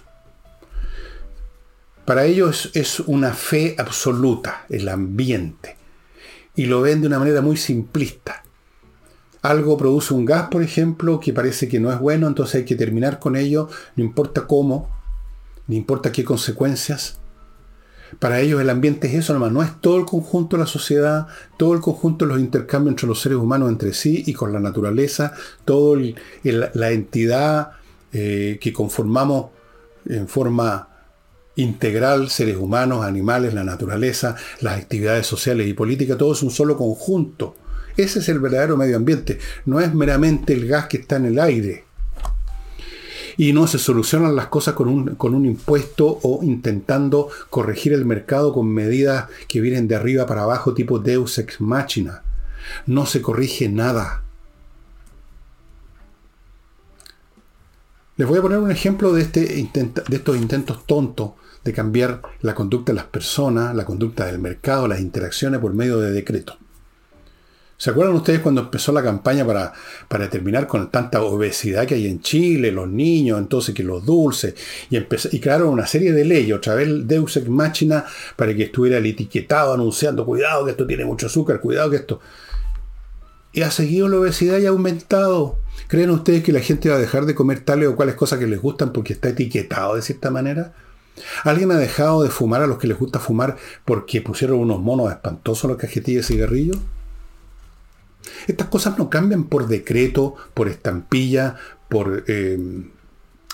para 2.05 2.25
ellos 2.25 2.73
es 2.75 2.99
una 2.99 3.35
fe 3.35 3.77
absoluta, 3.79 4.67
el 4.69 4.89
ambiente. 4.89 5.77
Y 6.57 6.67
lo 6.67 6.81
ven 6.81 7.01
de 7.01 7.07
una 7.07 7.21
manera 7.21 7.41
muy 7.41 7.57
simplista. 7.57 8.43
Algo 9.43 9.77
produce 9.77 10.13
un 10.13 10.25
gas, 10.25 10.49
por 10.49 10.65
ejemplo, 10.65 11.21
que 11.21 11.33
parece 11.33 11.69
que 11.69 11.79
no 11.79 11.93
es 11.93 12.01
bueno, 12.01 12.27
entonces 12.27 12.57
hay 12.57 12.65
que 12.65 12.75
terminar 12.75 13.21
con 13.21 13.37
ello, 13.37 13.69
no 13.95 14.03
importa 14.03 14.49
cómo, 14.49 14.91
no 15.69 15.77
importa 15.77 16.11
qué 16.11 16.25
consecuencias. 16.25 17.21
Para 18.19 18.41
ellos 18.41 18.61
el 18.61 18.71
ambiente 18.71 19.09
es 19.09 19.15
eso 19.15 19.33
nomás, 19.35 19.53
no 19.53 19.63
es 19.63 19.81
todo 19.81 19.99
el 19.99 20.07
conjunto 20.07 20.57
de 20.57 20.63
la 20.63 20.67
sociedad, 20.67 21.27
todo 21.57 21.75
el 21.75 21.81
conjunto 21.81 22.25
de 22.25 22.33
los 22.33 22.41
intercambios 22.41 22.93
entre 22.93 23.07
los 23.07 23.21
seres 23.21 23.39
humanos 23.39 23.69
entre 23.69 23.93
sí 23.93 24.25
y 24.27 24.33
con 24.33 24.53
la 24.53 24.61
naturaleza, 24.61 25.35
toda 25.65 26.01
la 26.43 26.91
entidad 26.91 27.73
eh, 28.13 28.59
que 28.61 28.73
conformamos 28.73 29.47
en 30.09 30.29
forma 30.29 30.89
integral, 31.57 32.31
seres 32.31 32.57
humanos, 32.57 33.05
animales, 33.05 33.55
la 33.55 33.65
naturaleza, 33.65 34.37
las 34.61 34.79
actividades 34.79 35.27
sociales 35.27 35.67
y 35.67 35.75
políticas, 35.75 36.19
todo 36.19 36.33
es 36.33 36.43
un 36.43 36.51
solo 36.51 36.77
conjunto. 36.77 37.57
Ese 37.97 38.19
es 38.19 38.29
el 38.29 38.41
verdadero 38.41 38.77
medio 38.77 38.97
ambiente, 38.97 39.39
no 39.65 39.81
es 39.81 39.95
meramente 39.95 40.53
el 40.53 40.67
gas 40.67 40.87
que 40.87 40.99
está 40.99 41.17
en 41.17 41.27
el 41.27 41.39
aire 41.39 41.86
y 43.37 43.53
no 43.53 43.67
se 43.67 43.79
solucionan 43.79 44.35
las 44.35 44.47
cosas 44.47 44.75
con 44.75 44.89
un, 44.89 45.15
con 45.17 45.35
un 45.35 45.47
impuesto 45.47 46.19
o 46.23 46.41
intentando 46.43 47.29
corregir 47.51 47.93
el 47.93 48.05
mercado 48.05 48.53
con 48.53 48.69
medidas 48.69 49.29
que 49.49 49.61
vienen 49.61 49.89
de 49.89 49.97
arriba 49.97 50.27
para 50.27 50.43
abajo 50.43 50.75
tipo 50.75 50.99
Deus 50.99 51.39
ex 51.39 51.61
machina. 51.61 52.23
No 52.87 53.07
se 53.07 53.23
corrige 53.23 53.69
nada. 53.69 54.23
Les 58.17 58.27
voy 58.27 58.39
a 58.39 58.43
poner 58.43 58.59
un 58.59 58.71
ejemplo 58.71 59.13
de, 59.13 59.23
este 59.23 59.41
de 59.41 60.17
estos 60.17 60.37
intentos 60.37 60.87
tontos 60.87 61.33
de 61.65 61.73
cambiar 61.73 62.23
la 62.41 62.55
conducta 62.55 62.93
de 62.93 62.97
las 62.97 63.05
personas, 63.05 63.75
la 63.75 63.85
conducta 63.85 64.25
del 64.25 64.39
mercado, 64.39 64.89
las 64.89 65.01
interacciones 65.01 65.61
por 65.61 65.75
medio 65.75 65.99
de 65.99 66.13
decretos. 66.13 66.57
¿Se 67.79 67.91
acuerdan 67.91 68.17
ustedes 68.17 68.41
cuando 68.41 68.63
empezó 68.63 68.91
la 68.91 69.03
campaña 69.03 69.47
para, 69.47 69.73
para, 70.09 70.31
terminar 70.31 70.67
con 70.67 70.91
tanta 70.91 71.21
obesidad 71.21 71.87
que 71.87 71.95
hay 71.95 72.07
en 72.07 72.23
Chile, 72.23 72.73
los 72.73 72.89
niños, 72.89 73.39
entonces 73.39 73.75
que 73.75 73.83
los 73.83 74.05
dulces, 74.05 74.55
y, 74.89 75.41
crearon 75.41 75.69
una 75.69 75.87
serie 75.87 76.13
de 76.13 76.25
leyes, 76.25 76.57
otra 76.57 76.75
vez 76.75 76.89
Deus 77.07 77.37
Ex 77.37 77.49
Machina, 77.51 78.07
para 78.35 78.55
que 78.55 78.65
estuviera 78.65 78.97
el 78.97 79.05
etiquetado 79.05 79.75
anunciando, 79.75 80.25
cuidado 80.25 80.65
que 80.65 80.71
esto 80.71 80.87
tiene 80.87 81.05
mucho 81.05 81.27
azúcar, 81.27 81.61
cuidado 81.61 81.91
que 81.91 81.97
esto... 81.97 82.21
Y 83.53 83.63
ha 83.63 83.71
seguido 83.71 84.09
la 84.09 84.19
obesidad 84.19 84.59
y 84.59 84.67
ha 84.67 84.71
aumentado. 84.71 85.59
¿Creen 85.89 86.11
ustedes 86.11 86.43
que 86.43 86.53
la 86.53 86.61
gente 86.61 86.91
va 86.91 86.97
a 86.97 86.99
dejar 86.99 87.25
de 87.25 87.35
comer 87.35 87.61
tales 87.61 87.89
o 87.89 87.97
cuales 87.97 88.15
cosas 88.15 88.39
que 88.39 88.47
les 88.47 88.61
gustan 88.61 88.93
porque 88.93 89.15
está 89.15 89.31
etiquetado 89.31 89.95
de 89.95 90.03
cierta 90.03 90.31
manera? 90.31 90.75
¿Alguien 91.43 91.71
ha 91.73 91.79
dejado 91.79 92.23
de 92.23 92.29
fumar 92.29 92.61
a 92.63 92.67
los 92.67 92.77
que 92.77 92.87
les 92.87 92.99
gusta 92.99 93.19
fumar 93.19 93.57
porque 93.87 94.21
pusieron 94.21 94.59
unos 94.59 94.81
monos 94.81 95.11
espantosos 95.11 95.65
en 95.65 95.71
los 95.71 95.79
cajetillas 95.79 96.29
de 96.29 96.35
cigarrillos? 96.35 96.77
Estas 98.47 98.69
cosas 98.69 98.99
no 98.99 99.11
cambian 99.11 99.45
por 99.45 99.67
decreto, 99.69 100.35
por 100.55 100.69
estampilla, 100.69 101.57
por 101.89 102.25
eh, 102.27 102.59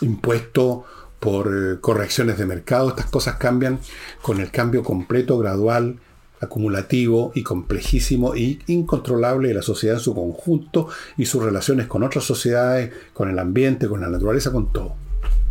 impuesto, 0.00 0.84
por 1.20 1.48
eh, 1.48 1.80
correcciones 1.80 2.38
de 2.38 2.46
mercado. 2.46 2.88
Estas 2.88 3.06
cosas 3.06 3.36
cambian 3.36 3.78
con 4.20 4.40
el 4.40 4.50
cambio 4.50 4.82
completo, 4.82 5.38
gradual, 5.38 5.98
acumulativo 6.40 7.30
y 7.34 7.42
complejísimo 7.42 8.34
e 8.34 8.58
incontrolable 8.66 9.48
de 9.48 9.54
la 9.54 9.62
sociedad 9.62 9.96
en 9.96 10.02
su 10.02 10.14
conjunto 10.14 10.88
y 11.16 11.26
sus 11.26 11.42
relaciones 11.42 11.86
con 11.86 12.02
otras 12.02 12.24
sociedades, 12.24 12.92
con 13.12 13.30
el 13.30 13.38
ambiente, 13.38 13.88
con 13.88 14.00
la 14.00 14.08
naturaleza, 14.08 14.50
con 14.50 14.72
todo. 14.72 14.96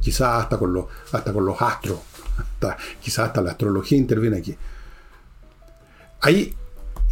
Quizás 0.02 0.44
hasta 0.44 0.58
con 0.58 0.74
los, 0.74 0.86
hasta 1.14 1.32
con 1.32 1.46
los 1.46 1.62
astros, 1.62 2.00
quizás 3.02 3.28
hasta 3.28 3.42
la 3.42 3.52
astrología 3.52 3.98
interviene 3.98 4.38
aquí. 4.38 4.56
Hay 6.22 6.54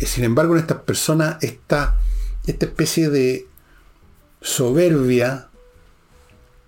sin 0.05 0.23
embargo, 0.23 0.53
en 0.53 0.61
estas 0.61 0.81
personas 0.81 1.43
está 1.43 1.97
esta 2.47 2.65
especie 2.65 3.09
de 3.09 3.47
soberbia 4.41 5.49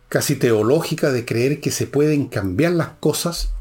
casi 0.09 0.35
teológica 0.35 1.11
de 1.11 1.25
creer 1.25 1.61
que 1.61 1.71
se 1.71 1.87
pueden 1.87 2.27
cambiar 2.27 2.73
las 2.73 2.89
cosas 2.99 3.53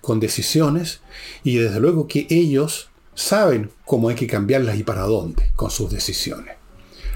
con 0.00 0.20
decisiones 0.20 1.00
y 1.42 1.56
desde 1.56 1.80
luego 1.80 2.06
que 2.06 2.26
ellos 2.30 2.90
saben 3.14 3.70
cómo 3.84 4.08
hay 4.08 4.14
que 4.14 4.26
cambiarlas 4.26 4.76
y 4.78 4.84
para 4.84 5.02
dónde 5.02 5.50
con 5.56 5.70
sus 5.70 5.90
decisiones. 5.90 6.56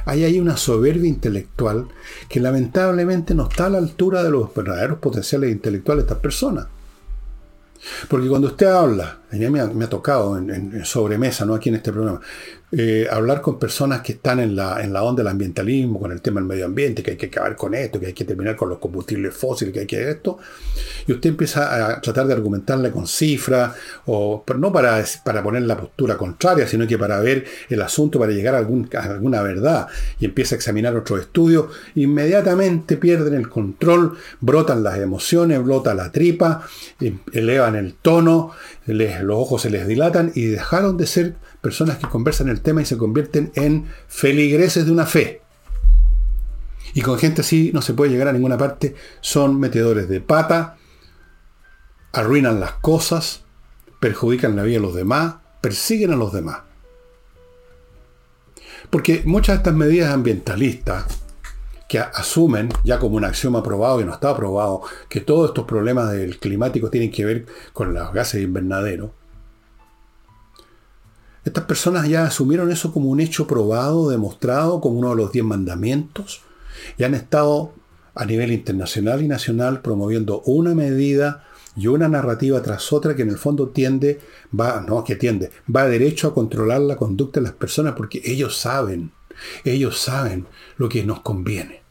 Hay 0.07 0.25
ahí 0.25 0.39
una 0.39 0.57
soberbia 0.57 1.09
intelectual 1.09 1.89
que 2.29 2.41
lamentablemente 2.41 3.35
no 3.35 3.49
está 3.49 3.67
a 3.67 3.71
la 3.71 3.79
altura 3.79 4.23
de 4.23 4.31
los 4.31 4.55
verdaderos 4.55 4.99
potenciales 4.99 5.51
intelectuales 5.51 6.05
de 6.05 6.09
estas 6.09 6.23
personas. 6.23 6.67
Porque 8.09 8.29
cuando 8.29 8.49
usted 8.49 8.67
habla 8.67 9.19
a 9.31 9.37
mí 9.37 9.51
me 9.51 9.85
ha, 9.85 9.89
tocado 9.89 10.39
en, 10.39 10.85
sobremesa, 10.85 11.45
no 11.45 11.55
aquí 11.55 11.69
en 11.69 11.77
este 11.77 11.93
programa, 11.93 12.21
eh, 12.77 13.07
hablar 13.09 13.41
con 13.41 13.57
personas 13.57 14.01
que 14.01 14.13
están 14.15 14.41
en 14.41 14.57
la, 14.57 14.83
en 14.83 14.93
la 14.93 15.05
onda 15.05 15.23
del 15.23 15.31
ambientalismo, 15.31 16.01
con 16.01 16.11
el 16.11 16.21
tema 16.21 16.41
del 16.41 16.49
medio 16.49 16.65
ambiente, 16.65 17.05
que 17.05 17.13
hay 17.13 17.17
que 17.17 17.27
acabar 17.27 17.55
con 17.55 17.73
esto, 17.73 18.01
que 18.01 18.07
hay 18.07 18.13
que 18.13 18.25
terminar 18.25 18.57
con 18.57 18.69
los 18.69 18.79
combustibles 18.79 19.33
fósiles, 19.33 19.73
que 19.73 19.81
hay 19.81 19.87
que 19.87 20.11
esto, 20.11 20.39
y 21.07 21.13
usted 21.13 21.31
empieza 21.31 21.93
a 21.93 22.01
tratar 22.01 22.27
de 22.27 22.33
argumentarle 22.33 22.91
con 22.91 23.07
cifras, 23.07 23.77
o 24.07 24.45
no 24.59 24.73
para, 24.73 25.05
para 25.25 25.41
poner 25.41 25.63
la 25.63 25.77
postura 25.77 26.17
contraria, 26.17 26.67
sino 26.67 26.85
que 26.85 26.99
para 26.99 27.21
ver 27.21 27.45
el 27.69 27.81
asunto, 27.81 28.19
para 28.19 28.33
llegar 28.33 28.57
a, 28.57 28.59
alguna 28.59 29.43
verdad, 29.43 29.87
y 30.19 30.25
empieza 30.25 30.57
a 30.57 30.59
examinar 30.59 30.97
otros 30.97 31.21
estudios, 31.21 31.67
inmediatamente 31.95 32.97
pierden 32.97 33.35
el 33.35 33.49
control, 33.49 34.19
brotan 34.41 34.83
las 34.83 34.99
emociones, 34.99 35.63
brota 35.63 35.95
la 35.95 36.11
tripa, 36.11 36.67
em, 37.01 37.21
elevan 37.33 37.77
el 37.77 37.95
tono, 37.95 38.51
los 38.87 39.37
ojos 39.39 39.63
se 39.63 39.71
les 39.71 39.87
dilatan 39.87 40.33
y 40.35 40.47
dejaron 40.47 40.97
de 40.97 41.07
ser 41.07 41.35
personas 41.65 41.97
que 41.97 42.07
conversan 42.07 42.51
el 42.51 42.61
tema 42.61 42.83
y 42.83 42.85
se 42.85 42.99
convierten 42.99 43.51
en 43.55 43.87
feligreses 44.07 44.85
de 44.85 44.93
una 44.93 45.07
fe. 45.07 45.41
Y 46.93 47.01
con 47.01 47.19
gente 47.19 47.41
así 47.41 47.71
no 47.73 47.81
se 47.81 47.95
puede 47.95 48.11
llegar 48.13 48.29
a 48.29 48.35
ninguna 48.35 48.59
parte. 48.59 48.95
Son 49.23 49.59
metedores 49.59 50.07
de 50.11 50.21
pata, 50.21 50.77
arruinan 52.13 52.61
las 52.61 52.73
cosas, 52.73 53.45
perjudican 53.99 54.57
la 54.57 54.63
vida 54.63 54.77
de 54.77 54.83
los 54.83 54.95
demás, 54.95 55.37
persiguen 55.63 56.13
a 56.13 56.17
los 56.17 56.35
demás. 56.35 56.59
Porque 58.91 59.23
muchas 59.25 59.57
de 59.57 59.61
estas 59.61 59.75
medidas 59.75 60.13
ambientalistas 60.13 61.07
que 61.89 61.99
asumen 61.99 62.69
ya 62.85 62.99
como 62.99 63.17
un 63.17 63.25
axioma 63.25 63.61
aprobado 63.61 64.03
y 64.03 64.05
no 64.05 64.13
está 64.13 64.29
aprobado 64.29 64.83
que 65.09 65.23
todos 65.23 65.49
estos 65.49 65.65
problemas 65.65 66.13
del 66.13 66.39
climático 66.39 66.91
tienen 66.91 67.11
que 67.11 67.25
ver 67.25 67.47
con 67.73 67.95
los 67.95 68.13
gases 68.13 68.35
de 68.35 68.43
invernadero. 68.43 69.24
Estas 71.45 71.65
personas 71.65 72.09
ya 72.09 72.25
asumieron 72.25 72.71
eso 72.71 72.93
como 72.93 73.11
un 73.11 73.21
hecho 73.21 73.47
probado, 73.47 74.09
demostrado, 74.09 74.81
como 74.81 74.99
uno 74.99 75.11
de 75.11 75.17
los 75.17 75.33
diez 75.33 75.45
mandamientos, 75.45 76.43
y 76.97 77.05
han 77.05 77.15
estado 77.15 77.73
a 78.15 78.25
nivel 78.25 78.53
internacional 78.53 79.23
y 79.23 79.29
nacional 79.29 79.81
promoviendo 79.81 80.41
una 80.43 80.75
medida 80.75 81.45
y 81.77 81.89
una 81.89 82.09
narrativa 82.09 82.63
tras 82.63 82.93
otra 82.93 83.17
que 83.17 83.23
en 83.23 83.31
el 83.31 83.39
fondo 83.39 83.69
tiende, 83.69 84.21
va, 84.59 84.81
no, 84.81 85.03
que 85.05 85.17
tiende, 85.17 85.51
va 85.75 85.89
derecho 85.89 86.29
a 86.29 86.35
controlar 86.35 86.81
la 86.81 86.97
conducta 86.97 87.41
de 87.41 87.45
las 87.45 87.55
personas 87.55 87.95
porque 87.97 88.23
ellos 88.25 88.57
saben 88.57 89.13
ellos 89.65 89.99
saben 89.99 90.47
lo 90.77 90.89
que 90.89 91.05
nos 91.05 91.21
conviene. 91.21 91.83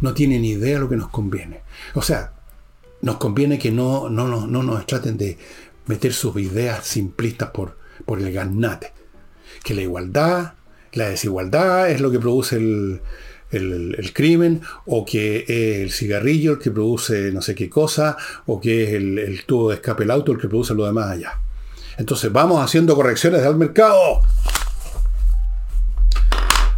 No 0.00 0.14
tienen 0.14 0.44
idea 0.44 0.74
de 0.74 0.80
lo 0.80 0.88
que 0.88 0.96
nos 0.96 1.08
conviene. 1.08 1.62
O 1.94 2.02
sea, 2.02 2.32
nos 3.02 3.16
conviene 3.16 3.58
que 3.58 3.70
no, 3.70 4.08
no, 4.08 4.28
no, 4.28 4.46
no 4.46 4.62
nos 4.62 4.86
traten 4.86 5.16
de 5.16 5.38
meter 5.86 6.12
sus 6.12 6.36
ideas 6.36 6.86
simplistas 6.86 7.50
por, 7.50 7.76
por 8.04 8.20
el 8.20 8.32
ganate. 8.32 8.92
Que 9.64 9.74
la 9.74 9.82
igualdad, 9.82 10.54
la 10.92 11.10
desigualdad 11.10 11.90
es 11.90 12.00
lo 12.00 12.10
que 12.10 12.18
produce 12.18 12.56
el, 12.56 13.00
el, 13.50 14.12
crimen, 14.12 14.62
o 14.86 15.04
que 15.04 15.44
es 15.48 15.82
el 15.82 15.90
cigarrillo 15.90 16.52
el 16.52 16.58
que 16.58 16.70
produce 16.70 17.32
no 17.32 17.42
sé 17.42 17.54
qué 17.54 17.68
cosa, 17.68 18.16
o 18.46 18.60
que 18.60 18.84
es 18.84 18.94
el, 18.94 19.18
el 19.18 19.44
tubo 19.44 19.70
de 19.70 19.76
escape 19.76 20.04
el 20.04 20.10
auto 20.10 20.32
el 20.32 20.38
que 20.38 20.48
produce 20.48 20.74
lo 20.74 20.86
demás 20.86 21.10
allá. 21.10 21.40
Entonces 21.98 22.32
vamos 22.32 22.64
haciendo 22.64 22.94
correcciones 22.94 23.42
al 23.42 23.56
mercado. 23.56 24.22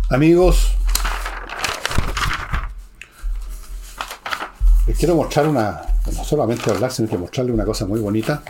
Amigos, 0.09 0.73
les 4.87 4.99
quiero 4.99 5.15
mostrar 5.15 5.47
una, 5.47 5.83
no 6.15 6.25
solamente 6.25 6.71
hablar, 6.71 6.91
sino 6.93 7.09
que 7.09 7.17
mostrarle 7.17 7.53
una 7.53 7.65
cosa 7.65 7.87
muy 7.87 8.01
bonita 8.01 8.43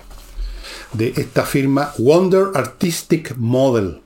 de 0.92 1.14
esta 1.16 1.44
firma 1.44 1.92
Wonder 1.98 2.48
Artistic 2.54 3.34
Model, 3.36 4.02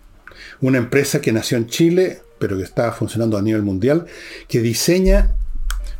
una 0.60 0.78
empresa 0.78 1.20
que 1.20 1.32
nació 1.32 1.58
en 1.58 1.66
Chile, 1.66 2.22
pero 2.38 2.56
que 2.56 2.62
está 2.62 2.92
funcionando 2.92 3.36
a 3.36 3.42
nivel 3.42 3.62
mundial, 3.62 4.06
que 4.48 4.60
diseña 4.60 5.34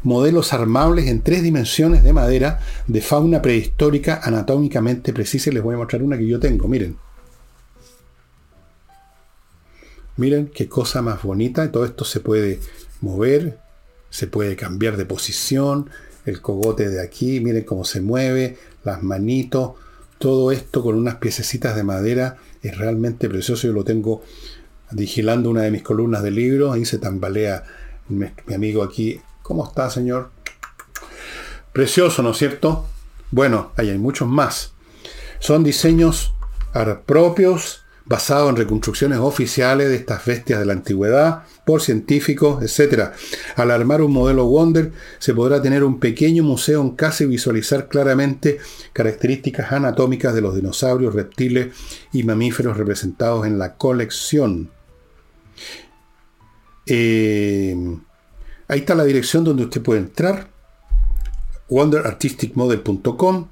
modelos 0.02 0.52
armables 0.52 1.08
en 1.08 1.22
tres 1.22 1.42
dimensiones 1.42 2.04
de 2.04 2.12
madera 2.12 2.60
de 2.86 3.00
fauna 3.00 3.42
prehistórica 3.42 4.20
anatómicamente 4.22 5.12
precisa. 5.12 5.50
Les 5.50 5.62
voy 5.62 5.74
a 5.74 5.78
mostrar 5.78 6.02
una 6.02 6.16
que 6.16 6.26
yo 6.26 6.38
tengo, 6.38 6.68
miren. 6.68 6.96
Miren 10.16 10.50
qué 10.54 10.68
cosa 10.68 11.02
más 11.02 11.22
bonita. 11.22 11.70
Todo 11.72 11.84
esto 11.84 12.04
se 12.04 12.20
puede 12.20 12.60
mover, 13.00 13.58
se 14.08 14.26
puede 14.26 14.56
cambiar 14.56 14.96
de 14.96 15.04
posición. 15.06 15.90
El 16.24 16.40
cogote 16.40 16.88
de 16.88 17.02
aquí, 17.02 17.40
miren 17.40 17.64
cómo 17.64 17.84
se 17.84 18.00
mueve, 18.00 18.56
las 18.84 19.02
manitos. 19.02 19.72
Todo 20.18 20.50
esto 20.52 20.82
con 20.82 20.96
unas 20.96 21.16
piececitas 21.16 21.76
de 21.76 21.84
madera 21.84 22.38
es 22.62 22.76
realmente 22.78 23.28
precioso. 23.28 23.66
Yo 23.66 23.72
lo 23.72 23.84
tengo 23.84 24.22
vigilando 24.90 25.50
una 25.50 25.62
de 25.62 25.70
mis 25.70 25.82
columnas 25.82 26.22
de 26.22 26.30
libros. 26.30 26.74
Ahí 26.74 26.84
se 26.84 26.98
tambalea 26.98 27.64
mi, 28.08 28.26
amigo 28.54 28.82
aquí. 28.82 29.20
¿Cómo 29.42 29.66
está, 29.66 29.90
señor? 29.90 30.30
Precioso, 31.72 32.22
¿no 32.22 32.30
es 32.30 32.38
cierto? 32.38 32.86
Bueno, 33.30 33.72
ahí 33.76 33.90
hay 33.90 33.98
muchos 33.98 34.28
más. 34.28 34.72
Son 35.38 35.62
diseños 35.62 36.32
propios 37.06 37.85
basado 38.06 38.48
en 38.48 38.56
reconstrucciones 38.56 39.18
oficiales 39.18 39.88
de 39.88 39.96
estas 39.96 40.24
bestias 40.24 40.60
de 40.60 40.66
la 40.66 40.74
antigüedad 40.74 41.42
por 41.64 41.82
científicos, 41.82 42.62
etc. 42.62 43.10
Al 43.56 43.72
armar 43.72 44.00
un 44.00 44.12
modelo 44.12 44.46
Wonder 44.46 44.92
se 45.18 45.34
podrá 45.34 45.60
tener 45.60 45.82
un 45.82 45.98
pequeño 45.98 46.44
museo 46.44 46.80
en 46.82 46.90
casa 46.90 47.24
y 47.24 47.26
visualizar 47.26 47.88
claramente 47.88 48.58
características 48.92 49.72
anatómicas 49.72 50.34
de 50.34 50.40
los 50.40 50.54
dinosaurios, 50.54 51.14
reptiles 51.14 51.74
y 52.12 52.22
mamíferos 52.22 52.76
representados 52.76 53.44
en 53.44 53.58
la 53.58 53.74
colección. 53.74 54.70
Eh, 56.86 57.74
ahí 58.68 58.78
está 58.78 58.94
la 58.94 59.04
dirección 59.04 59.42
donde 59.42 59.64
usted 59.64 59.82
puede 59.82 60.00
entrar, 60.00 60.48
wonderartisticmodel.com, 61.68 63.48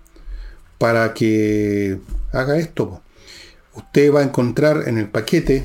para 0.78 1.12
que 1.12 1.98
haga 2.32 2.58
esto 2.58 3.02
usted 3.74 4.12
va 4.12 4.20
a 4.20 4.24
encontrar 4.24 4.88
en 4.88 4.98
el 4.98 5.08
paquete 5.08 5.64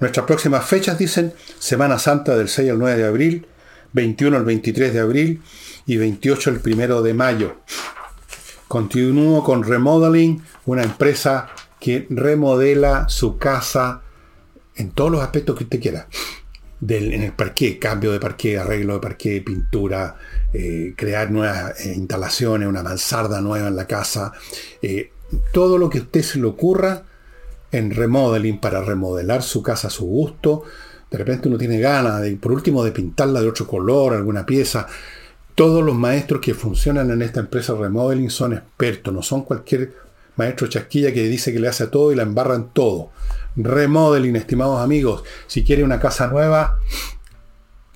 Nuestras 0.00 0.24
próximas 0.24 0.64
fechas 0.64 0.96
dicen 0.96 1.34
Semana 1.58 1.98
Santa 1.98 2.38
del 2.38 2.48
6 2.48 2.70
al 2.70 2.78
9 2.78 2.96
de 2.96 3.06
abril, 3.06 3.46
21 3.92 4.34
al 4.34 4.46
23 4.46 4.94
de 4.94 5.00
abril 5.00 5.42
y 5.84 5.98
28 5.98 6.48
al 6.48 6.62
1 6.64 7.02
de 7.02 7.12
mayo. 7.12 7.56
Continúo 8.72 9.44
con 9.44 9.64
Remodeling, 9.64 10.42
una 10.64 10.82
empresa 10.82 11.50
que 11.78 12.06
remodela 12.08 13.06
su 13.06 13.36
casa 13.36 14.00
en 14.74 14.92
todos 14.92 15.10
los 15.12 15.20
aspectos 15.20 15.58
que 15.58 15.64
usted 15.64 15.78
quiera. 15.78 16.08
en 16.80 17.22
el 17.22 17.34
parqué, 17.34 17.78
cambio 17.78 18.12
de 18.12 18.18
parqué, 18.18 18.56
arreglo 18.56 18.94
de 18.94 19.00
parqué, 19.00 19.42
pintura, 19.42 20.16
eh, 20.54 20.94
crear 20.96 21.30
nuevas 21.30 21.84
eh, 21.84 21.92
instalaciones, 21.94 22.66
una 22.66 22.82
mansarda 22.82 23.42
nueva 23.42 23.68
en 23.68 23.76
la 23.76 23.86
casa. 23.86 24.32
Eh, 24.80 25.12
todo 25.52 25.76
lo 25.76 25.90
que 25.90 25.98
a 25.98 26.02
usted 26.04 26.22
se 26.22 26.38
le 26.38 26.46
ocurra, 26.46 27.02
en 27.72 27.90
remodeling 27.90 28.58
para 28.58 28.80
remodelar 28.80 29.42
su 29.42 29.62
casa 29.62 29.88
a 29.88 29.90
su 29.90 30.06
gusto. 30.06 30.62
De 31.10 31.18
repente 31.18 31.46
uno 31.46 31.58
tiene 31.58 31.78
ganas, 31.78 32.22
de, 32.22 32.36
por 32.36 32.52
último, 32.52 32.82
de 32.82 32.92
pintarla 32.92 33.42
de 33.42 33.50
otro 33.50 33.66
color, 33.66 34.14
alguna 34.14 34.46
pieza. 34.46 34.86
Todos 35.62 35.84
los 35.84 35.94
maestros 35.94 36.40
que 36.40 36.54
funcionan 36.54 37.12
en 37.12 37.22
esta 37.22 37.38
empresa 37.38 37.72
remodeling 37.72 38.30
son 38.30 38.52
expertos, 38.52 39.14
no 39.14 39.22
son 39.22 39.42
cualquier 39.42 39.94
maestro 40.34 40.66
chasquilla 40.66 41.12
que 41.12 41.22
dice 41.28 41.52
que 41.52 41.60
le 41.60 41.68
hace 41.68 41.86
todo 41.86 42.10
y 42.10 42.16
la 42.16 42.24
embarran 42.24 42.70
todo. 42.72 43.10
Remodeling, 43.54 44.34
estimados 44.34 44.82
amigos. 44.82 45.22
Si 45.46 45.62
quiere 45.62 45.84
una 45.84 46.00
casa 46.00 46.26
nueva, 46.26 46.80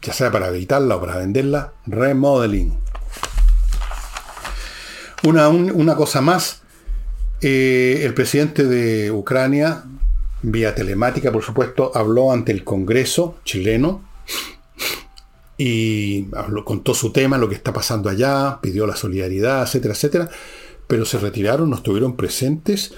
ya 0.01 0.13
sea 0.13 0.31
para 0.31 0.47
habitarla 0.47 0.95
o 0.95 1.01
para 1.01 1.17
venderla, 1.17 1.73
remodeling. 1.89 2.73
Una, 5.25 5.49
una 5.49 5.97
cosa 5.97 6.21
más, 6.21 6.63
eh, 7.41 8.03
el 8.05 8.15
presidente 8.15 8.63
de 8.63 9.11
Ucrania, 9.11 9.83
vía 10.41 10.73
telemática 10.73 11.33
por 11.33 11.43
supuesto, 11.43 11.91
habló 11.97 12.31
ante 12.31 12.53
el 12.53 12.63
Congreso 12.63 13.41
chileno 13.45 14.05
y 15.59 16.25
contó 16.65 16.95
su 16.95 17.13
tema, 17.13 17.39
lo 17.39 17.49
que 17.49 17.55
está 17.55 17.73
pasando 17.73 18.09
allá, 18.09 18.59
pidió 18.61 18.87
la 18.87 18.97
solidaridad, 18.97 19.63
etcétera, 19.63 19.95
etcétera 19.95 20.31
pero 20.87 21.05
se 21.05 21.19
retiraron, 21.19 21.71
no 21.71 21.77
estuvieron 21.77 22.17
presentes 22.17 22.95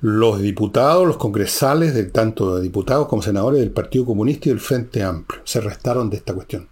los 0.00 0.40
diputados, 0.40 1.06
los 1.06 1.16
congresales, 1.16 2.12
tanto 2.12 2.56
de 2.56 2.62
diputados 2.62 3.06
como 3.06 3.22
senadores 3.22 3.60
del 3.60 3.70
Partido 3.70 4.04
Comunista 4.04 4.48
y 4.48 4.52
del 4.52 4.60
Frente 4.60 5.02
Amplio. 5.02 5.40
Se 5.44 5.60
restaron 5.60 6.10
de 6.10 6.16
esta 6.16 6.34
cuestión. 6.34 6.68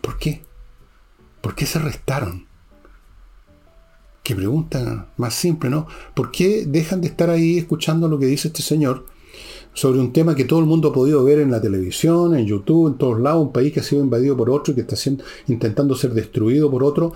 ¿Por 0.00 0.18
qué? 0.18 0.42
¿Por 1.40 1.54
qué 1.54 1.66
se 1.66 1.78
restaron? 1.78 2.46
Qué 4.24 4.34
pregunta 4.34 5.08
más 5.16 5.34
simple, 5.34 5.70
¿no? 5.70 5.86
¿Por 6.14 6.30
qué 6.30 6.64
dejan 6.66 7.00
de 7.00 7.08
estar 7.08 7.30
ahí 7.30 7.58
escuchando 7.58 8.08
lo 8.08 8.18
que 8.18 8.26
dice 8.26 8.48
este 8.48 8.62
señor 8.62 9.06
sobre 9.74 10.00
un 10.00 10.12
tema 10.12 10.34
que 10.34 10.44
todo 10.44 10.60
el 10.60 10.66
mundo 10.66 10.88
ha 10.88 10.92
podido 10.92 11.24
ver 11.24 11.40
en 11.40 11.50
la 11.50 11.60
televisión, 11.60 12.36
en 12.36 12.46
YouTube, 12.46 12.88
en 12.88 12.98
todos 12.98 13.20
lados, 13.20 13.42
un 13.42 13.52
país 13.52 13.72
que 13.72 13.80
ha 13.80 13.82
sido 13.82 14.02
invadido 14.02 14.36
por 14.36 14.50
otro 14.50 14.72
y 14.72 14.74
que 14.74 14.82
está 14.82 14.96
siendo, 14.96 15.24
intentando 15.48 15.94
ser 15.94 16.12
destruido 16.12 16.70
por 16.70 16.84
otro, 16.84 17.14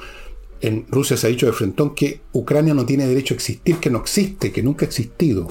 en 0.61 0.87
Rusia 0.89 1.17
se 1.17 1.27
ha 1.27 1.31
dicho 1.31 1.47
de 1.47 1.53
frentón 1.53 1.95
que 1.95 2.21
Ucrania 2.33 2.75
no 2.75 2.87
tiene 2.87 3.07
derecho 3.07 3.35
a 3.35 3.37
existir, 3.37 3.77
que 3.79 3.91
no 3.91 3.99
existe, 3.99 4.53
que 4.53 4.63
nunca 4.63 4.87
ha 4.87 4.89
existido. 4.89 5.49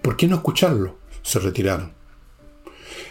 ¿Por 0.00 0.16
qué 0.16 0.26
no 0.28 0.36
escucharlo? 0.36 0.96
Se 1.22 1.38
retiraron. 1.40 1.92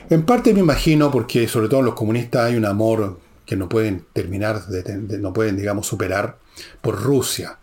En 0.09 0.25
parte 0.25 0.53
me 0.53 0.61
imagino 0.61 1.11
porque 1.11 1.47
sobre 1.47 1.67
todo 1.67 1.81
en 1.81 1.85
los 1.87 1.93
comunistas 1.93 2.47
hay 2.47 2.55
un 2.55 2.65
amor 2.65 3.19
que 3.45 3.55
no 3.55 3.69
pueden 3.69 4.05
terminar, 4.13 4.65
de, 4.67 5.17
no 5.19 5.33
pueden, 5.33 5.57
digamos, 5.57 5.85
superar 5.85 6.37
por 6.81 7.01
Rusia, 7.01 7.59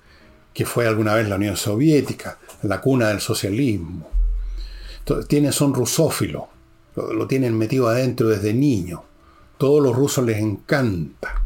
que 0.57 0.65
fue 0.65 0.87
alguna 0.89 1.15
vez 1.15 1.29
la 1.29 1.37
Unión 1.37 1.57
Soviética, 1.57 2.39
la 2.63 2.81
cuna 2.81 3.09
del 3.09 3.21
socialismo. 3.21 4.09
tienen, 5.29 5.53
son 5.53 5.75
rusófilos, 5.75 6.45
lo 6.97 7.27
tienen 7.27 7.57
metido 7.59 7.89
adentro 7.89 8.29
desde 8.29 8.55
niño 8.55 9.05
todos 9.59 9.83
los 9.83 9.95
rusos 9.95 10.25
les 10.25 10.39
encanta. 10.39 11.43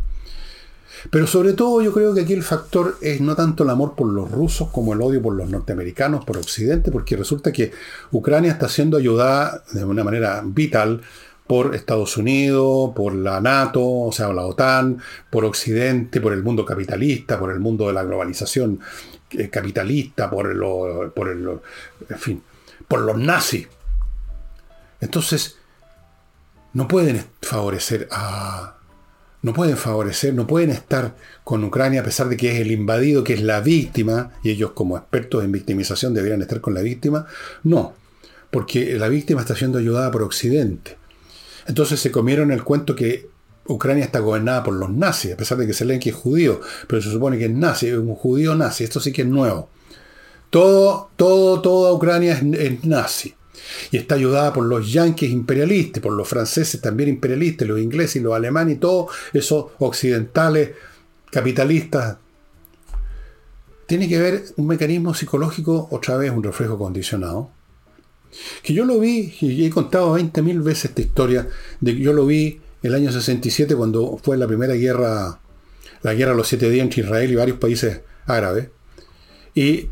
Pero 1.11 1.27
sobre 1.27 1.55
todo 1.55 1.81
yo 1.81 1.93
creo 1.93 2.13
que 2.13 2.21
aquí 2.23 2.35
el 2.35 2.43
factor 2.43 2.99
es 3.01 3.21
no 3.21 3.35
tanto 3.35 3.65
el 3.65 3.71
amor 3.71 3.95
por 3.95 4.09
los 4.09 4.31
rusos 4.31 4.69
como 4.69 4.93
el 4.93 5.01
odio 5.01 5.23
por 5.23 5.35
los 5.35 5.49
norteamericanos, 5.49 6.25
por 6.25 6.37
Occidente, 6.37 6.91
porque 6.91 7.17
resulta 7.17 7.53
que 7.53 7.73
Ucrania 8.13 8.53
está 8.53 8.69
siendo 8.69 8.99
ayudada 8.99 9.63
de 9.73 9.85
una 9.85 10.05
manera 10.05 10.43
vital 10.45 11.01
por 11.51 11.75
Estados 11.75 12.17
Unidos, 12.17 12.93
por 12.95 13.13
la 13.13 13.41
NATO, 13.41 13.83
o 13.85 14.13
sea, 14.13 14.33
la 14.33 14.47
OTAN, 14.47 15.03
por 15.31 15.45
Occidente, 15.45 16.21
por 16.21 16.33
el 16.33 16.45
mundo 16.45 16.65
capitalista, 16.65 17.41
por 17.41 17.51
el 17.51 17.59
mundo 17.59 17.89
de 17.89 17.93
la 17.93 18.05
globalización 18.05 18.79
eh, 19.33 19.51
capitalista, 19.51 20.31
por, 20.31 21.13
por 21.13 21.29
el, 21.29 21.49
en 22.09 22.19
fin, 22.21 22.43
por 22.87 23.01
los 23.01 23.19
nazis. 23.19 23.67
Entonces, 25.01 25.57
no 26.73 26.87
pueden 26.87 27.25
favorecer 27.43 28.07
a... 28.13 28.77
No 29.43 29.53
pueden 29.53 29.77
favorecer, 29.77 30.33
no 30.35 30.47
pueden 30.47 30.71
estar 30.71 31.17
con 31.43 31.65
Ucrania 31.65 32.03
a 32.03 32.05
pesar 32.05 32.29
de 32.29 32.37
que 32.37 32.53
es 32.53 32.61
el 32.61 32.71
invadido, 32.71 33.25
que 33.25 33.35
es 33.35 33.43
la 33.43 33.61
víctima, 33.61 34.35
y 34.45 34.51
ellos 34.51 34.71
como 34.71 34.97
expertos 34.97 35.43
en 35.43 35.51
victimización 35.51 36.15
deberían 36.15 36.43
estar 36.43 36.61
con 36.61 36.75
la 36.75 36.83
víctima. 36.83 37.27
No, 37.65 37.95
porque 38.53 38.97
la 38.97 39.09
víctima 39.09 39.41
está 39.41 39.57
siendo 39.57 39.79
ayudada 39.79 40.13
por 40.13 40.23
Occidente. 40.23 41.00
Entonces 41.67 42.01
se 42.01 42.11
comieron 42.11 42.51
el 42.51 42.65
cuento 42.65 42.95
que 42.95 43.29
Ucrania 43.67 44.05
está 44.05 44.21
gobernada 44.21 44.63
por 44.63 44.75
los 44.75 44.91
nazis, 44.91 45.33
a 45.33 45.37
pesar 45.37 45.59
de 45.59 45.67
que 45.67 45.99
que 46.01 46.11
es 46.11 46.15
judío, 46.15 46.61
pero 46.87 47.01
se 47.01 47.11
supone 47.11 47.39
que 47.39 47.47
es 47.47 47.51
nazi, 47.51 47.89
es 47.89 47.99
un 47.99 48.15
judío 48.15 48.55
nazi, 48.55 48.85
esto 48.85 49.01
sí 49.01 49.13
que 49.13 49.23
es 49.23 49.29
nuevo. 49.29 49.69
Todo, 50.51 51.11
todo, 51.17 51.61
toda 51.61 51.93
Ucrania 51.93 52.33
es, 52.33 52.43
es 52.43 52.85
nazi 52.85 53.35
y 53.91 53.97
está 53.97 54.15
ayudada 54.15 54.53
por 54.53 54.65
los 54.65 54.93
yanquis 54.93 55.31
imperialistas, 55.31 56.03
por 56.03 56.13
los 56.13 56.29
franceses 56.29 56.81
también 56.81 57.09
imperialistas, 57.09 57.69
los 57.69 57.79
ingleses 57.79 58.17
y 58.17 58.21
los 58.21 58.35
alemanes 58.35 58.77
y 58.77 58.79
todos 58.79 59.13
esos 59.33 59.67
occidentales 59.79 60.71
capitalistas. 61.31 62.17
Tiene 63.87 64.09
que 64.09 64.19
ver 64.19 64.45
un 64.57 64.67
mecanismo 64.67 65.15
psicológico, 65.15 65.89
otra 65.91 66.17
vez 66.17 66.31
un 66.31 66.43
reflejo 66.43 66.79
condicionado. 66.79 67.51
Que 68.63 68.75
yo 68.75 68.85
lo 68.85 68.99
vi, 68.99 69.35
y 69.41 69.65
he 69.65 69.71
contado 69.71 70.19
20.000 70.19 70.63
veces 70.63 70.87
esta 70.87 71.01
historia, 71.01 71.49
de 71.81 71.95
que 71.95 72.01
yo 72.01 72.13
lo 72.13 72.27
vi 72.27 72.61
el 72.83 72.95
año 72.95 73.13
67 73.13 73.75
cuando 73.77 74.19
fue 74.23 74.37
la 74.37 74.47
primera 74.47 74.75
guerra, 74.75 75.41
la 76.03 76.15
guerra 76.15 76.33
de 76.33 76.37
los 76.37 76.49
siete 76.49 76.71
días 76.71 76.85
entre 76.85 77.03
Israel 77.03 77.31
y 77.31 77.35
varios 77.35 77.59
países 77.59 78.01
árabes. 78.27 78.69
Y 79.55 79.91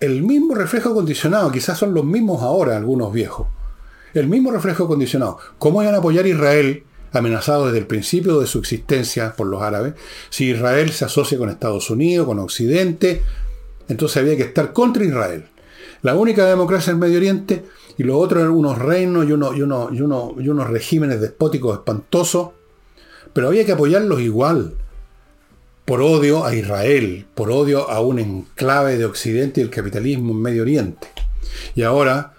el 0.00 0.22
mismo 0.22 0.54
reflejo 0.54 0.94
condicionado, 0.94 1.50
quizás 1.52 1.78
son 1.78 1.94
los 1.94 2.04
mismos 2.04 2.42
ahora 2.42 2.76
algunos 2.76 3.12
viejos. 3.12 3.46
El 4.14 4.28
mismo 4.28 4.50
reflejo 4.50 4.86
condicionado. 4.86 5.38
¿Cómo 5.58 5.82
iban 5.82 5.94
a 5.94 5.98
apoyar 5.98 6.24
a 6.24 6.28
Israel, 6.28 6.84
amenazado 7.12 7.66
desde 7.66 7.78
el 7.78 7.86
principio 7.86 8.40
de 8.40 8.46
su 8.46 8.58
existencia 8.58 9.34
por 9.36 9.46
los 9.46 9.62
árabes, 9.62 9.94
si 10.30 10.50
Israel 10.50 10.90
se 10.90 11.04
asocia 11.04 11.38
con 11.38 11.50
Estados 11.50 11.90
Unidos, 11.90 12.26
con 12.26 12.38
Occidente? 12.38 13.22
Entonces 13.88 14.16
había 14.16 14.36
que 14.36 14.44
estar 14.44 14.72
contra 14.72 15.04
Israel. 15.04 15.46
La 16.04 16.14
única 16.14 16.44
democracia 16.44 16.90
en 16.90 16.98
Medio 16.98 17.16
Oriente 17.16 17.64
y 17.96 18.02
los 18.02 18.16
otros 18.16 18.42
eran 18.42 18.52
unos 18.52 18.78
reinos 18.78 19.24
y, 19.24 19.28
y, 19.28 19.32
y 19.32 20.48
unos 20.48 20.68
regímenes 20.68 21.18
despóticos 21.18 21.78
espantosos. 21.78 22.50
Pero 23.32 23.48
había 23.48 23.64
que 23.64 23.72
apoyarlos 23.72 24.20
igual 24.20 24.74
por 25.86 26.02
odio 26.02 26.44
a 26.44 26.54
Israel, 26.54 27.24
por 27.34 27.50
odio 27.50 27.90
a 27.90 28.00
un 28.00 28.18
enclave 28.18 28.98
de 28.98 29.06
Occidente 29.06 29.62
y 29.62 29.64
el 29.64 29.70
capitalismo 29.70 30.32
en 30.32 30.42
Medio 30.42 30.60
Oriente. 30.60 31.08
Y 31.74 31.84
ahora 31.84 32.34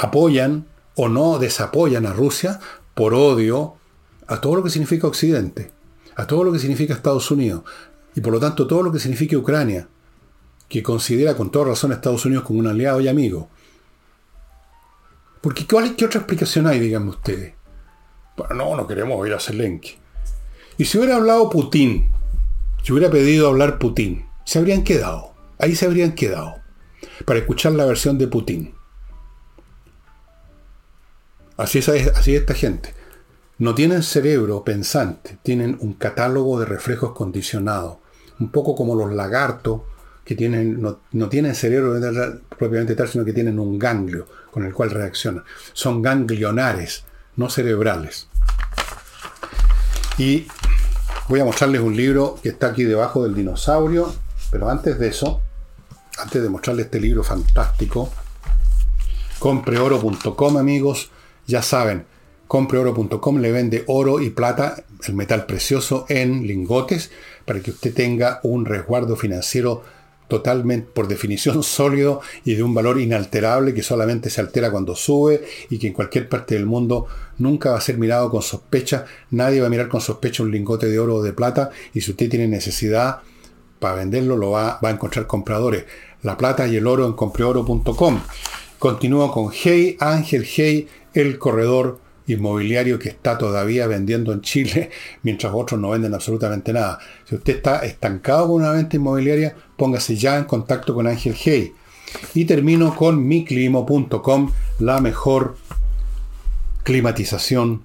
apoyan 0.00 0.66
o 0.96 1.08
no 1.08 1.38
desapoyan 1.38 2.04
a 2.04 2.14
Rusia 2.14 2.58
por 2.94 3.14
odio 3.14 3.74
a 4.26 4.40
todo 4.40 4.56
lo 4.56 4.64
que 4.64 4.70
significa 4.70 5.06
Occidente, 5.06 5.70
a 6.16 6.26
todo 6.26 6.42
lo 6.42 6.52
que 6.52 6.58
significa 6.58 6.94
Estados 6.94 7.30
Unidos, 7.30 7.62
y 8.16 8.20
por 8.20 8.32
lo 8.32 8.40
tanto 8.40 8.66
todo 8.66 8.82
lo 8.82 8.90
que 8.90 8.98
significa 8.98 9.38
Ucrania, 9.38 9.86
que 10.68 10.82
considera 10.82 11.36
con 11.36 11.50
toda 11.50 11.66
razón 11.66 11.92
a 11.92 11.94
Estados 11.94 12.24
Unidos 12.24 12.44
como 12.44 12.58
un 12.58 12.66
aliado 12.66 13.00
y 13.00 13.08
amigo. 13.08 13.48
Porque 15.40 15.66
¿qué 15.66 16.04
otra 16.04 16.20
explicación 16.20 16.66
hay, 16.66 16.80
díganme 16.80 17.10
ustedes? 17.10 17.54
Bueno, 18.36 18.54
no, 18.54 18.76
no 18.76 18.86
queremos 18.86 19.26
ir 19.26 19.34
a 19.34 19.40
Zelensky. 19.40 19.96
Y 20.78 20.84
si 20.84 20.98
hubiera 20.98 21.16
hablado 21.16 21.48
Putin, 21.48 22.10
si 22.82 22.92
hubiera 22.92 23.10
pedido 23.10 23.48
hablar 23.48 23.78
Putin, 23.78 24.26
se 24.44 24.58
habrían 24.58 24.84
quedado. 24.84 25.32
Ahí 25.58 25.74
se 25.74 25.86
habrían 25.86 26.14
quedado. 26.14 26.56
Para 27.24 27.38
escuchar 27.38 27.72
la 27.72 27.86
versión 27.86 28.18
de 28.18 28.28
Putin. 28.28 28.74
Así 31.56 31.78
es, 31.78 31.88
así 31.88 32.36
esta 32.36 32.54
gente. 32.54 32.94
No 33.58 33.74
tienen 33.74 34.02
cerebro 34.02 34.64
pensante, 34.64 35.38
tienen 35.42 35.78
un 35.80 35.94
catálogo 35.94 36.60
de 36.60 36.66
reflejos 36.66 37.12
condicionados. 37.12 37.98
Un 38.38 38.50
poco 38.50 38.74
como 38.74 38.94
los 38.94 39.14
lagartos, 39.14 39.80
que 40.26 40.34
tienen, 40.34 40.82
no, 40.82 41.00
no 41.12 41.28
tienen 41.30 41.54
cerebro 41.54 41.98
propiamente 42.58 42.94
tal, 42.94 43.08
sino 43.08 43.24
que 43.24 43.32
tienen 43.32 43.58
un 43.58 43.78
ganglio 43.78 44.26
con 44.50 44.66
el 44.66 44.74
cual 44.74 44.90
reaccionan. 44.90 45.44
Son 45.72 46.02
ganglionares, 46.02 47.04
no 47.36 47.48
cerebrales. 47.48 48.28
Y 50.18 50.46
Voy 51.28 51.40
a 51.40 51.44
mostrarles 51.44 51.80
un 51.80 51.96
libro 51.96 52.38
que 52.40 52.50
está 52.50 52.68
aquí 52.68 52.84
debajo 52.84 53.24
del 53.24 53.34
dinosaurio, 53.34 54.14
pero 54.52 54.70
antes 54.70 54.96
de 54.96 55.08
eso, 55.08 55.42
antes 56.18 56.40
de 56.40 56.48
mostrarles 56.48 56.86
este 56.86 57.00
libro 57.00 57.24
fantástico, 57.24 58.12
compreoro.com 59.40 60.56
amigos, 60.56 61.10
ya 61.48 61.62
saben, 61.62 62.06
compreoro.com 62.46 63.38
le 63.38 63.50
vende 63.50 63.82
oro 63.88 64.20
y 64.20 64.30
plata, 64.30 64.84
el 65.04 65.14
metal 65.14 65.46
precioso 65.46 66.06
en 66.08 66.46
lingotes, 66.46 67.10
para 67.44 67.58
que 67.58 67.72
usted 67.72 67.92
tenga 67.92 68.38
un 68.44 68.64
resguardo 68.64 69.16
financiero 69.16 69.82
totalmente, 70.28 70.88
por 70.92 71.08
definición, 71.08 71.62
sólido 71.62 72.20
y 72.44 72.54
de 72.54 72.62
un 72.62 72.74
valor 72.74 73.00
inalterable 73.00 73.74
que 73.74 73.82
solamente 73.82 74.30
se 74.30 74.40
altera 74.40 74.70
cuando 74.70 74.94
sube 74.94 75.44
y 75.70 75.78
que 75.78 75.88
en 75.88 75.92
cualquier 75.92 76.28
parte 76.28 76.54
del 76.54 76.66
mundo 76.66 77.06
nunca 77.38 77.70
va 77.70 77.78
a 77.78 77.80
ser 77.80 77.98
mirado 77.98 78.30
con 78.30 78.42
sospecha. 78.42 79.06
Nadie 79.30 79.60
va 79.60 79.66
a 79.66 79.70
mirar 79.70 79.88
con 79.88 80.00
sospecha 80.00 80.42
un 80.42 80.50
lingote 80.50 80.88
de 80.88 80.98
oro 80.98 81.16
o 81.16 81.22
de 81.22 81.32
plata 81.32 81.70
y 81.94 82.00
si 82.00 82.10
usted 82.10 82.28
tiene 82.28 82.48
necesidad, 82.48 83.20
para 83.78 83.96
venderlo 83.96 84.36
lo 84.36 84.52
va, 84.52 84.78
a 84.82 84.90
encontrar 84.90 85.26
compradores. 85.26 85.84
La 86.22 86.36
plata 86.36 86.66
y 86.66 86.76
el 86.76 86.86
oro 86.86 87.06
en 87.06 87.12
compreoro.com. 87.12 88.20
Continúa 88.78 89.32
con 89.32 89.50
Hey, 89.52 89.96
Ángel 90.00 90.44
Hey, 90.44 90.88
el 91.14 91.38
corredor 91.38 92.00
inmobiliario 92.26 92.98
que 92.98 93.08
está 93.08 93.38
todavía 93.38 93.86
vendiendo 93.86 94.32
en 94.32 94.40
Chile, 94.40 94.90
mientras 95.22 95.52
otros 95.54 95.80
no 95.80 95.90
venden 95.90 96.14
absolutamente 96.14 96.72
nada. 96.72 96.98
Si 97.24 97.34
usted 97.34 97.56
está 97.56 97.84
estancado 97.84 98.48
con 98.48 98.62
una 98.62 98.72
venta 98.72 98.96
inmobiliaria, 98.96 99.54
póngase 99.76 100.16
ya 100.16 100.36
en 100.36 100.44
contacto 100.44 100.94
con 100.94 101.06
Ángel 101.06 101.34
Hey. 101.36 101.72
Y 102.34 102.44
termino 102.44 102.94
con 102.94 103.26
miclimo.com, 103.26 104.52
la 104.78 105.00
mejor 105.00 105.56
climatización 106.84 107.82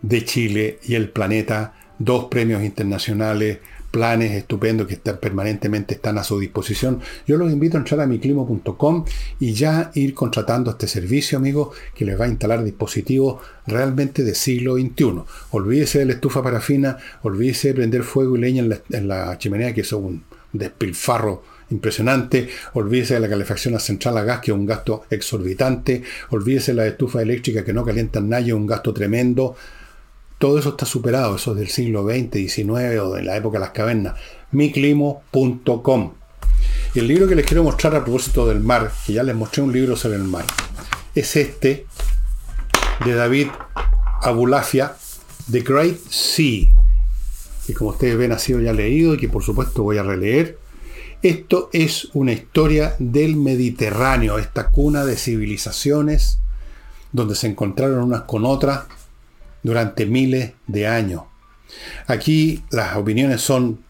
de 0.00 0.24
Chile 0.24 0.78
y 0.84 0.94
el 0.94 1.10
planeta. 1.10 1.74
Dos 1.98 2.24
premios 2.24 2.64
internacionales, 2.64 3.58
planes 3.92 4.32
estupendos 4.32 4.88
que 4.88 4.94
están, 4.94 5.18
permanentemente 5.18 5.94
están 5.94 6.18
a 6.18 6.24
su 6.24 6.40
disposición. 6.40 7.00
Yo 7.28 7.36
los 7.36 7.52
invito 7.52 7.76
a 7.76 7.80
entrar 7.80 8.00
a 8.00 8.06
miclimo.com 8.06 9.04
y 9.38 9.52
ya 9.52 9.92
ir 9.94 10.14
contratando 10.14 10.72
este 10.72 10.88
servicio, 10.88 11.38
amigos, 11.38 11.76
que 11.94 12.04
les 12.04 12.18
va 12.18 12.24
a 12.24 12.28
instalar 12.28 12.64
dispositivos 12.64 13.40
realmente 13.66 14.24
de 14.24 14.34
siglo 14.34 14.74
XXI. 14.74 15.22
Olvídese 15.50 16.00
de 16.00 16.06
la 16.06 16.14
estufa 16.14 16.42
parafina, 16.42 16.96
olvídese 17.22 17.68
de 17.68 17.74
prender 17.74 18.02
fuego 18.02 18.36
y 18.36 18.40
leña 18.40 18.62
en 18.62 18.70
la, 18.70 18.80
en 18.90 19.06
la 19.06 19.38
chimenea, 19.38 19.74
que 19.74 19.82
es 19.82 19.92
un 19.92 20.24
despilfarro 20.52 21.42
impresionante, 21.70 22.48
olvídese 22.74 23.14
de 23.14 23.20
la 23.20 23.28
calefacción 23.28 23.74
a 23.74 23.78
central 23.78 24.16
a 24.18 24.24
gas, 24.24 24.40
que 24.40 24.52
es 24.52 24.56
un 24.56 24.66
gasto 24.66 25.04
exorbitante, 25.10 26.02
olvídese 26.30 26.72
de 26.72 26.76
la 26.76 26.86
estufa 26.86 27.20
eléctrica 27.20 27.64
que 27.64 27.72
no 27.72 27.84
calientan 27.84 28.28
nadie, 28.28 28.54
un 28.54 28.66
gasto 28.66 28.92
tremendo. 28.94 29.54
Todo 30.42 30.58
eso 30.58 30.70
está 30.70 30.86
superado, 30.86 31.36
eso 31.36 31.52
es 31.52 31.58
del 31.58 31.68
siglo 31.68 32.02
XX, 32.02 32.32
XIX 32.32 32.98
o 33.00 33.12
de 33.12 33.22
la 33.22 33.36
época 33.36 33.58
de 33.58 33.60
las 33.60 33.70
cavernas. 33.70 34.18
miclimo.com. 34.50 36.14
Y 36.96 36.98
el 36.98 37.06
libro 37.06 37.28
que 37.28 37.36
les 37.36 37.46
quiero 37.46 37.62
mostrar 37.62 37.94
a 37.94 38.02
propósito 38.02 38.48
del 38.48 38.58
mar, 38.58 38.90
que 39.06 39.12
ya 39.12 39.22
les 39.22 39.36
mostré 39.36 39.62
un 39.62 39.72
libro 39.72 39.94
sobre 39.94 40.16
el 40.16 40.24
mar, 40.24 40.44
es 41.14 41.36
este 41.36 41.86
de 43.04 43.14
David 43.14 43.50
Abulafia, 44.20 44.96
The 45.48 45.60
Great 45.60 45.98
Sea, 46.10 46.66
que 47.64 47.74
como 47.74 47.90
ustedes 47.90 48.18
ven 48.18 48.32
ha 48.32 48.40
sido 48.40 48.58
ya 48.58 48.72
leído 48.72 49.14
y 49.14 49.18
que 49.18 49.28
por 49.28 49.44
supuesto 49.44 49.84
voy 49.84 49.98
a 49.98 50.02
releer. 50.02 50.58
Esto 51.22 51.70
es 51.72 52.08
una 52.14 52.32
historia 52.32 52.96
del 52.98 53.36
Mediterráneo, 53.36 54.40
esta 54.40 54.70
cuna 54.70 55.04
de 55.04 55.16
civilizaciones 55.16 56.40
donde 57.12 57.36
se 57.36 57.46
encontraron 57.46 58.02
unas 58.02 58.22
con 58.22 58.44
otras 58.44 58.86
durante 59.62 60.06
miles 60.06 60.52
de 60.66 60.86
años. 60.86 61.22
Aquí 62.06 62.62
las 62.70 62.96
opiniones 62.96 63.40
son 63.40 63.80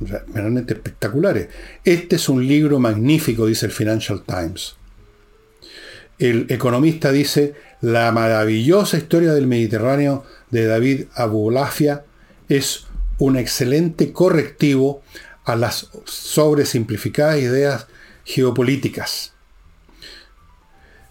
realmente 0.00 0.74
espectaculares. 0.74 1.48
Este 1.84 2.16
es 2.16 2.28
un 2.28 2.46
libro 2.46 2.78
magnífico, 2.78 3.46
dice 3.46 3.66
el 3.66 3.72
Financial 3.72 4.22
Times. 4.22 4.76
El 6.18 6.46
economista 6.48 7.10
dice, 7.10 7.54
la 7.80 8.12
maravillosa 8.12 8.96
historia 8.96 9.32
del 9.34 9.46
Mediterráneo 9.46 10.24
de 10.50 10.66
David 10.66 11.04
Abulafia 11.14 12.04
es 12.48 12.86
un 13.18 13.36
excelente 13.36 14.12
correctivo 14.12 15.02
a 15.44 15.56
las 15.56 15.88
sobresimplificadas 16.04 17.38
ideas 17.38 17.86
geopolíticas. 18.24 19.32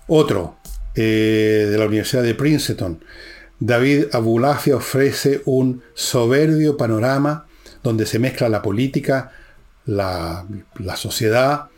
Otro, 0.08 0.58
eh, 0.96 1.68
de 1.70 1.78
la 1.78 1.86
Universidad 1.86 2.24
de 2.24 2.36
Princeton, 2.36 3.04
David 3.66 4.08
Abulafia 4.12 4.76
ofrece 4.76 5.42
un 5.46 5.84
soberbio 5.94 6.76
panorama 6.76 7.46
donde 7.82 8.06
se 8.06 8.20
mezcla 8.20 8.50
la 8.50 8.62
política, 8.62 9.32
la, 9.86 10.46
sociedad 10.98 11.70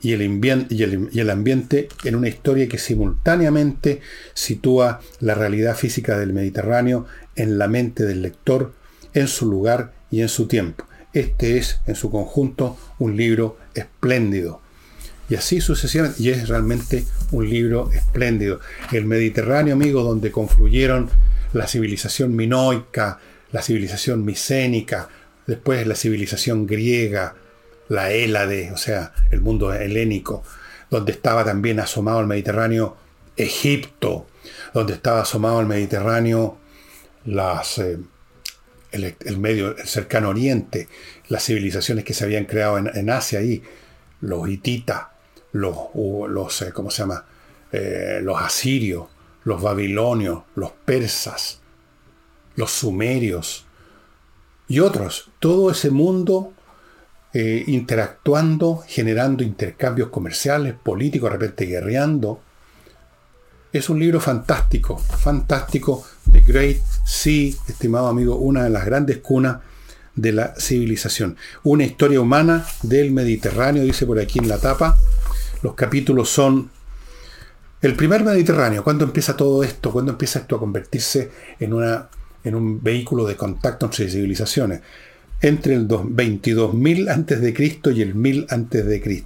y 0.00 0.12
el, 0.12 0.22
y, 0.70 1.18
el, 1.18 1.30
ambiente 1.30 1.88
en 2.04 2.14
una 2.14 2.28
historia 2.28 2.68
que 2.68 2.78
simultáneamente 2.78 4.02
sitúa 4.34 5.00
la 5.18 5.34
realidad 5.34 5.74
física 5.74 6.16
del 6.16 6.32
Mediterráneo 6.32 7.06
en 7.34 7.58
la 7.58 7.66
mente 7.66 8.04
del 8.04 8.22
lector, 8.22 8.74
en 9.12 9.26
su 9.26 9.50
lugar 9.50 9.94
y 10.12 10.20
en 10.20 10.28
su 10.28 10.46
tiempo. 10.46 10.86
Este 11.12 11.58
es, 11.58 11.80
en 11.88 11.96
su 11.96 12.08
conjunto, 12.08 12.76
un 13.00 13.16
libro 13.16 13.58
espléndido. 13.74 14.60
Y 15.28 15.34
así 15.34 15.60
sucesivamente, 15.60 16.22
y 16.22 16.30
es 16.30 16.48
realmente 16.48 17.04
un 17.32 17.48
libro 17.48 17.90
espléndido. 17.92 18.60
El 18.92 19.06
Mediterráneo, 19.06 19.74
amigo, 19.74 20.02
donde 20.02 20.30
confluyeron 20.30 21.10
la 21.52 21.66
civilización 21.66 22.36
minoica, 22.36 23.18
la 23.52 23.62
civilización 23.62 24.24
micénica, 24.24 25.08
después 25.46 25.86
la 25.86 25.94
civilización 25.94 26.66
griega, 26.66 27.34
la 27.88 28.12
Hélade, 28.12 28.72
o 28.72 28.76
sea, 28.76 29.12
el 29.30 29.40
mundo 29.40 29.72
helénico, 29.72 30.42
donde 30.90 31.12
estaba 31.12 31.44
también 31.44 31.80
asomado 31.80 32.18
al 32.18 32.26
Mediterráneo 32.26 32.96
Egipto, 33.36 34.26
donde 34.72 34.94
estaba 34.94 35.22
asomado 35.22 35.58
al 35.58 35.66
Mediterráneo 35.66 36.58
las, 37.24 37.78
eh, 37.78 37.98
el, 38.92 39.38
medio, 39.38 39.76
el 39.76 39.86
cercano 39.86 40.30
oriente, 40.30 40.88
las 41.28 41.44
civilizaciones 41.44 42.04
que 42.04 42.14
se 42.14 42.24
habían 42.24 42.44
creado 42.44 42.78
en, 42.78 43.10
Asia 43.10 43.40
ahí, 43.40 43.62
los 44.20 44.48
hititas, 44.48 45.06
los, 45.52 45.76
los 45.94 46.62
eh, 46.62 46.72
¿cómo 46.72 46.90
se 46.90 47.02
llama? 47.02 47.24
Eh, 47.72 48.20
los 48.22 48.40
asirios, 48.40 49.06
los 49.44 49.60
babilonios, 49.60 50.42
los 50.54 50.72
persas, 50.72 51.60
los 52.56 52.70
sumerios 52.70 53.66
y 54.68 54.80
otros. 54.80 55.30
Todo 55.38 55.70
ese 55.70 55.90
mundo 55.90 56.52
eh, 57.32 57.64
interactuando, 57.66 58.82
generando 58.86 59.44
intercambios 59.44 60.08
comerciales, 60.08 60.74
políticos, 60.74 61.30
de 61.30 61.36
repente 61.38 61.66
guerreando. 61.66 62.40
Es 63.72 63.90
un 63.90 63.98
libro 63.98 64.20
fantástico, 64.20 64.96
fantástico, 64.96 66.04
The 66.32 66.40
Great 66.40 66.80
Sea, 67.04 67.52
estimado 67.68 68.08
amigo, 68.08 68.36
una 68.36 68.64
de 68.64 68.70
las 68.70 68.86
grandes 68.86 69.18
cunas 69.18 69.58
de 70.14 70.32
la 70.32 70.54
civilización. 70.58 71.36
Una 71.62 71.84
historia 71.84 72.20
humana 72.20 72.66
del 72.82 73.12
Mediterráneo, 73.12 73.82
dice 73.84 74.06
por 74.06 74.18
aquí 74.18 74.38
en 74.38 74.48
la 74.48 74.58
tapa. 74.58 74.96
Los 75.66 75.74
capítulos 75.74 76.30
son 76.30 76.70
el 77.82 77.96
primer 77.96 78.22
Mediterráneo. 78.22 78.84
¿Cuándo 78.84 79.04
empieza 79.04 79.36
todo 79.36 79.64
esto? 79.64 79.90
¿Cuándo 79.90 80.12
empieza 80.12 80.38
esto 80.38 80.54
a 80.54 80.60
convertirse 80.60 81.28
en, 81.58 81.72
una, 81.72 82.08
en 82.44 82.54
un 82.54 82.80
vehículo 82.80 83.26
de 83.26 83.34
contacto 83.34 83.86
entre 83.86 84.08
civilizaciones? 84.08 84.82
Entre 85.40 85.74
el 85.74 85.88
22.000 85.88 87.10
a.C. 87.10 87.92
y 87.96 88.00
el 88.00 88.14
1000 88.14 88.46
a.C. 88.48 89.24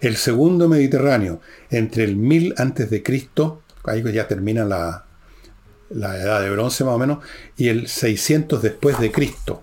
El 0.00 0.16
segundo 0.16 0.68
Mediterráneo, 0.68 1.40
entre 1.70 2.02
el 2.02 2.16
1000 2.16 2.54
a.C., 2.58 3.02
ahí 3.84 4.12
ya 4.12 4.26
termina 4.26 4.64
la, 4.64 5.04
la 5.90 6.16
edad 6.16 6.42
de 6.42 6.50
bronce 6.50 6.82
más 6.82 6.94
o 6.94 6.98
menos, 6.98 7.18
y 7.56 7.68
el 7.68 7.86
600 7.86 8.60
después 8.60 8.98
de 8.98 9.12
Cristo. 9.12 9.62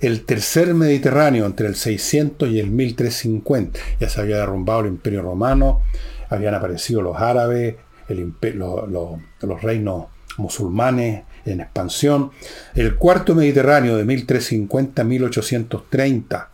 El 0.00 0.24
tercer 0.24 0.74
Mediterráneo 0.74 1.46
entre 1.46 1.66
el 1.66 1.76
600 1.76 2.48
y 2.50 2.60
el 2.60 2.70
1350. 2.70 3.80
Ya 4.00 4.08
se 4.08 4.20
había 4.20 4.38
derrumbado 4.38 4.80
el 4.80 4.88
Imperio 4.88 5.22
Romano, 5.22 5.80
habían 6.28 6.54
aparecido 6.54 7.02
los 7.02 7.16
árabes, 7.16 7.76
los 8.08 9.62
reinos 9.62 10.06
musulmanes 10.36 11.24
en 11.44 11.60
expansión. 11.60 12.30
El 12.74 12.96
cuarto 12.96 13.34
Mediterráneo 13.34 13.96
de 13.96 14.04
1350 14.04 15.02
a 15.02 15.04
1830. 15.04 16.50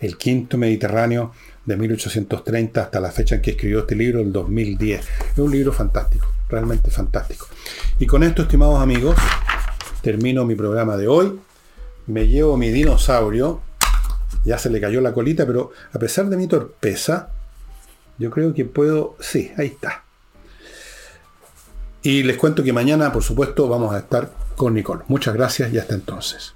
El 0.00 0.16
quinto 0.16 0.58
Mediterráneo 0.58 1.32
de 1.64 1.76
1830 1.76 2.82
hasta 2.82 3.00
la 3.00 3.12
fecha 3.12 3.36
en 3.36 3.42
que 3.42 3.52
escribió 3.52 3.80
este 3.80 3.94
libro, 3.94 4.20
el 4.20 4.32
2010. 4.32 5.00
Es 5.32 5.38
un 5.38 5.50
libro 5.52 5.72
fantástico, 5.72 6.26
realmente 6.48 6.90
fantástico. 6.90 7.46
Y 8.00 8.06
con 8.06 8.24
esto, 8.24 8.42
estimados 8.42 8.80
amigos, 8.80 9.16
termino 10.02 10.44
mi 10.44 10.56
programa 10.56 10.96
de 10.96 11.06
hoy. 11.06 11.38
Me 12.06 12.26
llevo 12.26 12.56
mi 12.56 12.70
dinosaurio. 12.70 13.60
Ya 14.44 14.58
se 14.58 14.70
le 14.70 14.80
cayó 14.80 15.00
la 15.00 15.12
colita, 15.12 15.46
pero 15.46 15.72
a 15.92 15.98
pesar 15.98 16.26
de 16.26 16.36
mi 16.36 16.46
torpeza, 16.46 17.30
yo 18.18 18.30
creo 18.30 18.54
que 18.54 18.64
puedo... 18.64 19.16
Sí, 19.20 19.52
ahí 19.56 19.68
está. 19.68 20.04
Y 22.02 22.24
les 22.24 22.36
cuento 22.36 22.64
que 22.64 22.72
mañana, 22.72 23.12
por 23.12 23.22
supuesto, 23.22 23.68
vamos 23.68 23.94
a 23.94 23.98
estar 23.98 24.32
con 24.56 24.74
Nicole. 24.74 25.04
Muchas 25.08 25.34
gracias 25.34 25.72
y 25.72 25.78
hasta 25.78 25.94
entonces. 25.94 26.54